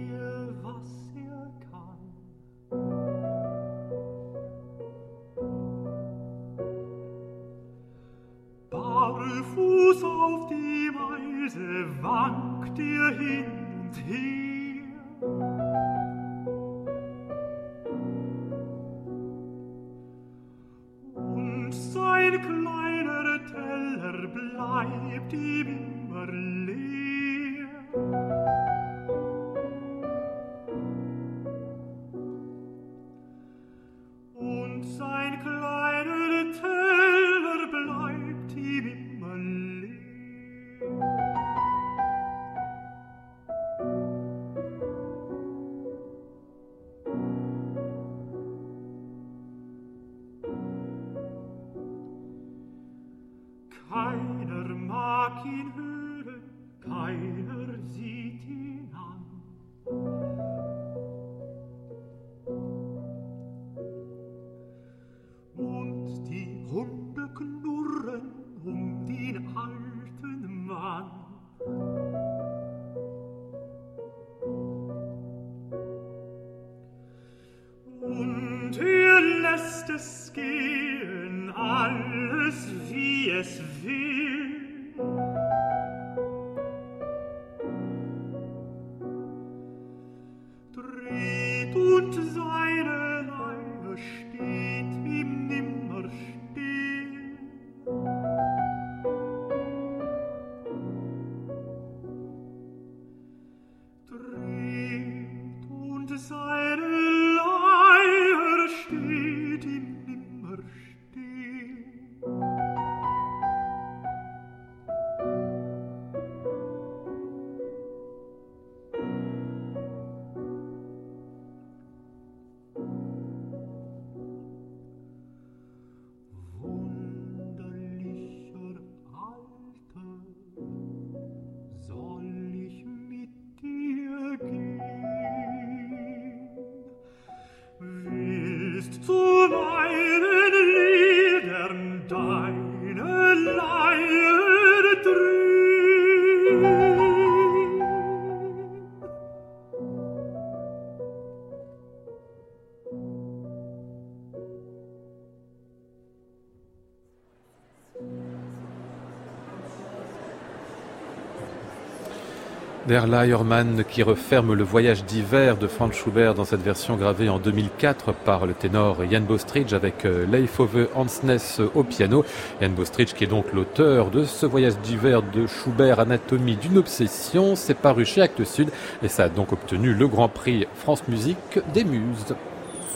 Der 162.88 163.06
Leiermann 163.06 163.84
qui 163.84 164.02
referme 164.02 164.54
le 164.54 164.64
voyage 164.64 165.04
d'hiver 165.04 165.58
de 165.58 165.66
Franz 165.66 165.94
Schubert 165.94 166.32
dans 166.32 166.46
cette 166.46 166.62
version 166.62 166.96
gravée 166.96 167.28
en 167.28 167.38
2004 167.38 168.14
par 168.14 168.46
le 168.46 168.54
ténor 168.54 168.96
Jan 169.10 169.20
Bostridge 169.20 169.74
avec 169.74 170.06
euh, 170.06 170.24
Leif 170.24 170.58
Ove 170.58 170.88
Hansness 170.94 171.60
au 171.74 171.82
piano. 171.82 172.24
Jan 172.62 172.70
Bostridge 172.70 173.12
qui 173.12 173.24
est 173.24 173.26
donc 173.26 173.52
l'auteur 173.52 174.10
de 174.10 174.24
ce 174.24 174.46
voyage 174.46 174.78
d'hiver 174.78 175.20
de 175.20 175.46
Schubert, 175.46 176.00
Anatomie 176.00 176.56
d'une 176.56 176.78
obsession. 176.78 177.56
C'est 177.56 177.74
paru 177.74 178.06
chez 178.06 178.22
Actes 178.22 178.44
Sud 178.44 178.70
et 179.02 179.08
ça 179.08 179.24
a 179.24 179.28
donc 179.28 179.52
obtenu 179.52 179.92
le 179.92 180.08
Grand 180.08 180.30
Prix 180.30 180.66
France 180.74 181.02
Musique 181.08 181.58
des 181.74 181.84
Muses. 181.84 182.34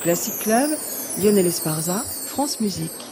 Classic 0.00 0.42
Club, 0.42 0.70
Lionel 1.22 1.44
Esparza, 1.44 2.02
France 2.28 2.60
Musique. 2.62 3.11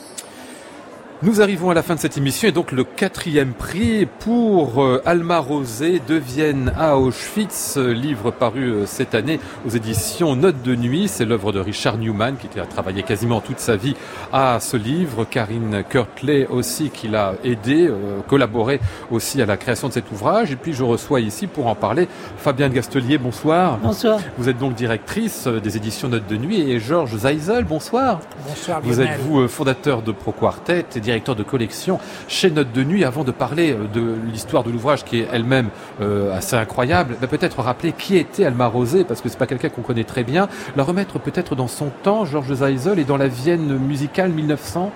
Nous 1.23 1.43
arrivons 1.43 1.69
à 1.69 1.75
la 1.75 1.83
fin 1.83 1.97
de 1.97 2.01
cette 2.01 2.17
émission 2.17 2.49
et 2.49 2.53
donc 2.53 2.73
le 2.73 2.83
quatrième 2.83 3.53
prix 3.53 4.07
pour 4.21 4.83
euh, 4.83 5.03
Alma 5.05 5.39
Rosé 5.39 6.01
de 6.09 6.15
Vienne 6.15 6.73
à 6.79 6.97
Auschwitz, 6.97 7.77
euh, 7.77 7.93
livre 7.93 8.31
paru 8.31 8.71
euh, 8.71 8.87
cette 8.87 9.15
année 9.15 9.39
aux 9.67 9.69
éditions 9.69 10.35
Notes 10.35 10.63
de 10.63 10.75
Nuit. 10.75 11.09
C'est 11.09 11.27
l'œuvre 11.27 11.53
de 11.53 11.61
Richard 11.61 11.99
Newman 11.99 12.37
qui 12.37 12.59
a 12.59 12.65
travaillé 12.65 13.03
quasiment 13.03 13.43
toute 13.43 13.59
sa 13.59 13.77
vie 13.77 13.97
à 14.33 14.61
ce 14.61 14.79
livre. 14.79 15.27
Karine 15.27 15.85
Kurtley 15.87 16.47
aussi 16.47 16.89
qui 16.89 17.07
l'a 17.07 17.35
aidé, 17.45 17.91
collaboré 18.27 18.81
aussi 19.11 19.43
à 19.43 19.47
la 19.47 19.59
création 19.59 19.89
de 19.89 19.93
cet 19.93 20.11
ouvrage. 20.11 20.53
Et 20.53 20.57
puis 20.57 20.73
je 20.73 20.85
reçois 20.85 21.21
ici 21.21 21.47
pour 21.47 21.67
en 21.67 21.75
parler 21.75 22.09
Fabienne 22.39 22.73
Gastelier, 22.73 23.19
bonsoir. 23.19 23.77
Bonsoir. 23.83 24.21
Vous 24.39 24.49
êtes 24.49 24.59
donc 24.59 24.75
directrice 24.75 25.47
des 25.49 25.77
éditions 25.77 26.09
Notes 26.09 26.29
de 26.29 26.39
Nuit 26.39 26.63
et 26.63 26.81
Georges 26.81 27.19
Zeisel, 27.19 27.65
bonsoir. 27.65 28.21
Bonsoir. 28.49 28.81
Vous 28.83 29.03
êtes 29.03 29.21
vous 29.21 29.47
fondateur 29.49 30.01
de 30.01 30.13
Pro 30.13 30.33
Quartet 30.33 30.87
et 30.97 31.10
directeur 31.11 31.35
de 31.35 31.43
collection 31.43 31.99
chez 32.29 32.51
Note 32.51 32.73
de 32.73 32.85
Nuit. 32.85 33.05
Avant 33.05 33.25
de 33.25 33.33
parler 33.33 33.73
euh, 33.73 33.87
de 33.93 34.15
l'histoire 34.31 34.63
de 34.63 34.71
l'ouvrage 34.71 35.05
qui 35.05 35.19
est 35.19 35.29
elle-même 35.33 35.69
euh, 36.01 36.37
assez 36.37 36.55
incroyable, 36.55 37.17
bah, 37.21 37.27
peut-être 37.27 37.61
rappeler 37.61 37.93
qui 37.93 38.17
était 38.17 38.45
Alma 38.45 38.67
Rosé, 38.67 39.05
parce 39.05 39.21
que 39.21 39.29
c'est 39.29 39.39
pas 39.39 39.47
quelqu'un 39.49 39.71
qu'on 39.71 39.83
connaît 39.83 40.05
très 40.05 40.23
bien. 40.23 40.49
La 40.77 40.85
remettre 40.85 41.19
peut-être 41.19 41.57
dans 41.57 41.67
son 41.67 41.91
temps, 42.03 42.25
Georges 42.25 42.55
Zeisel, 42.55 43.01
et 43.01 43.05
dans 43.05 43.17
la 43.17 43.27
Vienne 43.27 43.77
musicale 43.79 44.31
1900 44.31 44.93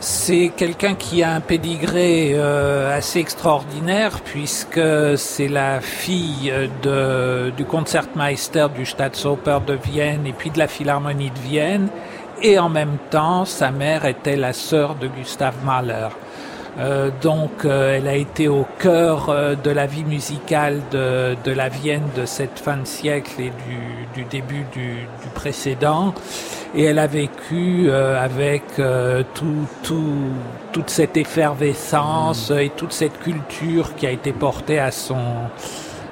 c'est 0.00 0.52
quelqu'un 0.54 0.94
qui 0.94 1.22
a 1.22 1.32
un 1.32 1.40
pédigré 1.40 2.32
euh, 2.34 2.94
assez 2.94 3.20
extraordinaire 3.20 4.20
puisque 4.22 4.78
c'est 5.16 5.48
la 5.48 5.80
fille 5.80 6.52
du 7.56 7.64
Concertmeister 7.64 8.66
du 8.76 8.84
Staatsoper 8.84 9.60
de 9.66 9.72
Vienne 9.72 10.26
et 10.26 10.34
puis 10.34 10.50
de 10.50 10.58
la 10.58 10.68
Philharmonie 10.68 11.30
de 11.30 11.38
Vienne 11.38 11.88
et 12.42 12.58
en 12.58 12.68
même 12.68 12.98
temps 13.10 13.44
sa 13.44 13.70
mère 13.70 14.04
était 14.04 14.36
la 14.36 14.52
sœur 14.52 14.94
de 14.94 15.08
Gustav 15.08 15.54
Mahler. 15.64 16.08
Euh, 16.78 17.10
donc 17.22 17.64
euh, 17.64 17.96
elle 17.96 18.08
a 18.08 18.16
été 18.16 18.48
au 18.48 18.66
cœur 18.80 19.28
euh, 19.28 19.54
de 19.54 19.70
la 19.70 19.86
vie 19.86 20.02
musicale 20.04 20.80
de, 20.90 21.36
de, 21.44 21.52
la 21.52 21.68
Vienne 21.68 22.08
de 22.16 22.26
cette 22.26 22.58
fin 22.58 22.78
de 22.78 22.84
siècle 22.84 23.34
et 23.38 23.52
du, 23.68 24.22
du 24.22 24.24
début 24.24 24.64
du, 24.72 24.94
du, 25.22 25.28
précédent. 25.34 26.14
Et 26.74 26.84
elle 26.84 26.98
a 26.98 27.06
vécu 27.06 27.88
avec 27.92 28.64
tout, 29.34 29.68
tout, 29.84 30.16
toute 30.72 30.90
cette 30.90 31.16
effervescence 31.16 32.50
et 32.50 32.72
toute 32.76 32.92
cette 32.92 33.20
culture 33.20 33.94
qui 33.94 34.08
a 34.08 34.10
été 34.10 34.32
portée 34.32 34.80
à 34.80 34.90
son, 34.90 35.22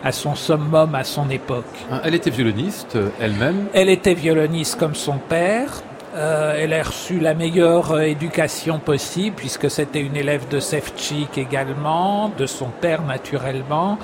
à 0.04 0.12
son 0.12 0.36
summum 0.36 0.94
à 0.94 1.02
son 1.02 1.28
époque. 1.30 1.64
Elle 2.04 2.14
était 2.14 2.30
violoniste 2.30 2.96
elle-même? 3.20 3.66
Elle 3.74 3.88
était 3.88 4.14
violoniste 4.14 4.78
comme 4.78 4.94
son 4.94 5.18
père. 5.18 5.82
Euh, 6.14 6.56
elle 6.58 6.74
a 6.74 6.82
reçu 6.82 7.20
la 7.20 7.32
meilleure 7.32 7.92
euh, 7.92 8.00
éducation 8.02 8.78
possible 8.78 9.34
puisque 9.34 9.70
c'était 9.70 10.02
une 10.02 10.14
élève 10.14 10.46
de 10.48 10.60
Sefchik 10.60 11.38
également, 11.38 12.30
de 12.36 12.44
son 12.44 12.66
père 12.66 13.00
naturellement. 13.02 13.98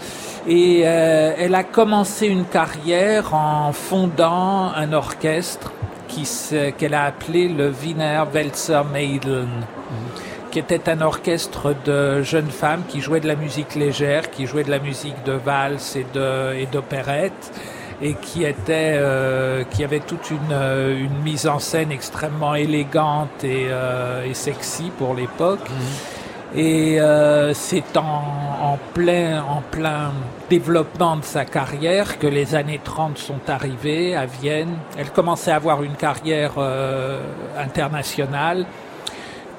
Et 0.46 0.82
euh, 0.84 1.34
elle 1.36 1.54
a 1.54 1.64
commencé 1.64 2.26
une 2.26 2.46
carrière 2.46 3.34
en 3.34 3.72
fondant 3.72 4.72
un 4.74 4.92
orchestre 4.94 5.72
qu'elle 6.78 6.94
a 6.94 7.04
appelé 7.04 7.48
le 7.48 7.70
Wiener 7.70 8.24
Welser 8.32 8.80
Maiden, 8.90 9.48
qui 10.50 10.58
était 10.58 10.88
un 10.88 11.02
orchestre 11.02 11.74
de 11.84 12.22
jeunes 12.22 12.50
femmes 12.50 12.82
qui 12.88 13.02
jouaient 13.02 13.20
de 13.20 13.28
la 13.28 13.36
musique 13.36 13.74
légère, 13.74 14.30
qui 14.30 14.46
jouaient 14.46 14.64
de 14.64 14.70
la 14.70 14.80
musique 14.80 15.22
de 15.24 15.32
valse 15.32 15.94
et 15.96 16.66
d'opérette. 16.72 17.52
Et 17.54 17.77
et 18.00 18.14
qui 18.14 18.44
était 18.44 18.94
euh, 18.96 19.64
qui 19.64 19.84
avait 19.84 20.00
toute 20.00 20.30
une, 20.30 20.52
euh, 20.52 20.98
une, 20.98 21.22
mise 21.22 21.46
en 21.46 21.58
scène 21.58 21.90
extrêmement 21.90 22.54
élégante 22.54 23.42
et, 23.42 23.66
euh, 23.70 24.24
et 24.24 24.34
sexy 24.34 24.90
pour 24.98 25.14
l'époque. 25.14 25.68
Mhm. 25.68 26.18
Et 26.54 26.98
euh, 26.98 27.52
c'est 27.52 27.96
en, 27.96 28.22
en, 28.62 28.78
plein 28.94 29.42
en 29.42 29.60
plein 29.70 30.12
développement 30.48 31.16
de 31.16 31.24
sa 31.24 31.44
carrière 31.44 32.18
que 32.18 32.26
les 32.26 32.54
années 32.54 32.80
30 32.82 33.18
sont 33.18 33.40
arrivées 33.48 34.16
à 34.16 34.24
Vienne. 34.24 34.78
Elle 34.96 35.10
commençait 35.10 35.50
à 35.50 35.56
avoir 35.56 35.82
une 35.82 35.94
carrière 35.94 36.54
euh, 36.56 37.20
internationale 37.58 38.64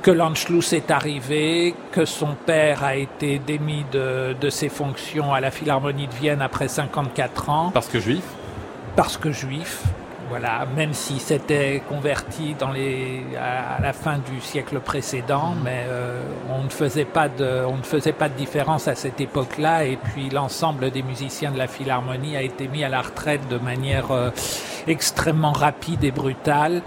que 0.02 0.12
l'Anschluss 0.12 0.74
est 0.74 0.92
arrivé, 0.92 1.76
que 1.92 2.06
son 2.06 2.36
père 2.46 2.84
a 2.84 2.96
été 2.96 3.40
démis 3.40 3.86
de, 3.92 4.36
de, 4.40 4.50
ses 4.50 4.70
fonctions 4.70 5.34
à 5.34 5.40
la 5.40 5.52
Philharmonie 5.52 6.08
de 6.08 6.14
Vienne 6.14 6.42
après 6.42 6.68
54 6.68 7.50
ans. 7.50 7.72
Parce 7.74 7.88
que 7.88 8.00
juif? 8.00 8.24
Parce 8.96 9.18
que 9.18 9.32
juif, 9.32 9.84
voilà, 10.30 10.66
même 10.76 10.94
si 10.94 11.20
c'était 11.20 11.82
converti 11.90 12.56
dans 12.58 12.72
les, 12.72 13.24
à, 13.38 13.82
la 13.82 13.94
fin 13.94 14.20
du 14.20 14.40
siècle 14.40 14.80
précédent, 14.80 15.50
mmh. 15.50 15.64
mais 15.64 15.86
euh, 15.88 16.22
on, 16.50 16.64
ne 16.64 16.70
faisait 16.70 17.06
pas 17.06 17.28
de, 17.28 17.66
on 17.68 17.78
ne 17.78 17.84
faisait 17.84 18.14
pas 18.14 18.30
de 18.30 18.36
différence 18.36 18.88
à 18.88 18.96
cette 18.96 19.20
époque-là, 19.20 19.86
et 19.86 19.98
puis 19.98 20.30
l'ensemble 20.30 20.92
des 20.92 21.04
musiciens 21.04 21.52
de 21.52 21.58
la 21.58 21.68
Philharmonie 21.68 22.38
a 22.38 22.42
été 22.42 22.68
mis 22.68 22.84
à 22.84 22.90
la 22.90 23.02
retraite 23.02 23.48
de 23.50 23.58
manière 23.58 24.12
euh, 24.12 24.30
extrêmement 24.88 25.52
rapide 25.52 26.04
et 26.04 26.12
brutale. 26.12 26.82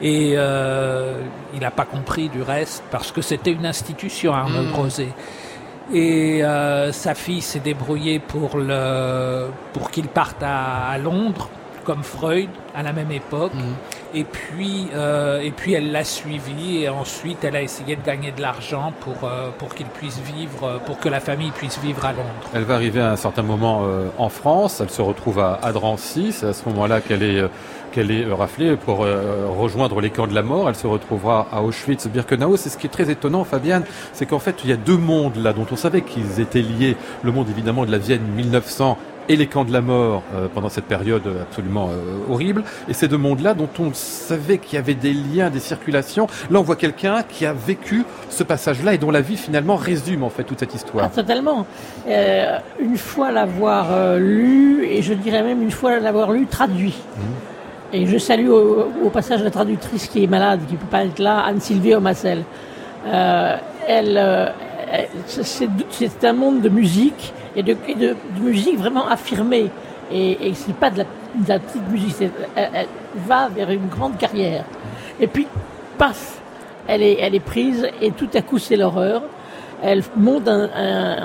Et 0.00 0.32
euh, 0.36 1.22
il 1.54 1.60
n'a 1.60 1.70
pas 1.70 1.84
compris 1.84 2.28
du 2.28 2.42
reste 2.42 2.82
parce 2.90 3.12
que 3.12 3.22
c'était 3.22 3.52
une 3.52 3.66
institution, 3.66 4.32
Arnaud 4.34 4.62
mmh. 4.62 4.72
Brosé. 4.72 5.08
Et 5.92 6.42
euh, 6.42 6.90
sa 6.92 7.14
fille 7.14 7.42
s'est 7.42 7.60
débrouillée 7.60 8.18
pour, 8.18 8.56
le, 8.56 9.48
pour 9.72 9.90
qu'il 9.90 10.08
parte 10.08 10.42
à, 10.42 10.88
à, 10.88 10.98
Londres, 10.98 11.48
comme 11.82 12.02
Freud, 12.02 12.48
à 12.74 12.82
la 12.82 12.92
même 12.92 13.12
époque. 13.12 13.54
Mmh. 13.54 14.14
Et, 14.14 14.24
puis, 14.24 14.88
euh, 14.94 15.40
et 15.40 15.50
puis 15.50 15.72
elle 15.72 15.90
l'a 15.90 16.04
suivi 16.04 16.82
et 16.82 16.88
ensuite 16.88 17.44
elle 17.44 17.56
a 17.56 17.62
essayé 17.62 17.96
de 17.96 18.02
gagner 18.02 18.30
de 18.30 18.42
l'argent 18.42 18.92
pour, 19.00 19.24
euh, 19.24 19.48
pour 19.58 19.74
qu'il 19.74 19.86
puisse 19.86 20.18
vivre, 20.18 20.80
pour 20.84 20.98
que 20.98 21.08
la 21.08 21.20
famille 21.20 21.50
puisse 21.50 21.78
vivre 21.78 22.04
à 22.04 22.12
Londres. 22.12 22.50
Elle 22.54 22.64
va 22.64 22.74
arriver 22.74 23.00
à 23.00 23.12
un 23.12 23.16
certain 23.16 23.42
moment 23.42 23.82
euh, 23.84 24.08
en 24.18 24.28
France, 24.28 24.80
elle 24.80 24.90
se 24.90 25.02
retrouve 25.02 25.38
à, 25.38 25.58
à 25.62 25.72
Drancy, 25.72 26.32
c'est 26.32 26.46
à 26.46 26.52
ce 26.52 26.68
moment-là 26.68 27.00
qu'elle 27.00 27.22
est 27.22 27.42
qu'elle 27.92 28.10
est 28.10 28.24
raflée 28.24 28.76
pour 28.76 29.04
euh, 29.04 29.46
rejoindre 29.48 30.00
les 30.00 30.10
camps 30.10 30.26
de 30.26 30.34
la 30.34 30.42
mort. 30.42 30.68
Elle 30.68 30.74
se 30.74 30.86
retrouvera 30.86 31.46
à 31.52 31.62
Auschwitz-Birkenau. 31.62 32.56
C'est 32.56 32.70
ce 32.70 32.78
qui 32.78 32.86
est 32.86 32.90
très 32.90 33.10
étonnant, 33.10 33.44
Fabienne, 33.44 33.84
c'est 34.12 34.26
qu'en 34.26 34.40
fait, 34.40 34.56
il 34.64 34.70
y 34.70 34.72
a 34.72 34.76
deux 34.76 34.96
mondes 34.96 35.36
là 35.36 35.52
dont 35.52 35.66
on 35.70 35.76
savait 35.76 36.00
qu'ils 36.00 36.40
étaient 36.40 36.62
liés. 36.62 36.96
Le 37.22 37.30
monde 37.30 37.48
évidemment 37.48 37.84
de 37.84 37.92
la 37.92 37.98
Vienne 37.98 38.22
1900 38.34 38.98
et 39.28 39.36
les 39.36 39.46
camps 39.46 39.64
de 39.64 39.72
la 39.72 39.80
mort 39.80 40.22
euh, 40.34 40.48
pendant 40.52 40.68
cette 40.68 40.84
période 40.84 41.22
absolument 41.40 41.88
euh, 41.90 42.32
horrible. 42.32 42.64
Et 42.88 42.92
ces 42.92 43.08
deux 43.08 43.16
mondes-là 43.16 43.54
dont 43.54 43.68
on 43.78 43.92
savait 43.94 44.58
qu'il 44.58 44.74
y 44.74 44.78
avait 44.78 44.94
des 44.94 45.12
liens, 45.12 45.50
des 45.50 45.60
circulations. 45.60 46.26
Là, 46.50 46.60
on 46.60 46.62
voit 46.62 46.76
quelqu'un 46.76 47.22
qui 47.22 47.46
a 47.46 47.52
vécu 47.52 48.04
ce 48.28 48.42
passage-là 48.42 48.94
et 48.94 48.98
dont 48.98 49.10
la 49.10 49.20
vie 49.20 49.36
finalement 49.36 49.76
résume 49.76 50.22
en 50.22 50.30
fait 50.30 50.44
toute 50.44 50.60
cette 50.60 50.74
histoire. 50.74 51.06
Ah, 51.06 51.14
totalement. 51.14 51.66
Euh, 52.08 52.58
une 52.80 52.96
fois 52.96 53.30
l'avoir 53.30 54.16
lu, 54.18 54.84
et 54.84 55.02
je 55.02 55.14
dirais 55.14 55.42
même 55.42 55.62
une 55.62 55.70
fois 55.70 55.98
l'avoir 55.98 56.32
lu 56.32 56.46
traduit. 56.46 56.94
Mmh. 57.16 57.20
Et 57.94 58.06
je 58.06 58.16
salue 58.16 58.48
au, 58.48 58.88
au, 59.04 59.10
passage 59.10 59.42
la 59.42 59.50
traductrice 59.50 60.08
qui 60.08 60.24
est 60.24 60.26
malade, 60.26 60.60
qui 60.66 60.74
ne 60.74 60.78
peut 60.78 60.86
pas 60.86 61.04
être 61.04 61.18
là, 61.18 61.40
Anne-Sylvie 61.40 61.94
Omassel. 61.94 62.42
Elle, 63.04 64.52
c'est 65.26 66.24
un 66.24 66.32
monde 66.32 66.62
de 66.62 66.68
musique 66.68 67.34
et 67.56 67.62
de, 67.62 67.72
de, 67.72 68.16
musique 68.40 68.78
vraiment 68.78 69.06
affirmée. 69.08 69.70
Et, 70.10 70.48
et 70.48 70.54
c'est 70.54 70.74
pas 70.74 70.90
de 70.90 70.98
la, 71.48 71.58
petite 71.58 71.88
musique, 71.90 72.16
elle, 72.54 72.86
va 73.26 73.48
vers 73.48 73.70
une 73.70 73.88
grande 73.88 74.18
carrière. 74.18 74.64
Et 75.20 75.26
puis, 75.26 75.46
paf, 75.98 76.40
elle 76.88 77.02
est, 77.02 77.40
prise 77.40 77.88
et 78.00 78.10
tout 78.10 78.28
à 78.34 78.42
coup 78.42 78.58
c'est 78.58 78.76
l'horreur. 78.76 79.22
Elle 79.84 80.02
monte 80.16 80.46
un, 80.46 80.68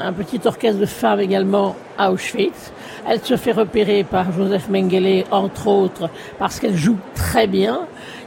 un, 0.07 0.13
petit 0.13 0.39
orchestre 0.45 0.79
de 0.79 0.87
femmes 0.87 1.19
également 1.19 1.75
à 1.95 2.11
Auschwitz. 2.11 2.71
Elle 3.07 3.21
se 3.21 3.37
fait 3.37 3.51
repérer 3.51 4.03
par 4.03 4.31
Joseph 4.31 4.67
Mengele, 4.69 5.25
entre 5.29 5.67
autres, 5.67 6.09
parce 6.39 6.59
qu'elle 6.59 6.75
joue 6.75 6.97
très 7.13 7.45
bien. 7.45 7.81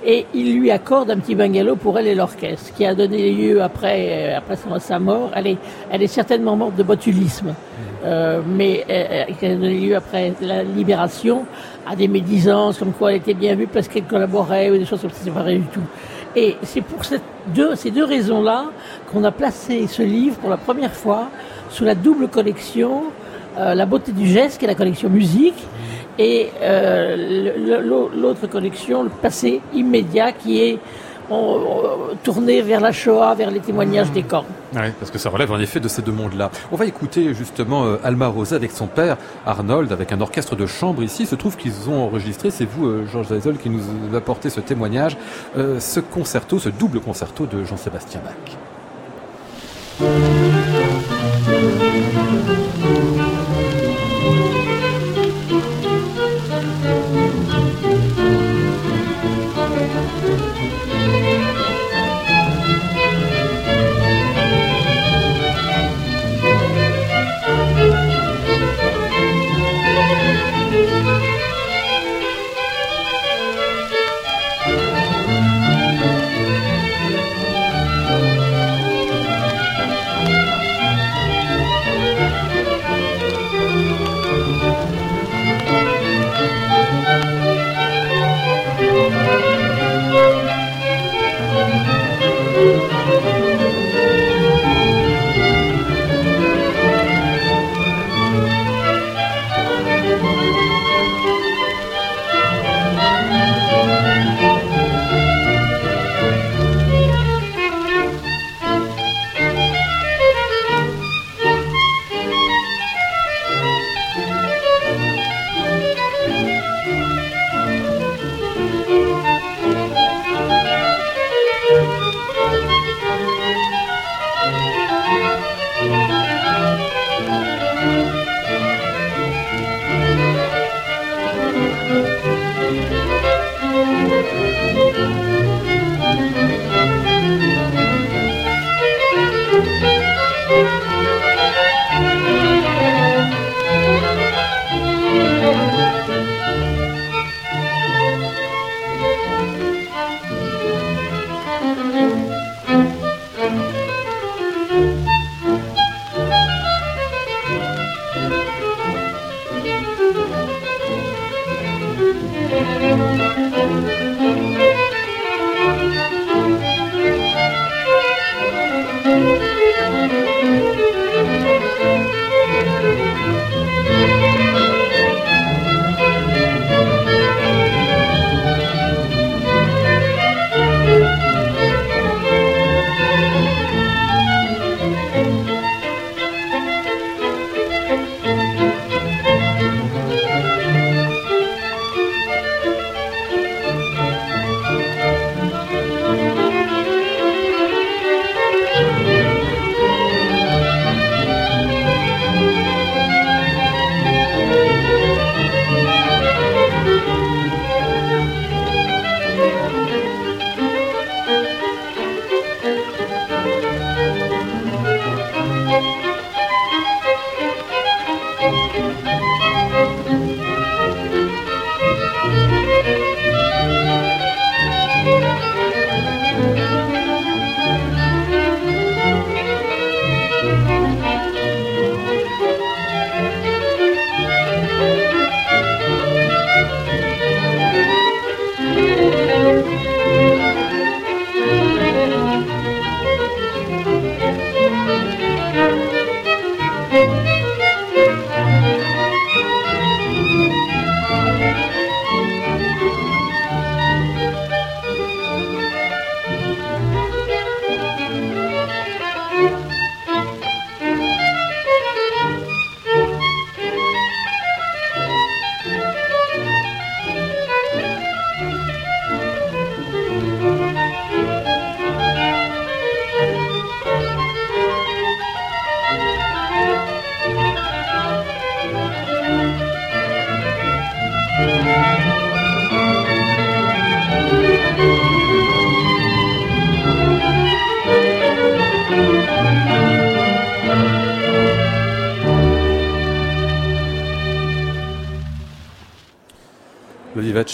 Et 0.04 0.26
il 0.32 0.58
lui 0.58 0.70
accorde 0.70 1.10
un 1.10 1.18
petit 1.18 1.34
bungalow 1.34 1.76
pour 1.76 1.98
elle 1.98 2.06
et 2.06 2.14
l'orchestre, 2.14 2.72
qui 2.74 2.86
a 2.86 2.94
donné 2.94 3.32
lieu 3.32 3.62
après, 3.62 4.32
après 4.32 4.56
sa 4.78 4.98
mort. 4.98 5.30
Elle 5.34 6.02
est 6.02 6.06
certainement 6.06 6.56
morte 6.56 6.76
de 6.76 6.82
botulisme, 6.82 7.54
euh, 8.04 8.40
mais 8.46 8.84
euh, 8.88 9.24
qui 9.38 9.46
a 9.46 9.54
donné 9.54 9.78
lieu 9.78 9.96
après 9.96 10.32
la 10.40 10.62
libération 10.62 11.44
à 11.86 11.96
des 11.96 12.08
médisances, 12.08 12.78
comme 12.78 12.92
quoi 12.92 13.12
elle 13.12 13.18
était 13.18 13.34
bien 13.34 13.54
vue 13.54 13.66
parce 13.66 13.88
qu'elle 13.88 14.04
collaborait 14.04 14.70
ou 14.70 14.78
des 14.78 14.84
choses 14.84 15.00
comme 15.00 15.10
ça, 15.10 15.20
c'est 15.22 15.30
pas 15.30 15.42
rien 15.42 15.58
du 15.58 15.66
tout. 15.66 15.82
Et 16.36 16.56
c'est 16.62 16.80
pour 16.82 17.04
cette 17.04 17.22
deux, 17.48 17.74
ces 17.74 17.90
deux 17.90 18.04
raisons-là 18.04 18.66
qu'on 19.10 19.24
a 19.24 19.32
placé 19.32 19.86
ce 19.86 20.02
livre 20.02 20.36
pour 20.36 20.50
la 20.50 20.56
première 20.56 20.92
fois 20.92 21.28
sous 21.70 21.84
la 21.84 21.94
double 21.94 22.28
collection 22.28 23.04
euh, 23.58 23.74
La 23.74 23.86
beauté 23.86 24.12
du 24.12 24.26
geste, 24.26 24.58
qui 24.58 24.64
est 24.64 24.68
la 24.68 24.74
collection 24.74 25.08
musique, 25.08 25.66
et 26.18 26.48
euh, 26.62 28.12
l'autre 28.14 28.46
collection, 28.46 29.02
le 29.02 29.08
passé 29.08 29.60
immédiat, 29.74 30.32
qui 30.32 30.60
est 30.60 30.78
tourné 32.22 32.62
vers 32.62 32.80
la 32.80 32.92
Shoah, 32.92 33.34
vers 33.34 33.50
les 33.50 33.60
témoignages 33.60 34.10
des 34.10 34.22
camps. 34.22 34.44
Ouais, 34.74 34.92
parce 34.98 35.10
que 35.10 35.18
ça 35.18 35.30
relève 35.30 35.50
en 35.50 35.58
effet 35.58 35.80
de 35.80 35.88
ces 35.88 36.02
deux 36.02 36.12
mondes-là. 36.12 36.50
On 36.70 36.76
va 36.76 36.86
écouter 36.86 37.34
justement 37.34 37.84
euh, 37.84 37.96
Alma 38.04 38.28
Rosa 38.28 38.56
avec 38.56 38.70
son 38.70 38.86
père 38.86 39.16
Arnold, 39.46 39.92
avec 39.92 40.12
un 40.12 40.20
orchestre 40.20 40.56
de 40.56 40.66
chambre 40.66 41.02
ici. 41.02 41.22
Il 41.24 41.26
se 41.26 41.34
trouve 41.34 41.56
qu'ils 41.56 41.88
ont 41.88 42.04
enregistré, 42.04 42.50
c'est 42.50 42.66
vous, 42.66 42.86
euh, 42.86 43.06
Georges 43.10 43.28
Zeisel, 43.28 43.56
qui 43.58 43.70
nous 43.70 43.80
a 44.12 44.16
apporté 44.16 44.50
ce 44.50 44.60
témoignage, 44.60 45.16
euh, 45.56 45.80
ce 45.80 46.00
concerto, 46.00 46.58
ce 46.58 46.68
double 46.68 47.00
concerto 47.00 47.46
de 47.46 47.64
Jean-Sébastien 47.64 48.20
Bach. 48.20 48.56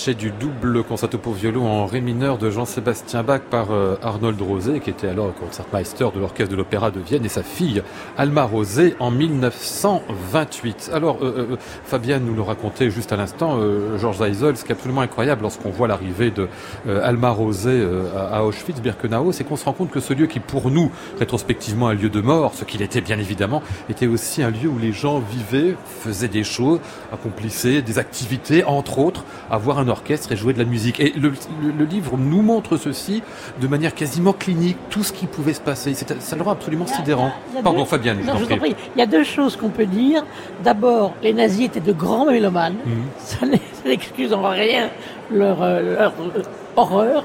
Du 0.07 0.31
double 0.31 0.85
concerto 0.85 1.19
pour 1.19 1.35
violon 1.35 1.67
en 1.67 1.85
ré 1.85 2.01
mineur 2.01 2.39
de 2.39 2.49
Jean-Sébastien 2.49 3.25
Bach 3.25 3.41
par 3.51 3.73
euh, 3.73 3.97
Arnold 4.03 4.41
Rosé, 4.41 4.79
qui 4.79 4.91
était 4.91 5.09
alors 5.09 5.35
concertmeister 5.35 6.07
de 6.15 6.21
l'orchestre 6.21 6.53
de 6.53 6.57
l'Opéra 6.57 6.93
de 6.93 7.01
Vienne, 7.01 7.25
et 7.25 7.29
sa 7.29 7.43
fille 7.43 7.83
Alma 8.17 8.45
Rosé 8.45 8.95
en 9.01 9.11
1928. 9.11 10.91
Alors, 10.95 11.19
euh, 11.23 11.49
euh, 11.51 11.57
Fabienne 11.85 12.25
nous 12.25 12.35
le 12.35 12.43
racontait 12.43 12.89
juste 12.89 13.13
à 13.13 13.17
l'instant, 13.17 13.57
euh, 13.59 13.99
Georges 13.99 14.19
Zeisel, 14.19 14.57
ce 14.57 14.65
qui 14.65 14.71
est 14.71 14.77
absolument 14.77 15.01
incroyable 15.01 15.43
lorsqu'on 15.43 15.71
voit 15.71 15.89
l'arrivée 15.89 16.31
de 16.31 16.49
euh, 16.87 17.01
Alma 17.03 17.31
Rosé 17.31 17.71
euh, 17.71 18.05
à 18.31 18.45
Auschwitz-Birkenau, 18.45 19.33
c'est 19.33 19.43
qu'on 19.43 19.57
se 19.57 19.65
rend 19.65 19.73
compte 19.73 19.91
que 19.91 20.01
ce 20.01 20.15
lieu 20.15 20.27
qui 20.27 20.39
pour 20.39 20.71
nous, 20.71 20.93
rétrospectivement, 21.19 21.89
un 21.89 21.95
lieu 21.95 22.11
de 22.11 22.21
mort, 22.21 22.55
ce 22.55 22.65
qu'il 22.65 22.83
était 22.83 23.01
bien 23.01 23.19
évidemment, 23.19 23.61
était 23.91 24.07
aussi 24.07 24.45
un 24.45 24.51
lieu 24.51 24.69
où 24.69 24.79
les 24.79 24.93
gens 24.93 25.19
vivaient, 25.19 25.75
faisaient 25.85 26.29
des 26.29 26.45
choses, 26.45 26.79
accomplissaient 27.13 27.83
des 27.83 27.99
activités, 27.99 28.63
entre 28.63 29.01
autres, 29.01 29.25
avoir 29.51 29.67
voir 29.67 29.79
un 29.81 29.89
orchestre 29.97 30.33
et 30.33 30.37
jouer 30.37 30.53
de 30.53 30.59
la 30.59 30.65
musique. 30.65 31.01
Et 31.01 31.13
le, 31.17 31.31
le- 31.63 31.73
le 31.79 31.85
livre 31.85 32.17
nous 32.17 32.43
montre 32.43 32.77
ceci 32.77 33.23
de 33.61 33.67
manière 33.67 33.95
quasiment 33.95 34.33
clinique, 34.33 34.77
tout 34.91 35.03
ce 35.03 35.13
qui 35.13 35.27
pouvait 35.27 35.53
se 35.55 35.61
passer. 35.61 35.95
Ça 35.95 36.37
le 36.37 36.43
rend 36.43 36.53
absolument 36.53 36.87
sidérant. 36.87 37.33
Il 37.51 37.57
y 37.57 37.59
a 37.59 37.63
Pardon, 37.63 37.81
deux- 37.81 37.85
Fabienne, 37.87 38.19
je 38.23 38.27
Non, 38.27 38.35
je 38.39 38.45
t'en 38.45 38.57
prie. 38.57 38.73
prie. 38.75 38.77
Il 38.95 38.99
y 38.99 39.03
a 39.03 39.07
deux 39.07 39.25
choses 39.25 39.57
qu'on 39.57 39.69
peut 39.71 39.87
dire. 39.87 40.23
D'abord, 40.65 41.15
les 41.23 41.33
nazis 41.33 41.67
étaient 41.67 41.81
de 41.81 41.93
grands 41.93 42.27
mélomanes. 42.27 42.77
Mhm. 42.85 43.03
Ça 43.19 43.47
n'excuse 43.89 44.33
en 44.33 44.49
rien 44.49 44.91
leur, 45.33 45.63
euh, 45.63 45.97
leur, 45.99 46.13
euh, 46.21 46.43
horreur. 46.77 47.25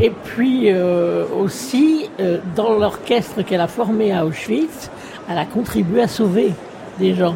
Et 0.00 0.10
puis 0.10 0.70
euh, 0.70 1.24
aussi, 1.38 2.08
euh, 2.20 2.38
dans 2.56 2.72
l'orchestre 2.78 3.42
qu'elle 3.42 3.60
a 3.60 3.68
formé 3.68 4.12
à 4.12 4.24
Auschwitz, 4.24 4.90
elle 5.28 5.38
a 5.38 5.44
contribué 5.44 6.02
à 6.02 6.08
sauver 6.08 6.52
des 6.98 7.14
gens. 7.14 7.34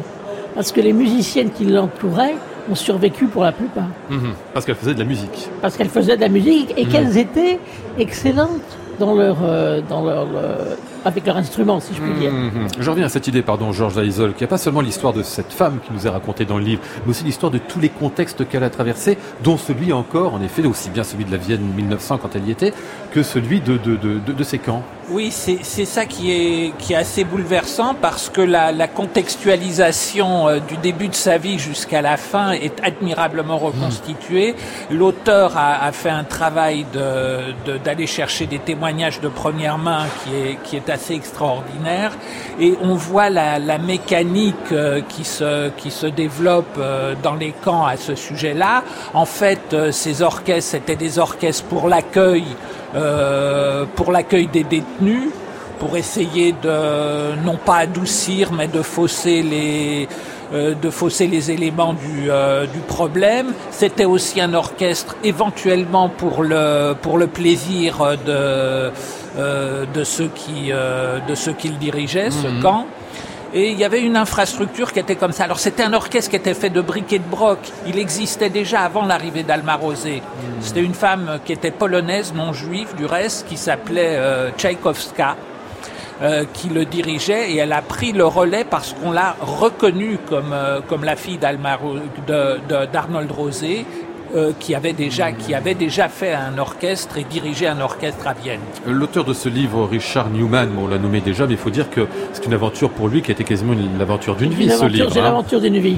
Parce 0.55 0.71
que 0.71 0.81
les 0.81 0.93
musiciennes 0.93 1.51
qui 1.51 1.65
l'entouraient 1.65 2.35
ont 2.69 2.75
survécu 2.75 3.25
pour 3.27 3.43
la 3.43 3.51
plupart. 3.51 3.87
Mhm. 4.09 4.33
Parce 4.53 4.65
qu'elle 4.65 4.75
faisait 4.75 4.93
de 4.93 4.99
la 4.99 5.05
musique. 5.05 5.49
Parce 5.61 5.77
qu'elles 5.77 5.89
faisaient 5.89 6.15
de 6.15 6.21
la 6.21 6.29
musique 6.29 6.73
et 6.77 6.85
Mhm. 6.85 6.91
qu'elles 6.91 7.17
étaient 7.17 7.59
excellentes 7.97 8.49
dans 8.99 9.13
leur, 9.15 9.37
euh, 9.43 9.81
dans 9.87 10.03
leur, 10.03 10.25
euh, 10.35 10.75
avec 11.05 11.25
leur 11.27 11.37
instrument, 11.37 11.79
si 11.79 11.93
je 11.93 12.01
puis 12.01 12.13
dire. 12.19 12.31
Mhm. 12.31 12.67
Je 12.79 12.89
reviens 12.89 13.05
à 13.05 13.09
cette 13.09 13.27
idée, 13.27 13.43
pardon, 13.43 13.71
Georges 13.71 13.95
Laïsol, 13.95 14.33
qui 14.33 14.43
a 14.43 14.47
pas 14.47 14.57
seulement 14.57 14.81
l'histoire 14.81 15.13
de 15.13 15.21
cette 15.21 15.53
femme 15.53 15.77
qui 15.85 15.93
nous 15.93 16.07
est 16.07 16.09
racontée 16.09 16.45
dans 16.45 16.57
le 16.57 16.63
livre, 16.63 16.81
mais 17.05 17.11
aussi 17.11 17.23
l'histoire 17.23 17.51
de 17.51 17.59
tous 17.59 17.79
les 17.79 17.89
contextes 17.89 18.47
qu'elle 18.49 18.63
a 18.63 18.69
traversés, 18.71 19.17
dont 19.43 19.57
celui 19.57 19.93
encore, 19.93 20.33
en 20.33 20.41
effet, 20.41 20.65
aussi 20.65 20.89
bien 20.89 21.03
celui 21.03 21.25
de 21.25 21.31
la 21.31 21.37
Vienne 21.37 21.61
1900 21.75 22.17
quand 22.17 22.35
elle 22.35 22.47
y 22.47 22.51
était, 22.51 22.73
que 23.11 23.21
celui 23.21 23.61
de, 23.61 23.77
de, 23.77 23.95
de, 23.95 24.19
de, 24.25 24.33
de 24.33 24.43
ces 24.43 24.57
camps. 24.57 24.81
Oui, 25.09 25.31
c'est 25.31 25.85
ça 25.85 26.05
qui 26.05 26.31
est, 26.33 26.73
qui 26.77 26.91
est 26.91 26.97
assez 26.97 27.23
bouleversant 27.23 27.95
parce 28.01 28.27
que 28.29 28.41
la, 28.41 28.73
la 28.73 28.89
contextualisation 28.89 30.49
euh, 30.49 30.59
du 30.59 30.75
début 30.75 31.07
de 31.07 31.15
sa 31.15 31.37
vie 31.37 31.57
jusqu'à 31.59 32.01
la 32.01 32.17
fin 32.17 32.51
est 32.51 32.73
admirablement 32.83 33.57
reconstituée. 33.57 34.53
L'auteur 34.91 35.55
a, 35.55 35.85
a 35.85 35.93
fait 35.93 36.09
un 36.09 36.25
travail 36.25 36.85
de- 36.91 37.53
de- 37.71 37.77
d'aller 37.77 38.05
chercher 38.05 38.47
des 38.47 38.59
témoignages 38.59 39.21
de 39.21 39.29
première 39.29 39.77
main 39.77 40.07
qui 40.25 40.35
est, 40.35 40.57
qui 40.65 40.75
est 40.75 40.89
assez 40.89 41.13
extraordinaire 41.13 42.11
et 42.59 42.73
on 42.81 42.95
voit 42.95 43.29
la, 43.29 43.59
la 43.59 43.77
mécanique 43.77 44.55
euh, 44.73 44.99
qui, 45.07 45.23
se, 45.23 45.69
qui 45.77 45.89
se 45.89 46.07
développe 46.07 46.75
euh, 46.79 47.13
dans 47.23 47.35
les 47.35 47.53
camps 47.63 47.85
à 47.85 47.95
ce 47.95 48.13
sujet-là. 48.13 48.83
En 49.13 49.25
fait, 49.25 49.73
ces 49.91 50.21
orchestres, 50.21 50.71
c'était 50.71 50.97
des 50.97 51.17
orchestres 51.17 51.63
pour 51.69 51.87
l'accueil 51.87 52.43
euh, 52.95 53.85
pour 53.95 54.11
l'accueil 54.11 54.47
des 54.47 54.63
détenus, 54.63 55.29
pour 55.79 55.95
essayer 55.97 56.53
de 56.53 57.35
non 57.45 57.57
pas 57.57 57.77
adoucir, 57.77 58.51
mais 58.51 58.67
de 58.67 58.81
fausser 58.81 59.41
les 59.43 60.07
euh, 60.53 60.73
de 60.81 60.89
fausser 60.89 61.27
les 61.27 61.51
éléments 61.51 61.93
du, 61.93 62.31
euh, 62.31 62.65
du 62.67 62.79
problème. 62.79 63.47
C'était 63.69 64.05
aussi 64.05 64.39
un 64.39 64.53
orchestre 64.53 65.15
éventuellement 65.23 66.07
pour 66.09 66.41
le 66.43 66.93
pour 67.01 67.17
le 67.17 67.27
plaisir 67.27 67.97
de 68.25 68.91
euh, 69.37 69.85
de 69.93 70.03
ceux 70.03 70.29
qui 70.33 70.71
euh, 70.71 71.19
de 71.27 71.35
ceux 71.35 71.53
qui 71.53 71.67
le 71.69 71.75
dirigeaient, 71.75 72.31
ce 72.31 72.47
Mhm. 72.47 72.61
camp. 72.61 72.85
Et 73.53 73.71
il 73.71 73.79
y 73.79 73.85
avait 73.85 74.01
une 74.01 74.17
infrastructure 74.17 74.91
qui 74.91 74.99
était 74.99 75.15
comme 75.15 75.31
ça. 75.31 75.45
Alors 75.45 75.59
c'était 75.59 75.83
un 75.83 75.93
orchestre 75.93 76.29
qui 76.29 76.35
était 76.35 76.53
fait 76.53 76.69
de 76.69 76.81
briques 76.81 77.13
et 77.13 77.19
de 77.19 77.27
broc. 77.27 77.59
Il 77.87 77.97
existait 77.97 78.49
déjà 78.49 78.81
avant 78.81 79.05
l'arrivée 79.05 79.43
d'Alma 79.43 79.75
Rosé. 79.75 80.21
C'était 80.59 80.83
une 80.83 80.93
femme 80.93 81.39
qui 81.45 81.53
était 81.53 81.71
polonaise, 81.71 82.33
non 82.35 82.51
juive 82.51 82.93
du 82.95 83.05
reste, 83.05 83.47
qui 83.47 83.57
s'appelait 83.57 84.15
euh, 84.17 84.51
Tchaïkovska, 84.57 85.37
euh, 86.21 86.45
qui 86.51 86.69
le 86.69 86.85
dirigeait 86.85 87.51
et 87.51 87.57
elle 87.57 87.73
a 87.73 87.83
pris 87.83 88.11
le 88.11 88.25
relais 88.25 88.63
parce 88.63 88.93
qu'on 88.93 89.11
l'a 89.11 89.35
reconnue 89.39 90.17
comme, 90.27 90.51
euh, 90.51 90.81
comme 90.81 91.03
la 91.03 91.15
fille 91.15 91.37
d'Arnold 91.37 93.31
Rosé. 93.31 93.85
Euh, 94.35 94.51
qui 94.59 94.75
avait 94.75 94.93
déjà 94.93 95.31
qui 95.31 95.53
avait 95.53 95.73
déjà 95.75 96.09
fait 96.09 96.33
un 96.33 96.57
orchestre 96.57 97.17
et 97.17 97.23
dirigé 97.23 97.67
un 97.67 97.79
orchestre 97.79 98.27
à 98.27 98.33
Vienne. 98.33 98.59
L'auteur 98.85 99.23
de 99.23 99.33
ce 99.33 99.49
livre, 99.49 99.87
Richard 99.89 100.29
Newman, 100.29 100.67
bon, 100.69 100.83
on 100.85 100.87
l'a 100.87 100.97
nommé 100.97 101.21
déjà, 101.21 101.45
mais 101.45 101.53
il 101.53 101.57
faut 101.57 101.69
dire 101.69 101.89
que 101.89 102.07
c'est 102.33 102.45
une 102.45 102.53
aventure 102.53 102.89
pour 102.89 103.07
lui 103.07 103.21
qui 103.21 103.31
a 103.31 103.33
été 103.33 103.43
quasiment 103.43 103.73
une- 103.73 103.97
l'aventure 103.97 104.35
d'une 104.35 104.51
vie, 104.51 104.69
ce 104.69 104.85
livre. 104.85 105.09
C'est 105.11 105.19
hein. 105.19 105.23
l'aventure 105.23 105.61
d'une 105.61 105.77
vie. 105.79 105.97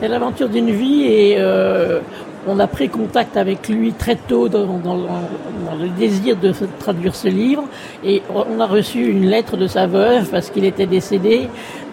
C'est 0.00 0.08
l'aventure 0.08 0.48
d'une 0.48 0.70
vie 0.70 1.02
et 1.06 1.36
euh, 1.38 2.00
on 2.48 2.58
a 2.58 2.66
pris 2.66 2.88
contact 2.88 3.36
avec 3.36 3.68
lui 3.68 3.92
très 3.92 4.16
tôt 4.16 4.48
dans, 4.48 4.64
dans- 4.78 4.96
dans 4.96 5.76
le 5.80 5.88
désir 5.98 6.36
de 6.36 6.52
traduire 6.78 7.14
ce 7.14 7.28
livre 7.28 7.64
et 8.04 8.22
on 8.34 8.58
a 8.60 8.66
reçu 8.66 9.06
une 9.06 9.26
lettre 9.26 9.56
de 9.56 9.66
sa 9.66 9.86
veuve 9.86 10.28
parce 10.30 10.48
qu'il 10.50 10.64
était 10.64 10.86
décédé 10.86 11.48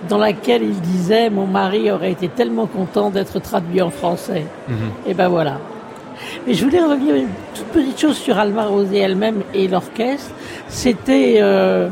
dans 0.10 0.18
laquelle 0.18 0.64
il 0.64 0.80
disait 0.82 1.30
mon 1.30 1.46
mari 1.48 1.92
aurait 1.92 2.12
été 2.12 2.28
tellement 2.30 2.68
content 2.68 3.10
d'être 3.10 3.40
traduit 3.40 3.82
en 3.82 3.90
français. 3.90 4.46
Mhm. 4.68 4.76
Et 5.08 5.14
ben 5.14 5.28
voilà. 5.28 5.58
Mais 6.48 6.54
je 6.54 6.64
voulais 6.64 6.82
revenir 6.82 7.16
une 7.16 7.28
toute 7.54 7.66
petite 7.68 8.00
chose 8.00 8.18
sur 8.18 8.38
Alma 8.40 8.66
Rosé 8.66 8.98
elle-même 9.00 9.42
et 9.54 9.68
l'orchestre. 9.68 10.32
C'était 10.70 11.38
euh, 11.40 11.90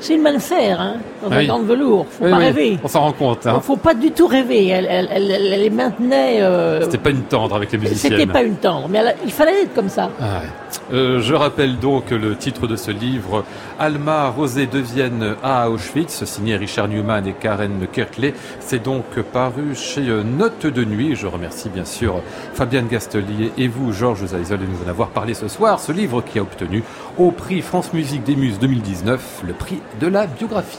c'est 0.00 0.14
une 0.14 0.22
manne 0.22 0.38
hein, 0.78 0.94
dans 1.22 1.28
Ah 1.30 1.34
un 1.36 1.38
oui. 1.38 1.46
gant 1.46 1.58
de 1.60 1.64
velours. 1.66 2.06
Faut 2.10 2.24
Oui, 2.24 2.30
pas 2.30 2.38
oui, 2.38 2.44
rêver. 2.44 2.78
On 2.82 2.88
s'en 2.88 3.00
rend 3.00 3.12
compte. 3.12 3.46
Hein. 3.46 3.60
Faut 3.60 3.76
pas 3.76 3.94
du 3.94 4.10
tout 4.10 4.26
rêver. 4.26 4.68
Elle, 4.68 4.86
elle, 4.88 5.08
elle, 5.10 5.60
les 5.60 5.70
maintenait. 5.70 6.42
euh, 6.42 6.80
C'était 6.82 6.98
pas 6.98 7.10
une 7.10 7.22
tendre 7.22 7.56
avec 7.56 7.72
les 7.72 7.78
musiciennes. 7.78 8.12
C'était 8.12 8.26
pas 8.30 8.42
une 8.42 8.56
tendre, 8.56 8.88
mais 8.88 9.00
il 9.24 9.32
fallait 9.32 9.62
être 9.62 9.74
comme 9.74 9.88
ça. 9.88 10.10
Ah 10.20 10.24
ouais. 10.40 10.48
Euh, 10.92 11.20
je 11.20 11.34
rappelle 11.34 11.78
donc 11.78 12.10
le 12.10 12.36
titre 12.36 12.66
de 12.66 12.76
ce 12.76 12.90
livre, 12.90 13.44
Alma 13.78 14.28
Rosé 14.28 14.66
de 14.66 14.78
Vienne 14.78 15.34
à 15.42 15.70
Auschwitz, 15.70 16.24
signé 16.24 16.56
Richard 16.56 16.88
Newman 16.88 17.26
et 17.26 17.32
Karen 17.32 17.86
Kirkley. 17.92 18.34
C'est 18.60 18.82
donc 18.82 19.04
paru 19.32 19.74
chez 19.74 20.08
euh, 20.08 20.22
Note 20.22 20.66
de 20.66 20.84
Nuit. 20.84 21.16
Je 21.16 21.26
remercie 21.26 21.68
bien 21.70 21.84
sûr 21.84 22.20
Fabienne 22.54 22.86
Gastelier 22.88 23.52
et 23.58 23.68
vous, 23.68 23.92
Georges 23.92 24.26
Zaisel, 24.26 24.58
de 24.58 24.64
nous 24.64 24.86
en 24.86 24.90
avoir 24.90 25.08
parlé 25.08 25.34
ce 25.34 25.48
soir. 25.48 25.80
Ce 25.80 25.92
livre 25.92 26.22
qui 26.22 26.38
a 26.38 26.42
obtenu 26.42 26.82
au 27.18 27.30
prix 27.30 27.62
France 27.62 27.92
Musique 27.92 28.22
des 28.24 28.36
Muses 28.36 28.58
2019 28.58 29.42
le 29.46 29.52
prix 29.54 29.80
de 30.00 30.06
la 30.06 30.26
biographie. 30.26 30.78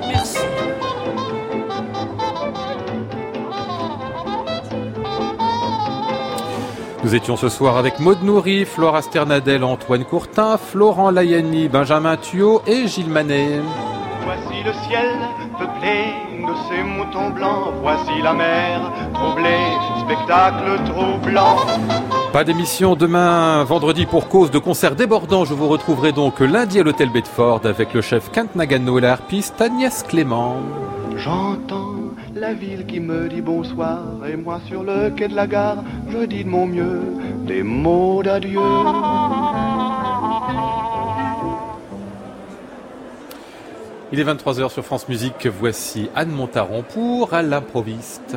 Merci. 0.00 0.38
Nous 7.04 7.14
étions 7.14 7.36
ce 7.36 7.50
soir 7.50 7.76
avec 7.76 8.00
Maud 8.00 8.22
Nourri, 8.22 8.64
Flora 8.64 9.02
Sternadel, 9.02 9.62
Antoine 9.62 10.04
Courtin, 10.04 10.56
Florent 10.56 11.10
Layani, 11.10 11.68
Benjamin 11.68 12.16
Thuot 12.16 12.62
et 12.66 12.88
Gilles 12.88 13.10
Manet. 13.10 13.60
Voici 14.24 14.62
le 14.64 14.72
ciel 14.88 15.18
peuplé 15.58 16.14
de 16.46 16.54
ces 16.68 16.82
moutons 16.82 17.28
blancs. 17.28 17.74
Voici 17.82 18.22
la 18.22 18.32
mer 18.32 18.90
troublée, 19.12 19.66
spectacle 20.06 20.80
troublant. 20.86 22.23
Pas 22.34 22.42
d'émission 22.42 22.96
demain, 22.96 23.62
vendredi, 23.62 24.06
pour 24.06 24.26
cause 24.26 24.50
de 24.50 24.58
concert 24.58 24.96
débordant. 24.96 25.44
Je 25.44 25.54
vous 25.54 25.68
retrouverai 25.68 26.10
donc 26.10 26.40
lundi 26.40 26.80
à 26.80 26.82
l'hôtel 26.82 27.08
Bedford 27.08 27.60
avec 27.62 27.94
le 27.94 28.00
chef 28.00 28.32
Kent 28.32 28.56
Nagano 28.56 28.98
et 28.98 29.02
la 29.02 29.12
harpiste 29.12 29.60
Agnès 29.60 30.02
Clément. 30.02 30.56
J'entends 31.14 31.94
la 32.34 32.52
ville 32.52 32.86
qui 32.86 32.98
me 32.98 33.28
dit 33.28 33.40
bonsoir 33.40 34.00
et 34.28 34.34
moi 34.34 34.58
sur 34.66 34.82
le 34.82 35.10
quai 35.10 35.28
de 35.28 35.36
la 35.36 35.46
gare, 35.46 35.84
je 36.08 36.26
dis 36.26 36.42
de 36.42 36.48
mon 36.48 36.66
mieux 36.66 37.02
des 37.46 37.62
mots 37.62 38.20
d'adieu. 38.24 38.58
Il 44.10 44.18
est 44.18 44.24
23h 44.24 44.72
sur 44.72 44.84
France 44.84 45.08
Musique. 45.08 45.46
Voici 45.46 46.10
Anne 46.16 46.32
Montaron 46.32 46.82
pour 46.82 47.32
À 47.32 47.42
l'improviste. 47.42 48.36